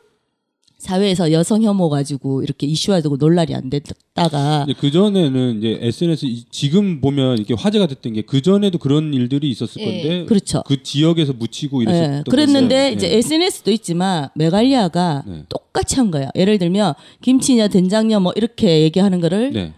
사회에서 0.78 1.32
여성 1.32 1.62
혐오 1.62 1.88
가지고 1.88 2.42
이렇게 2.42 2.66
이슈화되고 2.66 3.16
논란이 3.16 3.54
안 3.54 3.70
됐다가 3.70 4.66
그 4.78 4.90
전에는 4.90 5.58
이제 5.58 5.78
SNS 5.80 6.26
이- 6.26 6.44
지금 6.50 7.00
보면 7.00 7.38
이렇게 7.38 7.54
화제가 7.54 7.86
됐던 7.86 8.12
게 8.12 8.22
그 8.22 8.42
전에도 8.42 8.76
그런 8.78 9.14
일들이 9.14 9.48
있었을 9.50 9.80
예. 9.80 9.84
건데 9.86 10.24
그렇죠. 10.26 10.62
그 10.66 10.82
지역에서 10.82 11.32
묻히고 11.32 11.82
이랬었던 11.82 12.18
예, 12.18 12.22
그랬는데 12.30 12.90
건데, 12.90 12.92
이제 12.92 13.10
예. 13.10 13.16
SNS도 13.18 13.70
있지만 13.72 14.28
메갈리아가 14.34 15.22
네. 15.26 15.44
똑같이 15.48 15.96
한 15.96 16.10
거예요. 16.10 16.28
예를 16.34 16.58
들면 16.58 16.92
김치냐 17.22 17.68
된장냐 17.68 18.18
뭐 18.20 18.32
이렇게 18.36 18.82
얘기하는 18.82 19.20
거를 19.20 19.52
네. 19.52 19.72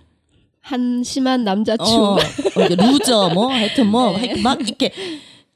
한심한 0.61 1.44
남자충. 1.44 1.86
어, 2.03 2.14
어, 2.16 2.64
이제 2.64 2.74
루저 2.74 3.30
뭐 3.34 3.49
하여튼 3.53 3.86
뭐 3.86 4.16
하여튼 4.16 4.42
막 4.42 4.61
이렇게 4.61 4.92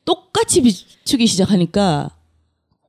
똑같이 0.05 0.63
비추기 0.63 1.27
시작하니까 1.27 2.11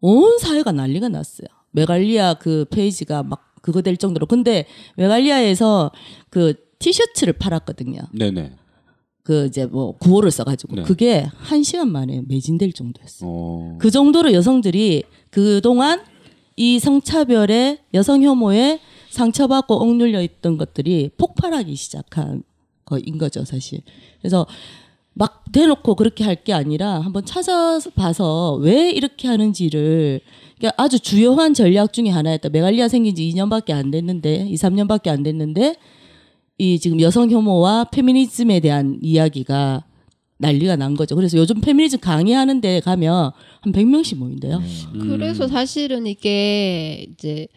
온 0.02 0.38
사회가 0.38 0.72
난리가 0.72 1.10
났어요. 1.10 1.48
메갈리아 1.74 2.36
그 2.36 2.66
페이지가 2.72 3.24
막 3.24 3.54
그거 3.62 3.82
될 3.82 3.98
정도로 3.98 4.26
근데 4.26 4.66
메갈리아에서 4.98 5.92
그 6.30 6.54
티셔츠를 6.80 7.34
팔았거든요. 7.34 8.02
네네. 8.14 8.54
그 9.24 9.46
이제 9.46 9.66
뭐 9.66 9.96
구호를 9.98 10.32
써가지고 10.32 10.76
네. 10.76 10.84
그게 10.84 11.26
한 11.38 11.64
시간 11.64 11.90
만에 11.90 12.22
매진될 12.28 12.74
정도였어요. 12.74 13.30
어. 13.30 13.78
그 13.80 13.90
정도로 13.90 14.34
여성들이 14.34 15.04
그 15.30 15.62
동안 15.62 16.02
이 16.58 16.78
성차별의 16.80 17.80
여성 17.94 18.22
혐오에 18.22 18.80
상처받고 19.12 19.76
억눌려 19.76 20.22
있던 20.24 20.58
것들이 20.58 21.12
폭발하기 21.18 21.74
시작한 21.76 22.44
거인 22.86 23.18
거죠, 23.18 23.46
사실. 23.46 23.80
그래서 24.20 24.46
막 25.14 25.46
대놓고 25.54 25.96
그렇게 25.96 26.24
할 26.26 26.36
게 26.44 26.52
아니라 26.54 27.00
한번 27.00 27.24
찾아봐서 27.26 28.56
왜 28.56 28.90
이렇게 28.92 29.28
하는지를 29.30 30.20
그러니까 30.64 30.82
아주 30.82 30.98
주요한 30.98 31.54
전략 31.54 31.92
중에 31.92 32.08
하나였다. 32.08 32.48
메갈리아 32.48 32.88
생긴 32.88 33.14
지 33.16 33.30
2년밖에 33.30 33.74
안 33.74 33.92
됐는데, 33.92 34.48
2, 34.48 34.56
3년밖에 34.56 35.10
안 35.10 35.22
됐는데, 35.22 35.76
이 36.58 36.80
지금 36.80 37.02
여성 37.02 37.30
혐오와 37.30 37.86
페미니즘에 37.92 38.62
대한 38.62 38.98
이야기가 39.02 39.84
난리가 40.38 40.78
난 40.78 40.96
거죠. 40.96 41.18
그래서 41.18 41.38
요즘 41.38 41.60
페미니즘 41.60 42.00
강의하는 42.00 42.62
데 42.62 42.80
가면 42.80 43.32
한 43.60 43.74
100명씩 43.74 44.18
모인대요. 44.18 44.62
그래서 45.02 45.48
사실은 45.48 46.08
이게 46.08 47.08
이제 47.12 47.48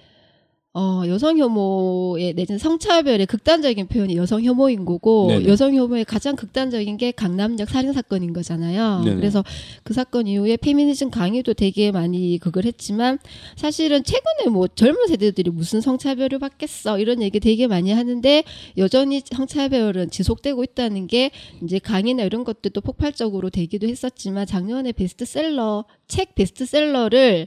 어, 0.79 1.05
여성 1.07 1.39
혐오의 1.39 2.35
내지는 2.35 2.59
성차별의 2.59 3.25
극단적인 3.25 3.87
표현이 3.87 4.15
여성 4.17 4.45
혐오인 4.45 4.85
거고 4.85 5.29
네네. 5.29 5.47
여성 5.47 5.75
혐오의 5.75 6.05
가장 6.05 6.37
극단적인 6.37 6.99
게 6.99 7.13
강남역 7.13 7.71
살인 7.71 7.95
사건인 7.95 8.35
거잖아요. 8.35 9.01
네네. 9.03 9.17
그래서 9.17 9.43
그 9.85 9.95
사건 9.95 10.27
이후에 10.27 10.59
페미니즘 10.59 11.11
강의도 11.11 11.55
되게 11.55 11.93
많이 11.93 12.39
그걸 12.39 12.65
했지만 12.65 13.19
사실은 13.57 14.05
최근에 14.05 14.51
뭐 14.51 14.69
젊은 14.69 15.07
세대들이 15.07 15.51
무슨 15.51 15.81
성차별을 15.81 16.39
받겠어 16.39 16.99
이런 16.99 17.23
얘기 17.23 17.41
되게 17.41 17.67
많이 17.67 17.91
하는데 17.91 18.45
여전히 18.77 19.23
성차별은 19.25 20.11
지속되고 20.11 20.63
있다는 20.63 21.07
게 21.07 21.31
이제 21.65 21.79
강의나 21.79 22.23
이런 22.23 22.45
것들도 22.45 22.83
폭발적으로 22.83 23.49
되기도 23.49 23.89
했었지만 23.89 24.45
작년에 24.45 24.93
베스트셀러 24.93 25.87
책 26.07 26.35
베스트셀러를 26.35 27.47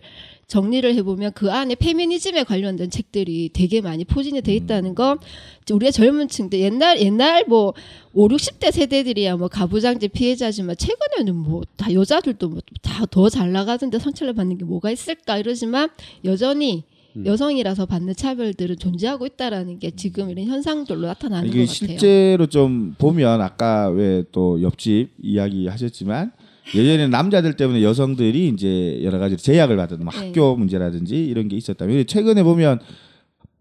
정리를 0.50 0.93
해보면 0.95 1.32
그 1.34 1.52
안에 1.52 1.76
페미니즘에 1.76 2.43
관련된 2.43 2.89
책들이 2.89 3.50
되게 3.54 3.80
많이 3.82 4.04
포진이 4.04 4.41
돼 4.41 4.54
있다는 4.56 4.95
건 4.95 5.20
이제 5.62 5.74
우리가 5.74 5.91
젊은 5.91 6.28
층들 6.28 6.60
옛날 6.60 7.00
옛날 7.00 7.45
뭐 7.47 7.74
5, 8.14 8.28
60대 8.28 8.72
세대들이야 8.72 9.38
뭐 9.38 9.47
가부장제 9.47 10.10
피해자지만 10.10 10.76
최근에는 10.76 11.36
뭐 11.36 11.62
다 11.78 11.93
여자들도 11.93 12.50
뭐 12.50 12.60
다 12.82 13.06
더 13.06 13.30
잘 13.30 13.52
나가던데 13.54 14.00
성차별 14.00 14.34
받는 14.34 14.58
게 14.58 14.66
뭐가 14.66 14.91
있을까 14.91 15.38
이러지만 15.38 15.89
여전히 16.26 16.84
여성이라서 17.26 17.86
받는 17.86 18.16
차별들은 18.16 18.78
존재하고 18.78 19.26
있다라는 19.26 19.80
게 19.80 19.91
지금 19.91 20.30
이런 20.30 20.45
현상들로 20.45 21.02
나타나는 21.08 21.47
것 21.47 21.54
같아요. 21.54 21.66
실제로 21.66 22.45
좀 22.47 22.95
보면 22.97 23.41
아까 23.41 23.89
왜 23.89 24.24
또 24.32 24.62
옆집 24.62 25.10
이야기 25.22 25.68
하셨지만 25.68 26.32
예전에는 26.76 27.09
남자들 27.09 27.53
때문에 27.53 27.84
여성들이 27.84 28.49
이제 28.49 28.99
여러 29.03 29.20
가지 29.20 29.38
제약을 29.38 29.78
받은 29.78 30.03
뭐 30.03 30.13
네. 30.13 30.28
학교 30.28 30.55
문제라든지 30.55 31.26
이런 31.26 31.47
게 31.47 31.55
있었다면 31.55 32.05
최근에 32.05 32.43
보면 32.43 32.80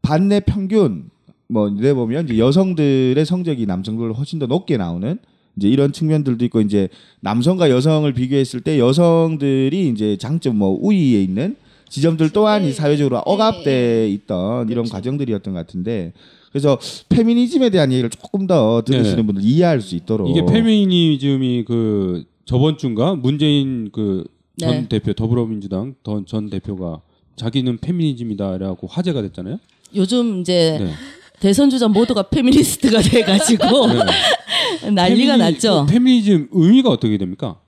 반내 0.02 0.40
평균 0.40 1.10
뭐 1.48 1.68
이래 1.68 1.94
보면 1.94 2.26
이제 2.26 2.38
여성들의 2.38 3.24
성적이 3.24 3.66
남성들보다 3.66 4.16
훨씬 4.16 4.38
더 4.38 4.46
높게 4.46 4.76
나오는 4.76 5.18
이제 5.56 5.68
이런 5.68 5.92
측면들도 5.92 6.44
있고 6.46 6.60
이제 6.60 6.88
남성과 7.20 7.70
여성을 7.70 8.10
비교했을 8.12 8.60
때 8.60 8.78
여성들이 8.78 9.88
이제 9.88 10.16
장점 10.16 10.56
뭐 10.56 10.78
우위에 10.80 11.22
있는 11.22 11.56
지점들 11.88 12.30
또한 12.30 12.64
이 12.64 12.72
사회적으로 12.72 13.18
억압돼 13.18 14.08
있던 14.10 14.68
이런 14.68 14.84
그렇죠. 14.84 14.92
과정들이었던 14.92 15.54
것 15.54 15.66
같은데 15.66 16.12
그래서 16.50 16.78
페미니즘에 17.08 17.70
대한 17.70 17.92
얘기를 17.92 18.10
조금 18.10 18.46
더 18.46 18.82
들으시는 18.84 19.16
네네. 19.16 19.26
분들 19.26 19.42
이해할 19.42 19.80
수 19.80 19.96
있도록 19.96 20.30
이게 20.30 20.44
페미니즘이 20.44 21.64
그 21.66 22.24
저번 22.48 22.78
주인가 22.78 23.14
문재인 23.14 23.90
그전 23.92 24.26
네. 24.56 24.88
대표 24.88 25.12
더불어민주당 25.12 25.94
더- 26.02 26.24
전 26.24 26.48
대표가 26.48 27.02
자기는 27.36 27.76
페미니즘이다라고 27.76 28.86
화제가 28.86 29.20
됐잖아요. 29.20 29.58
요즘 29.94 30.40
이제 30.40 30.78
네. 30.80 30.92
대선 31.40 31.68
주자 31.68 31.88
모두가 31.88 32.22
페미니스트가 32.30 33.02
돼가지고 33.02 33.66
난리가 34.94 35.34
페미니- 35.34 35.38
났죠. 35.38 35.86
페미니즘 35.90 36.48
의미가 36.52 36.88
어떻게 36.88 37.18
됩니까? 37.18 37.60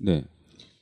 네. 0.00 0.24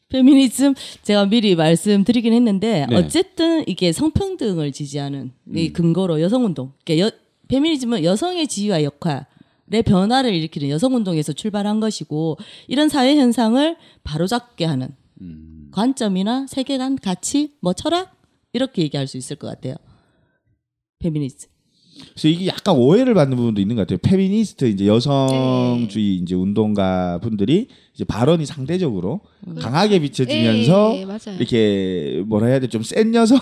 페미니즘 0.08 0.74
제가 1.02 1.26
미리 1.26 1.56
말씀드리긴 1.56 2.32
했는데 2.32 2.86
네. 2.88 2.94
어쨌든 2.96 3.64
이게 3.66 3.90
성평등을 3.90 4.70
지지하는 4.70 5.32
이 5.52 5.70
근거로 5.72 6.20
여성운동. 6.20 6.70
그러니까 6.84 7.08
여, 7.08 7.10
페미니즘은 7.48 8.04
여성의 8.04 8.46
지위와 8.46 8.84
역할 8.84 9.26
의 9.70 9.82
변화를 9.82 10.34
일으키는 10.34 10.68
여성 10.68 10.94
운동에서 10.94 11.32
출발한 11.32 11.80
것이고 11.80 12.36
이런 12.68 12.88
사회 12.88 13.16
현상을 13.16 13.76
바로잡게 14.04 14.64
하는 14.64 14.88
관점이나 15.70 16.46
세계관, 16.48 16.96
가치, 16.96 17.54
뭐 17.60 17.72
철학 17.72 18.14
이렇게 18.52 18.82
얘기할 18.82 19.06
수 19.06 19.16
있을 19.16 19.36
것 19.36 19.46
같아요. 19.48 19.76
페미니즘. 20.98 21.48
그래서 22.10 22.28
이게 22.28 22.46
약간 22.48 22.76
오해를 22.76 23.14
받는 23.14 23.36
부분도 23.36 23.60
있는 23.60 23.76
것 23.76 23.82
같아요. 23.82 23.98
페미니스트 24.02 24.64
이제 24.66 24.86
여성주의 24.86 26.16
이제 26.16 26.34
운동가 26.34 27.18
분들이 27.22 27.68
이제 27.94 28.04
발언이 28.04 28.44
상대적으로 28.46 29.20
강하게 29.60 30.00
비춰지면서 30.00 30.92
예, 30.96 31.00
예, 31.00 31.04
맞아요. 31.04 31.36
이렇게 31.38 32.22
뭐라 32.26 32.46
해야 32.48 32.58
돼 32.60 32.66
좀 32.68 32.82
센 32.82 33.14
여성, 33.14 33.38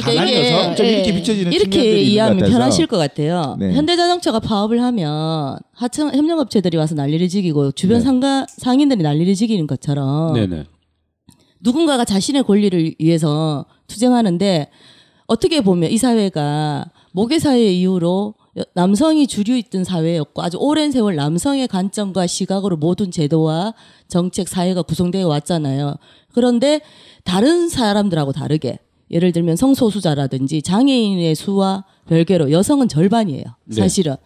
강한 0.00 0.28
이게- 0.28 0.74
좀 0.74 0.86
예. 0.86 0.92
이렇게 0.92 1.14
비춰지는 1.14 1.52
이렇게 1.52 2.00
이해하면 2.00 2.50
편하실 2.50 2.86
것 2.86 2.96
같아요. 2.96 3.56
네. 3.58 3.72
현대자동차가 3.74 4.40
파업을 4.40 4.82
하면 4.82 5.58
하청 5.72 6.14
협력업체들이 6.14 6.76
와서 6.76 6.94
난리를 6.94 7.28
지기고 7.28 7.72
주변 7.72 7.98
네. 7.98 8.04
상가 8.04 8.46
상인들이 8.48 9.02
난리를 9.02 9.34
지기는 9.34 9.66
것처럼 9.66 10.34
네네. 10.34 10.64
누군가가 11.60 12.04
자신의 12.04 12.42
권리를 12.44 12.94
위해서 12.98 13.64
투쟁하는데 13.86 14.70
어떻게 15.26 15.60
보면 15.62 15.90
이 15.90 15.96
사회가 15.96 16.86
모계 17.12 17.38
사회 17.38 17.72
이후로 17.72 18.34
여- 18.58 18.64
남성이 18.74 19.26
주류 19.26 19.56
있던 19.56 19.84
사회였고 19.84 20.42
아주 20.42 20.58
오랜 20.58 20.90
세월 20.92 21.16
남성의 21.16 21.68
관점과 21.68 22.26
시각으로 22.26 22.76
모든 22.76 23.10
제도와 23.10 23.74
정책 24.08 24.48
사회가 24.48 24.82
구성되어 24.82 25.26
왔잖아요. 25.26 25.94
그런데 26.34 26.80
다른 27.24 27.68
사람들하고 27.68 28.32
다르게 28.32 28.78
예를 29.10 29.32
들면 29.32 29.56
성소수자라든지 29.56 30.62
장애인의 30.62 31.34
수와 31.34 31.84
별개로 32.08 32.50
여성은 32.50 32.88
절반이에요. 32.88 33.44
네. 33.64 33.76
사실은 33.76 34.16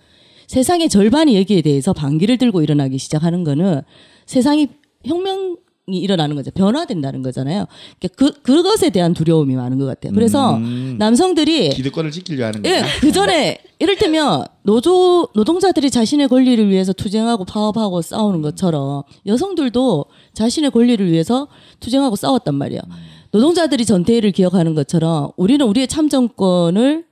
세상의 0.46 0.88
절반이 0.88 1.36
여기에 1.38 1.62
대해서 1.62 1.92
반기를 1.92 2.38
들고 2.38 2.62
일어나기 2.62 2.98
시작하는 2.98 3.44
거는 3.44 3.82
세상이 4.26 4.68
혁명이 5.04 5.56
일어나는 5.88 6.36
거죠. 6.36 6.50
변화된다는 6.50 7.22
거잖아요. 7.22 7.66
그러니까 7.98 8.16
그 8.16 8.42
그것에 8.42 8.90
대한 8.90 9.14
두려움이 9.14 9.54
많은 9.54 9.78
것 9.78 9.84
같아요. 9.86 10.12
그래서 10.12 10.56
음. 10.56 10.96
남성들이 10.98 11.70
기득권을 11.70 12.10
지키려 12.10 12.46
하는 12.46 12.64
예, 12.64 12.80
거야. 12.80 12.84
그 13.00 13.12
전에 13.12 13.58
이를테면 13.78 14.44
노조 14.62 15.28
노동자들이 15.34 15.90
자신의 15.90 16.28
권리를 16.28 16.68
위해서 16.68 16.92
투쟁하고 16.92 17.44
파업하고 17.44 18.02
싸우는 18.02 18.42
것처럼 18.42 19.02
여성들도 19.26 20.06
자신의 20.34 20.70
권리를 20.70 21.10
위해서 21.10 21.46
투쟁하고 21.80 22.16
싸웠단 22.16 22.54
말이에요. 22.54 22.82
노동자들이 23.30 23.84
전태일을 23.84 24.32
기억하는 24.32 24.74
것처럼 24.74 25.32
우리는 25.36 25.64
우리의 25.66 25.86
참정권을 25.88 27.04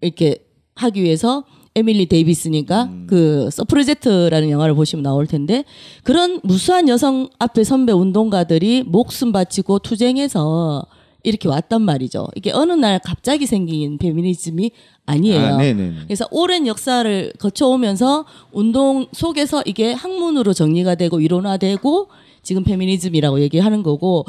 이렇게 0.00 0.46
하기 0.74 1.02
위해서 1.02 1.44
에밀리 1.74 2.06
데이비스니까 2.06 2.90
그 3.06 3.50
서프로젝트라는 3.50 4.50
영화를 4.50 4.74
보시면 4.74 5.02
나올 5.02 5.26
텐데 5.26 5.64
그런 6.04 6.40
무수한 6.42 6.88
여성 6.88 7.28
앞에 7.38 7.64
선배 7.64 7.92
운동가들이 7.92 8.84
목숨 8.86 9.30
바치고 9.32 9.80
투쟁해서 9.80 10.86
이렇게 11.22 11.48
왔단 11.48 11.82
말이죠. 11.82 12.28
이게 12.36 12.52
어느 12.52 12.72
날 12.72 13.00
갑자기 13.04 13.46
생긴 13.46 13.98
페미니즘이 13.98 14.70
아니에요. 15.06 15.40
아, 15.40 15.56
네네네. 15.58 15.96
그래서 16.04 16.26
오랜 16.30 16.66
역사를 16.66 17.32
거쳐오면서 17.38 18.24
운동 18.52 19.06
속에서 19.12 19.62
이게 19.66 19.92
학문으로 19.92 20.52
정리가 20.54 20.94
되고 20.94 21.20
이론화되고 21.20 22.08
지금 22.42 22.62
페미니즘이라고 22.62 23.40
얘기하는 23.40 23.82
거고 23.82 24.24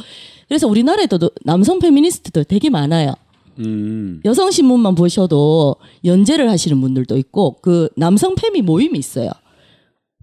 그래서 0.47 0.67
우리나라에도 0.67 1.29
남성 1.43 1.79
페미니스트들 1.79 2.45
되게 2.45 2.69
많아요. 2.69 3.13
음. 3.59 4.21
여성 4.25 4.51
신문만 4.51 4.95
보셔도 4.95 5.75
연재를 6.05 6.49
하시는 6.49 6.79
분들도 6.79 7.17
있고 7.17 7.57
그 7.61 7.89
남성 7.95 8.35
페미 8.35 8.61
모임이 8.61 8.97
있어요. 8.97 9.29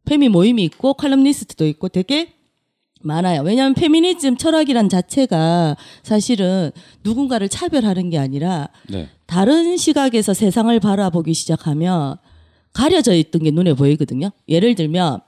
페미 0.04 0.28
모임이 0.28 0.62
있고 0.64 0.94
칼럼니스트도 0.94 1.66
있고 1.66 1.88
되게 1.88 2.34
많아요. 3.00 3.42
왜냐하면 3.42 3.74
페미니즘 3.74 4.36
철학이란 4.36 4.88
자체가 4.88 5.76
사실은 6.02 6.70
누군가를 7.04 7.48
차별하는 7.48 8.10
게 8.10 8.18
아니라 8.18 8.68
네. 8.88 9.08
다른 9.26 9.76
시각에서 9.76 10.32
세상을 10.32 10.78
바라보기 10.80 11.34
시작하면 11.34 12.16
가려져 12.72 13.14
있던 13.14 13.42
게 13.42 13.50
눈에 13.50 13.74
보이거든요. 13.74 14.30
예를 14.48 14.74
들면 14.74 15.20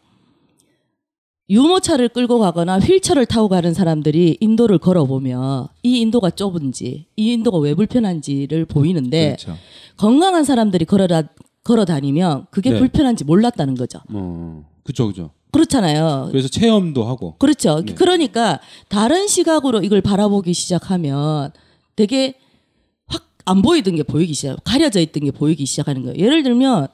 유모차를 1.49 2.09
끌고 2.09 2.39
가거나 2.41 2.79
휠체어를 2.81 3.27
타고 3.27 3.49
가는 3.49 3.73
사람들이 3.73 4.39
인도를 4.41 4.79
걸어보면 4.79 5.69
이 5.83 6.01
인도가 6.01 6.31
좁은지 6.31 7.07
이 7.17 7.33
인도가 7.33 7.59
왜 7.59 7.75
불편한지를 7.75 8.65
보이는데 8.65 9.37
그렇죠. 9.39 9.57
건강한 9.97 10.45
사람들이 10.45 10.85
걸어다 10.85 11.29
걸어 11.63 11.85
다니면 11.85 12.47
그게 12.51 12.71
네. 12.71 12.79
불편한지 12.79 13.25
몰랐다는 13.25 13.75
거죠. 13.75 14.01
어. 14.13 14.65
그죠, 14.83 15.07
그죠. 15.09 15.31
그렇잖아요. 15.53 16.29
그래서 16.31 16.49
체험도 16.49 17.05
하고. 17.05 17.37
그렇죠. 17.39 17.83
네. 17.85 17.95
그러니까 17.95 18.61
다른 18.89 19.27
시각으로 19.27 19.83
이걸 19.83 20.01
바라보기 20.01 20.53
시작하면 20.53 21.53
되게 21.97 22.35
확 23.07 23.37
안 23.47 23.63
보이던 23.63 23.95
게 23.95 24.03
보이기 24.03 24.35
시작, 24.35 24.59
가려져 24.65 25.01
있던 25.01 25.25
게 25.25 25.31
보이기 25.31 25.65
시작하는 25.67 26.03
거예요. 26.03 26.19
예를 26.19 26.43
들면 26.43 26.89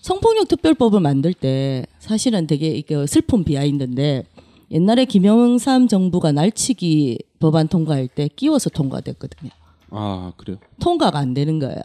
성폭력 0.00 0.48
특별법을 0.48 1.00
만들 1.00 1.34
때 1.34 1.86
사실은 1.98 2.46
되게 2.46 2.82
슬픈 3.06 3.44
비하인드인데 3.44 4.24
옛날에 4.70 5.04
김영삼 5.04 5.88
정부가 5.88 6.32
날치기 6.32 7.18
법안 7.38 7.68
통과할 7.68 8.08
때 8.08 8.28
끼워서 8.34 8.70
통과됐거든요. 8.70 9.50
아, 9.90 10.32
그래요. 10.36 10.58
통과가 10.80 11.18
안 11.18 11.34
되는 11.34 11.58
거예요. 11.58 11.82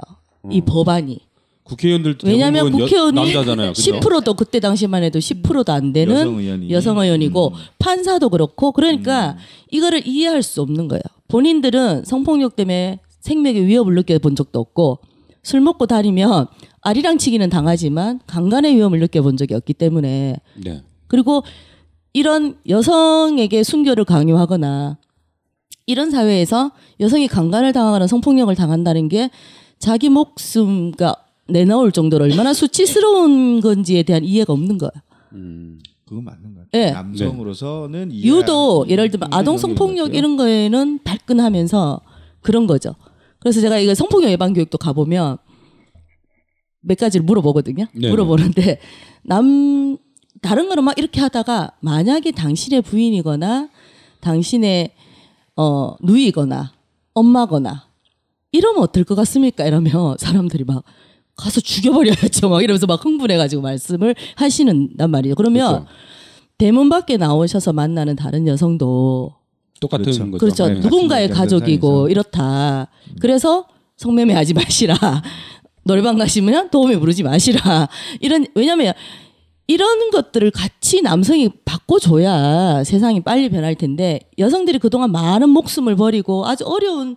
이 0.52 0.60
음. 0.60 0.66
법안이. 0.66 1.20
국회의원들 1.64 2.18
왜냐하면 2.24 2.72
국회의원이 2.72 3.16
남자잖아요. 3.16 3.74
그죠? 3.74 4.00
10%도 4.00 4.36
그때 4.36 4.60
당시만 4.60 5.02
해도 5.02 5.18
10%도 5.18 5.74
안 5.74 5.94
되는 5.94 6.16
여성 6.70 6.98
의원이 6.98 7.08
의원이고 7.08 7.48
음. 7.48 7.54
판사도 7.80 8.30
그렇고 8.30 8.72
그러니까 8.72 9.36
이거를 9.72 10.06
이해할 10.06 10.44
수 10.44 10.62
없는 10.62 10.88
거예요. 10.88 11.02
본인들은 11.28 12.06
성폭력 12.06 12.56
때문에 12.56 13.00
생명의 13.22 13.66
위협을 13.66 13.96
느껴본 13.96 14.36
적도 14.36 14.60
없고 14.60 15.00
술 15.42 15.62
먹고 15.62 15.88
다니면 15.88 16.48
아리랑치기는 16.86 17.50
당하지만 17.50 18.20
강간의 18.28 18.76
위험을 18.76 19.00
느껴본 19.00 19.38
적이 19.38 19.56
없기 19.56 19.74
때문에 19.74 20.36
네. 20.64 20.84
그리고 21.08 21.44
이런 22.14 22.58
여성에게 22.70 23.64
순교를 23.64 24.06
강요하거나 24.06 24.98
이런 25.88 26.12
사회에서 26.12 26.72
여성이 27.00 27.28
강간을 27.28 27.74
당하거나 27.74 28.06
성폭력을 28.08 28.54
당한다는 28.56 29.10
게 29.10 29.30
자기 29.80 30.10
목숨과 30.10 31.16
내놓을 31.48 31.92
정도로 31.92 32.26
얼마나 32.26 32.54
수치스러운 32.54 33.62
건지에 33.62 34.04
대한 34.04 34.24
이해가 34.24 34.54
없는 34.54 34.78
거예요. 34.78 34.92
음. 35.34 35.80
그거 36.08 36.22
맞는 36.22 36.54
것 36.54 36.62
예. 36.76 36.92
같아요. 36.92 36.94
남성으로서는 36.94 38.12
이해할- 38.12 38.24
유도 38.44 38.86
예를 38.88 39.10
들면 39.10 39.30
아동 39.34 39.58
성폭력. 39.58 40.14
이런 40.14 40.38
거에는 40.38 41.00
발끈하면서 41.04 42.00
그런 42.42 42.68
거죠. 42.68 42.94
그래서 43.40 43.60
제가 43.60 43.80
이거 43.80 43.96
성폭력 43.96 44.30
예방 44.30 44.54
교육도 44.54 44.78
가보면 44.78 45.38
몇 46.86 46.98
가지를 46.98 47.26
물어보거든요. 47.26 47.86
네네. 47.94 48.10
물어보는데 48.10 48.80
남 49.24 49.98
다른 50.42 50.70
거는 50.70 50.84
막 50.84 50.98
이렇게 50.98 51.20
하다가 51.22 51.72
만약에 51.82 52.32
당신의 52.32 52.82
부인이거나 52.82 53.70
당신의 54.22 54.92
어 55.56 55.96
누이거나 56.02 56.74
엄마거나 57.14 57.88
이러면 58.52 58.84
어떨 58.84 59.04
것 59.04 59.16
같습니까? 59.16 59.66
이러면 59.66 60.18
사람들이 60.20 60.64
막 60.64 60.84
가서 61.36 61.60
죽여버려야죠. 61.60 62.50
막 62.50 62.64
이러면서 62.64 62.88
막 62.88 63.04
흥분해가지고 63.04 63.62
말씀을 63.62 64.16
하시는단 64.36 65.10
말이에요. 65.10 65.36
그러면 65.36 65.68
그렇죠. 65.68 65.88
대문 66.58 66.88
밖에 66.88 67.18
나오셔서 67.18 67.74
만나는 67.74 68.16
다른 68.16 68.48
여성도 68.48 69.36
똑같은 69.82 70.06
그렇죠. 70.06 70.32
거죠. 70.32 70.38
그렇죠. 70.38 70.68
네. 70.68 70.80
누군가의 70.80 71.30
가족이고. 71.30 72.08
이렇다. 72.10 72.88
그래서 73.20 73.68
성매매하지 73.98 74.54
마시라. 74.54 74.96
노래방 75.86 76.18
가시면 76.18 76.72
도움이 76.72 76.98
부르지 76.98 77.24
마시라. 77.24 77.88
이런 78.20 78.46
왜냐면 78.56 78.94
이런 79.68 80.10
것들을 80.10 80.52
같이 80.52 81.02
남성이 81.02 81.50
바꿔줘야 81.64 82.84
세상이 82.84 83.22
빨리 83.22 83.50
변할 83.50 83.76
텐데 83.76 84.20
여성들이 84.38 84.80
그동안 84.80 85.12
많은 85.12 85.50
목숨을 85.50 85.96
버리고 85.96 86.46
아주 86.48 86.66
어려운 86.66 87.16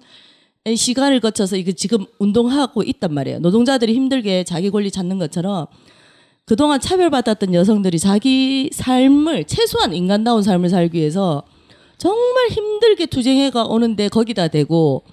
시간을 0.75 1.21
거쳐서 1.21 1.57
이거 1.57 1.73
지금 1.73 2.05
운동하고 2.19 2.83
있단 2.83 3.13
말이에요. 3.13 3.39
노동자들이 3.39 3.95
힘들게 3.95 4.45
자기 4.45 4.71
권리 4.71 4.91
찾는 4.91 5.19
것처럼 5.19 5.67
그동안 6.45 6.79
차별받았던 6.79 7.55
여성들이 7.55 7.99
자기 7.99 8.69
삶을 8.73 9.45
최소한 9.45 9.95
인간다운 9.95 10.43
삶을 10.43 10.69
살기 10.69 10.99
위해서 10.99 11.43
정말 11.97 12.49
힘들게 12.49 13.07
투쟁해가 13.07 13.65
오는데 13.65 14.09
거기다 14.09 14.49
대고 14.49 15.05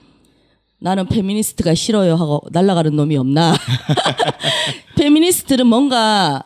나는 0.86 1.08
페미니스트가 1.08 1.74
싫어요 1.74 2.14
하고 2.14 2.42
날아가는 2.52 2.96
놈이 2.96 3.18
없나? 3.18 3.56
페미니스트는 4.96 5.66
뭔가 5.66 6.44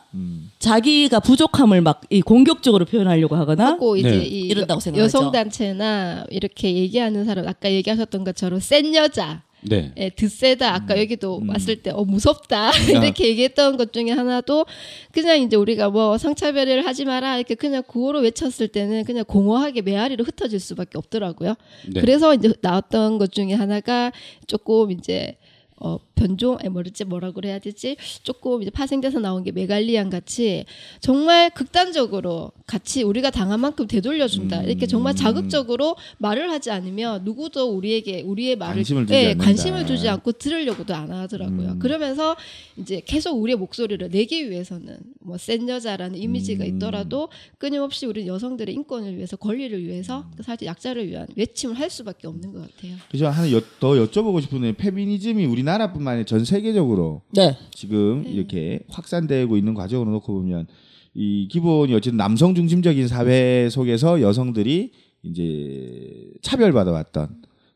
자기가 0.58 1.20
부족함을 1.20 1.82
막 1.82 2.00
이 2.08 2.22
공격적으로 2.22 2.86
표현하려고 2.86 3.36
하거나 3.36 3.66
하고 3.66 3.98
이제 3.98 4.10
네. 4.10 4.24
이 4.24 4.40
이런다고 4.48 4.80
생각하죠. 4.80 5.04
여성 5.04 5.30
단체나 5.30 6.24
이렇게 6.30 6.74
얘기하는 6.74 7.26
사람 7.26 7.46
아까 7.46 7.70
얘기하셨던 7.70 8.24
것처럼 8.24 8.60
센 8.60 8.94
여자 8.94 9.42
네. 9.62 9.92
예, 9.96 10.08
드세다 10.10 10.74
아까 10.74 10.98
여기도 10.98 11.42
왔을 11.46 11.76
때 11.76 11.90
어 11.90 12.04
무섭다 12.04 12.70
이렇게 12.88 13.28
얘기했던 13.28 13.76
것 13.76 13.92
중에 13.92 14.10
하나도 14.10 14.64
그냥 15.12 15.40
이제 15.40 15.56
우리가 15.56 15.90
뭐 15.90 16.16
성차별을 16.18 16.86
하지 16.86 17.04
마라 17.04 17.36
이렇게 17.36 17.54
그냥 17.54 17.82
구호로 17.86 18.20
외쳤을 18.20 18.68
때는 18.68 19.04
그냥 19.04 19.24
공허하게 19.24 19.82
메아리로 19.82 20.24
흩어질 20.24 20.60
수밖에 20.60 20.98
없더라고요. 20.98 21.54
네. 21.92 22.00
그래서 22.00 22.34
이제 22.34 22.52
나왔던 22.60 23.18
것 23.18 23.32
중에 23.32 23.52
하나가 23.54 24.12
조금 24.46 24.90
이제 24.92 25.36
어 25.82 25.98
변종 26.20 26.56
아니 26.60 26.68
뭐랬지 26.68 27.04
뭐라 27.04 27.32
그래야 27.32 27.58
되지 27.58 27.96
조금 28.22 28.62
이제 28.62 28.70
파생돼서 28.70 29.18
나온 29.18 29.42
게 29.42 29.50
메갈리안 29.50 30.10
같이 30.10 30.64
정말 31.00 31.50
극단적으로 31.50 32.52
같이 32.66 33.02
우리가 33.02 33.30
당한 33.30 33.60
만큼 33.60 33.86
되돌려 33.86 34.28
준다 34.28 34.62
이렇게 34.62 34.86
정말 34.86 35.16
자극적으로 35.16 35.96
말을 36.18 36.50
하지 36.50 36.70
않으면 36.70 37.24
누구도 37.24 37.76
우리에게 37.76 38.22
우리의 38.22 38.56
말을 38.56 38.76
관심을 38.76 39.06
주지 39.06 39.14
예. 39.14 39.34
관심을 39.34 39.86
주지 39.86 40.08
않고 40.08 40.32
들으려고도 40.32 40.94
안 40.94 41.10
하더라고요. 41.10 41.72
음. 41.72 41.78
그러면서 41.78 42.36
이제 42.76 43.02
계속 43.04 43.40
우리의 43.40 43.56
목소리를 43.56 44.08
내기 44.10 44.48
위해서는 44.50 44.98
뭐 45.20 45.36
센 45.40 45.68
여자라는 45.68 46.18
이미지가 46.18 46.64
음. 46.64 46.76
있더라도 46.76 47.28
끊임없이 47.58 48.04
우리 48.06 48.26
여성들의 48.26 48.74
인권을 48.74 49.16
위해서 49.16 49.36
권리를 49.36 49.84
위해서 49.84 50.26
그 50.36 50.42
사실 50.42 50.66
약자를 50.66 51.08
위한 51.08 51.26
외침을 51.34 51.78
할 51.78 51.88
수밖에 51.88 52.26
없는 52.28 52.52
것 52.52 52.60
같아요. 52.60 52.96
그래서 53.08 53.30
하나 53.30 53.50
여, 53.50 53.60
더 53.80 53.92
여쭤보고 53.94 54.42
싶은 54.42 54.60
게 54.60 54.72
페미니즘이 54.76 55.46
우리나라뿐만 55.46 56.09
아니라 56.10 56.24
전 56.24 56.44
세계적으로 56.44 57.22
네. 57.32 57.56
지금 57.72 58.24
이렇게 58.26 58.80
확산되고 58.88 59.56
있는 59.56 59.74
과정으로 59.74 60.10
놓고 60.12 60.32
보면 60.32 60.66
이 61.14 61.48
기본이 61.50 61.94
어쨌든 61.94 62.16
남성 62.16 62.54
중심적인 62.54 63.08
사회 63.08 63.68
속에서 63.70 64.20
여성들이 64.20 64.92
이제 65.22 66.32
차별받아 66.42 66.92
왔던 66.92 67.28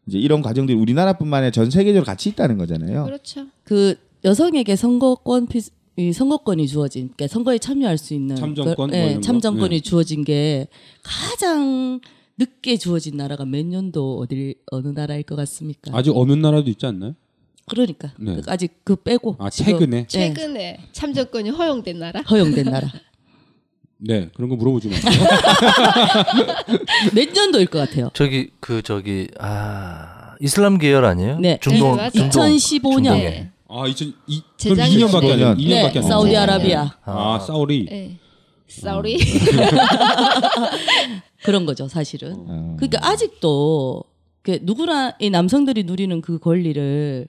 이제 0.07 0.18
이런 0.18 0.43
과정들이 0.43 0.78
우리나라뿐만 0.78 1.39
아니라 1.39 1.51
전 1.51 1.70
세계적으로 1.70 2.05
같이 2.05 2.28
있다는 2.28 2.59
거잖아요. 2.59 3.05
그렇죠. 3.05 3.47
그 3.64 3.97
여성에게 4.24 4.76
선거권 4.76 5.47
피, 5.47 5.61
이 5.97 6.12
선거권이 6.12 6.66
주어진, 6.66 7.11
그러니까 7.14 7.28
선거에 7.28 7.59
참여할 7.59 7.99
수 7.99 8.14
있는 8.14 8.37
참정권 8.37 8.91
그, 8.91 8.97
뭐 8.97 9.07
예, 9.07 9.14
거? 9.14 9.20
참정권이 9.20 9.76
네. 9.76 9.80
주어진 9.80 10.24
게 10.24 10.66
가장 11.03 12.01
늦게 12.37 12.76
주어진 12.76 13.16
나라가 13.16 13.45
몇 13.45 13.64
년도 13.64 14.18
어디 14.18 14.57
어느 14.72 14.89
나라일 14.89 15.22
것 15.22 15.37
같습니까? 15.37 15.97
아직 15.97 16.11
없는 16.11 16.41
나라도 16.41 16.68
있지 16.70 16.85
않나요? 16.87 17.14
그러니까 17.69 18.12
네. 18.19 18.37
그 18.37 18.43
아직 18.47 18.73
그 18.85 18.97
빼고 18.97 19.37
아 19.39 19.51
최근에 19.51 20.07
최근에 20.07 20.79
참정권이 20.93 21.51
허용된 21.51 21.99
나라. 21.99 22.21
허용된 22.23 22.65
나라 22.67 22.89
네 23.99 24.29
그런 24.35 24.51
거 24.51 24.57
물어보지 24.57 24.89
마세요. 24.89 25.12
몇 27.15 27.29
년도일 27.33 27.67
것 27.67 27.79
같아요. 27.79 28.11
저기 28.12 28.51
그 28.61 28.83
저기 28.83 29.29
아 29.39 30.35
이슬람 30.41 30.79
계열 30.79 31.05
아니에요? 31.05 31.39
네. 31.39 31.59
중동 31.62 31.97
네. 31.97 32.11
중동 32.11 32.49
2015년. 32.51 33.05
중동에. 33.05 33.51
아 33.69 33.87
2000, 33.89 34.12
이, 34.27 34.43
그럼 34.62 34.77
재작년 34.77 35.09
2년밖에 35.09 35.31
안 35.31 35.37
돼요. 35.39 35.55
2년밖에 35.55 35.69
네, 35.69 35.85
안 35.87 35.93
돼요. 35.93 36.03
사우디아라비아 36.03 36.91
아 37.05 37.39
사우디. 37.47 37.87
네. 37.91 38.19
사우리. 38.69 39.19
그런 41.45 41.67
거죠, 41.67 41.89
사실은. 41.89 42.35
어. 42.49 42.77
그러니까 42.79 43.07
아직도 43.09 44.05
그 44.43 44.59
누구나 44.62 45.15
이 45.19 45.31
남성들이 45.31 45.85
누리는 45.85 46.21
그 46.21 46.39
권리를 46.39 47.27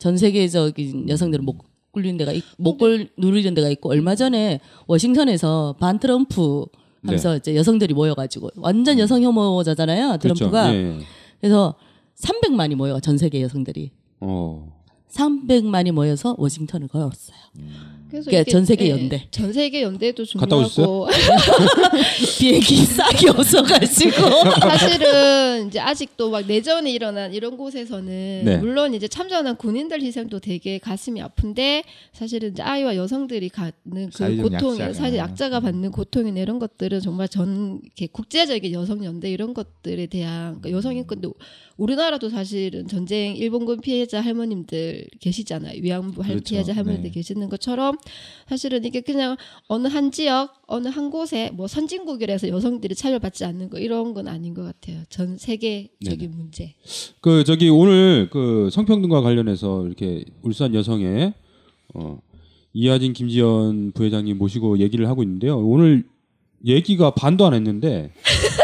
전 0.00 0.16
세계적인 0.16 1.08
여성들은 1.08 1.44
못 1.44 1.58
굴리는 1.92 2.16
데가 2.16 2.32
있, 2.32 2.42
못 2.56 2.78
굴, 2.78 3.10
누리는 3.16 3.52
데가 3.54 3.68
있고 3.68 3.90
얼마 3.90 4.14
전에 4.16 4.60
워싱턴에서 4.86 5.76
반 5.78 5.98
트럼프 5.98 6.64
하면서 7.02 7.36
이제 7.36 7.54
여성들이 7.54 7.94
모여가지고 7.94 8.50
완전 8.56 8.98
여성 8.98 9.22
혐오자잖아요 9.22 10.16
트럼프가 10.18 10.70
그렇죠. 10.70 10.76
예. 10.76 10.98
그래서 11.40 11.74
300만이 12.18 12.74
모여 12.74 12.98
전 13.00 13.16
세계 13.18 13.42
여성들이 13.42 13.92
어. 14.20 14.80
300만이 15.10 15.92
모여서 15.92 16.34
워싱턴을 16.38 16.88
걸었어요. 16.88 17.36
그래서 17.54 17.78
그러니까 18.10 18.40
이게, 18.40 18.44
전 18.50 18.64
세계 18.64 18.86
예, 18.86 18.90
연대. 18.90 19.26
전 19.30 19.52
세계 19.52 19.82
연대도 19.82 20.24
중요하고 20.24 21.08
비행기 22.38 22.84
싸게 22.84 23.30
없어가지고 23.30 24.10
사실은 24.60 25.68
이제 25.68 25.78
아직도 25.80 26.30
막 26.30 26.46
내전이 26.46 26.92
일어난 26.92 27.32
이런 27.32 27.56
곳에서는 27.56 28.42
네. 28.44 28.56
물론 28.58 28.94
이제 28.94 29.08
참전한 29.08 29.56
군인들 29.56 30.02
희생도 30.02 30.40
되게 30.40 30.78
가슴이 30.78 31.20
아픈데 31.22 31.84
사실은 32.12 32.50
이제 32.50 32.62
아이와 32.62 32.96
여성들이 32.96 33.48
갖는 33.50 34.10
그 34.14 34.36
고통이 34.42 34.80
약자가. 34.80 34.92
사실 34.92 35.18
약자가 35.18 35.60
받는 35.60 35.90
고통이나 35.92 36.40
이런 36.40 36.58
것들은 36.58 37.00
정말 37.00 37.28
전 37.28 37.80
이렇게 37.84 38.06
국제적인 38.06 38.72
여성 38.72 39.04
연대 39.04 39.30
이런 39.30 39.54
것들에 39.54 40.06
대한 40.06 40.60
그러니까 40.60 40.70
여성 40.70 40.96
인권도 40.96 41.34
우리나라도 41.80 42.28
사실은 42.28 42.86
전쟁 42.86 43.36
일본군 43.36 43.80
피해자 43.80 44.20
할머님들 44.20 45.06
계시잖아요 45.18 45.80
위안부 45.82 46.20
할 46.20 46.32
그렇죠. 46.32 46.50
피해자 46.50 46.74
할머니들 46.74 47.04
네. 47.04 47.10
계시는 47.10 47.48
것처럼 47.48 47.96
사실은 48.46 48.84
이게 48.84 49.00
그냥 49.00 49.38
어느 49.66 49.88
한 49.88 50.12
지역 50.12 50.52
어느 50.66 50.88
한 50.88 51.08
곳에 51.10 51.50
뭐 51.54 51.66
선진국이라서 51.66 52.48
여성들이 52.48 52.94
차별받지 52.94 53.46
않는 53.46 53.70
거 53.70 53.78
이런 53.78 54.12
건 54.12 54.28
아닌 54.28 54.52
것 54.52 54.62
같아요. 54.62 55.02
전 55.08 55.38
세계적인 55.38 56.30
문제. 56.30 56.74
그 57.22 57.44
저기 57.44 57.70
오늘 57.70 58.28
그 58.30 58.68
성평등과 58.70 59.22
관련해서 59.22 59.86
이렇게 59.86 60.24
울산 60.42 60.74
여성의 60.74 61.32
어, 61.94 62.20
이하진 62.74 63.14
김지연 63.14 63.92
부회장님 63.92 64.36
모시고 64.36 64.78
얘기를 64.80 65.08
하고 65.08 65.22
있는데요. 65.22 65.58
오늘 65.58 66.04
얘기가 66.66 67.12
반도 67.12 67.46
안 67.46 67.54
했는데 67.54 68.12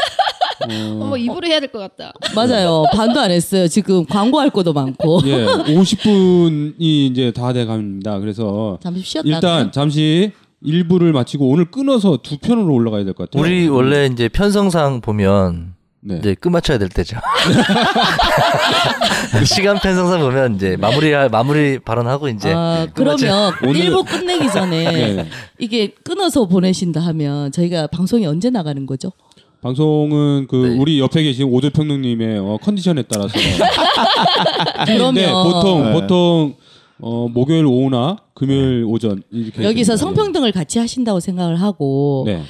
어, 0.71 0.99
어머 1.05 1.17
입으로 1.17 1.47
해야 1.47 1.61
될 1.61 1.71
것 1.71 1.79
같다. 1.79 2.13
맞아요. 2.35 2.85
반도 2.93 3.21
안 3.21 3.31
했어요. 3.31 3.69
지금 3.69 4.05
광고할 4.07 4.51
것도 4.51 4.73
많고. 4.73 5.21
예, 5.27 5.45
50분이 5.47 6.75
이제 6.81 7.33
다 7.33 7.53
돼 7.53 7.65
갑니다. 7.67 8.19
그래서 8.19 8.79
잠시 8.83 9.03
쉬었다. 9.03 9.29
일단 9.29 9.73
잠시 9.73 10.33
일부를 10.63 11.13
마치고 11.13 11.49
오늘 11.49 11.71
끊어서 11.71 12.19
두 12.23 12.39
편으로 12.39 12.73
올라가야 12.75 13.05
될 13.05 13.15
것 13.15 13.31
같아요. 13.31 13.43
우리 13.43 13.69
원래 13.69 14.07
이제 14.07 14.29
편성상 14.29 15.01
보면 15.03 15.75
네. 16.01 16.17
이제 16.19 16.35
끝마쳐야 16.35 16.79
될 16.79 16.89
때죠. 16.89 17.17
시간 19.45 19.79
편성상 19.79 20.21
보면 20.21 20.57
이제 20.57 20.77
마무리 20.77 21.13
마무리 21.31 21.79
발언하고 21.79 22.29
이제 22.29 22.53
아, 22.55 22.87
그러면 22.95 23.53
오늘- 23.63 23.77
일부 23.77 24.05
끝내기 24.05 24.49
전에 24.51 24.85
네. 25.23 25.29
이게 25.59 25.89
끊어서 26.05 26.47
보내신다 26.47 27.01
하면 27.01 27.53
저희가 27.53 27.87
방송이 27.89 28.27
언제 28.27 28.51
나가는 28.51 28.85
거죠? 28.87 29.13
방송은 29.61 30.47
그 30.49 30.57
네. 30.57 30.79
우리 30.79 31.01
옆에 31.01 31.23
계신 31.23 31.45
오대평론님의 31.47 32.39
어, 32.39 32.59
컨디션에 32.63 33.03
따라서 33.09 33.33
네, 34.87 34.99
보통 34.99 35.85
네. 35.85 35.93
보통 35.93 36.55
어, 37.01 37.29
목요일 37.29 37.67
오후나 37.67 38.17
금요일 38.35 38.85
오전 38.87 39.23
이렇게 39.31 39.65
여기서. 39.65 39.97
성평등을 39.97 40.53
같이 40.53 40.79
하신다고 40.79 41.21
생각을 41.21 41.61
하고 41.61 42.25
네. 42.27 42.43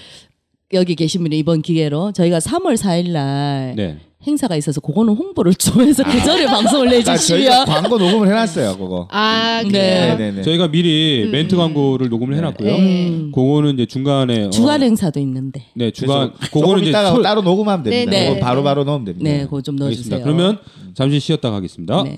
여기 0.73 0.95
계신 0.95 1.23
분이 1.23 1.39
이번 1.39 1.63
기회로 1.63 2.13
저희가 2.13 2.39
3월 2.39 2.77
4일 2.77 3.11
날 3.11 3.75
네. 3.77 3.99
행사가 4.27 4.57
있어서 4.57 4.81
그거는 4.81 5.15
홍보를 5.15 5.55
좀 5.55 5.83
해서 5.83 6.03
그 6.03 6.23
전에 6.23 6.47
방송을 6.47 6.89
아, 6.89 6.91
저희가 6.91 7.13
내주시면 7.13 7.65
광고 7.67 7.97
녹음을 7.99 8.27
해놨어요, 8.29 8.77
그거. 8.77 9.07
아 9.11 9.61
네. 9.63 9.69
그래요. 9.71 10.17
네네네. 10.17 10.43
저희가 10.43 10.69
미리 10.69 11.29
멘트 11.31 11.57
광고를 11.57 12.09
녹음을 12.09 12.37
해놨고요. 12.37 12.71
네. 12.71 13.09
음, 13.09 13.33
그거는 13.35 13.75
이제 13.75 13.87
중간에 13.87 14.45
어, 14.47 14.51
주간 14.51 14.83
행사도 14.83 15.21
있는데 15.21 15.67
네 15.75 15.91
주간 15.91 16.33
그거는 16.53 16.83
이제 16.83 16.93
솔- 16.93 17.23
따로 17.23 17.43
녹음하면 17.43 17.85
됩니다. 17.85 18.11
네, 18.11 18.31
네. 18.35 18.41
바로 18.41 18.63
바로 18.63 18.85
넣으면 18.85 19.05
됩니다. 19.05 19.31
네, 19.31 19.45
그거 19.45 19.61
좀 19.63 19.81
알겠습니다. 19.81 20.17
넣어주세요. 20.17 20.25
그러면 20.37 20.59
잠시 20.95 21.21
쉬었다 21.21 21.51
가겠습니다. 21.51 22.03
네. 22.03 22.17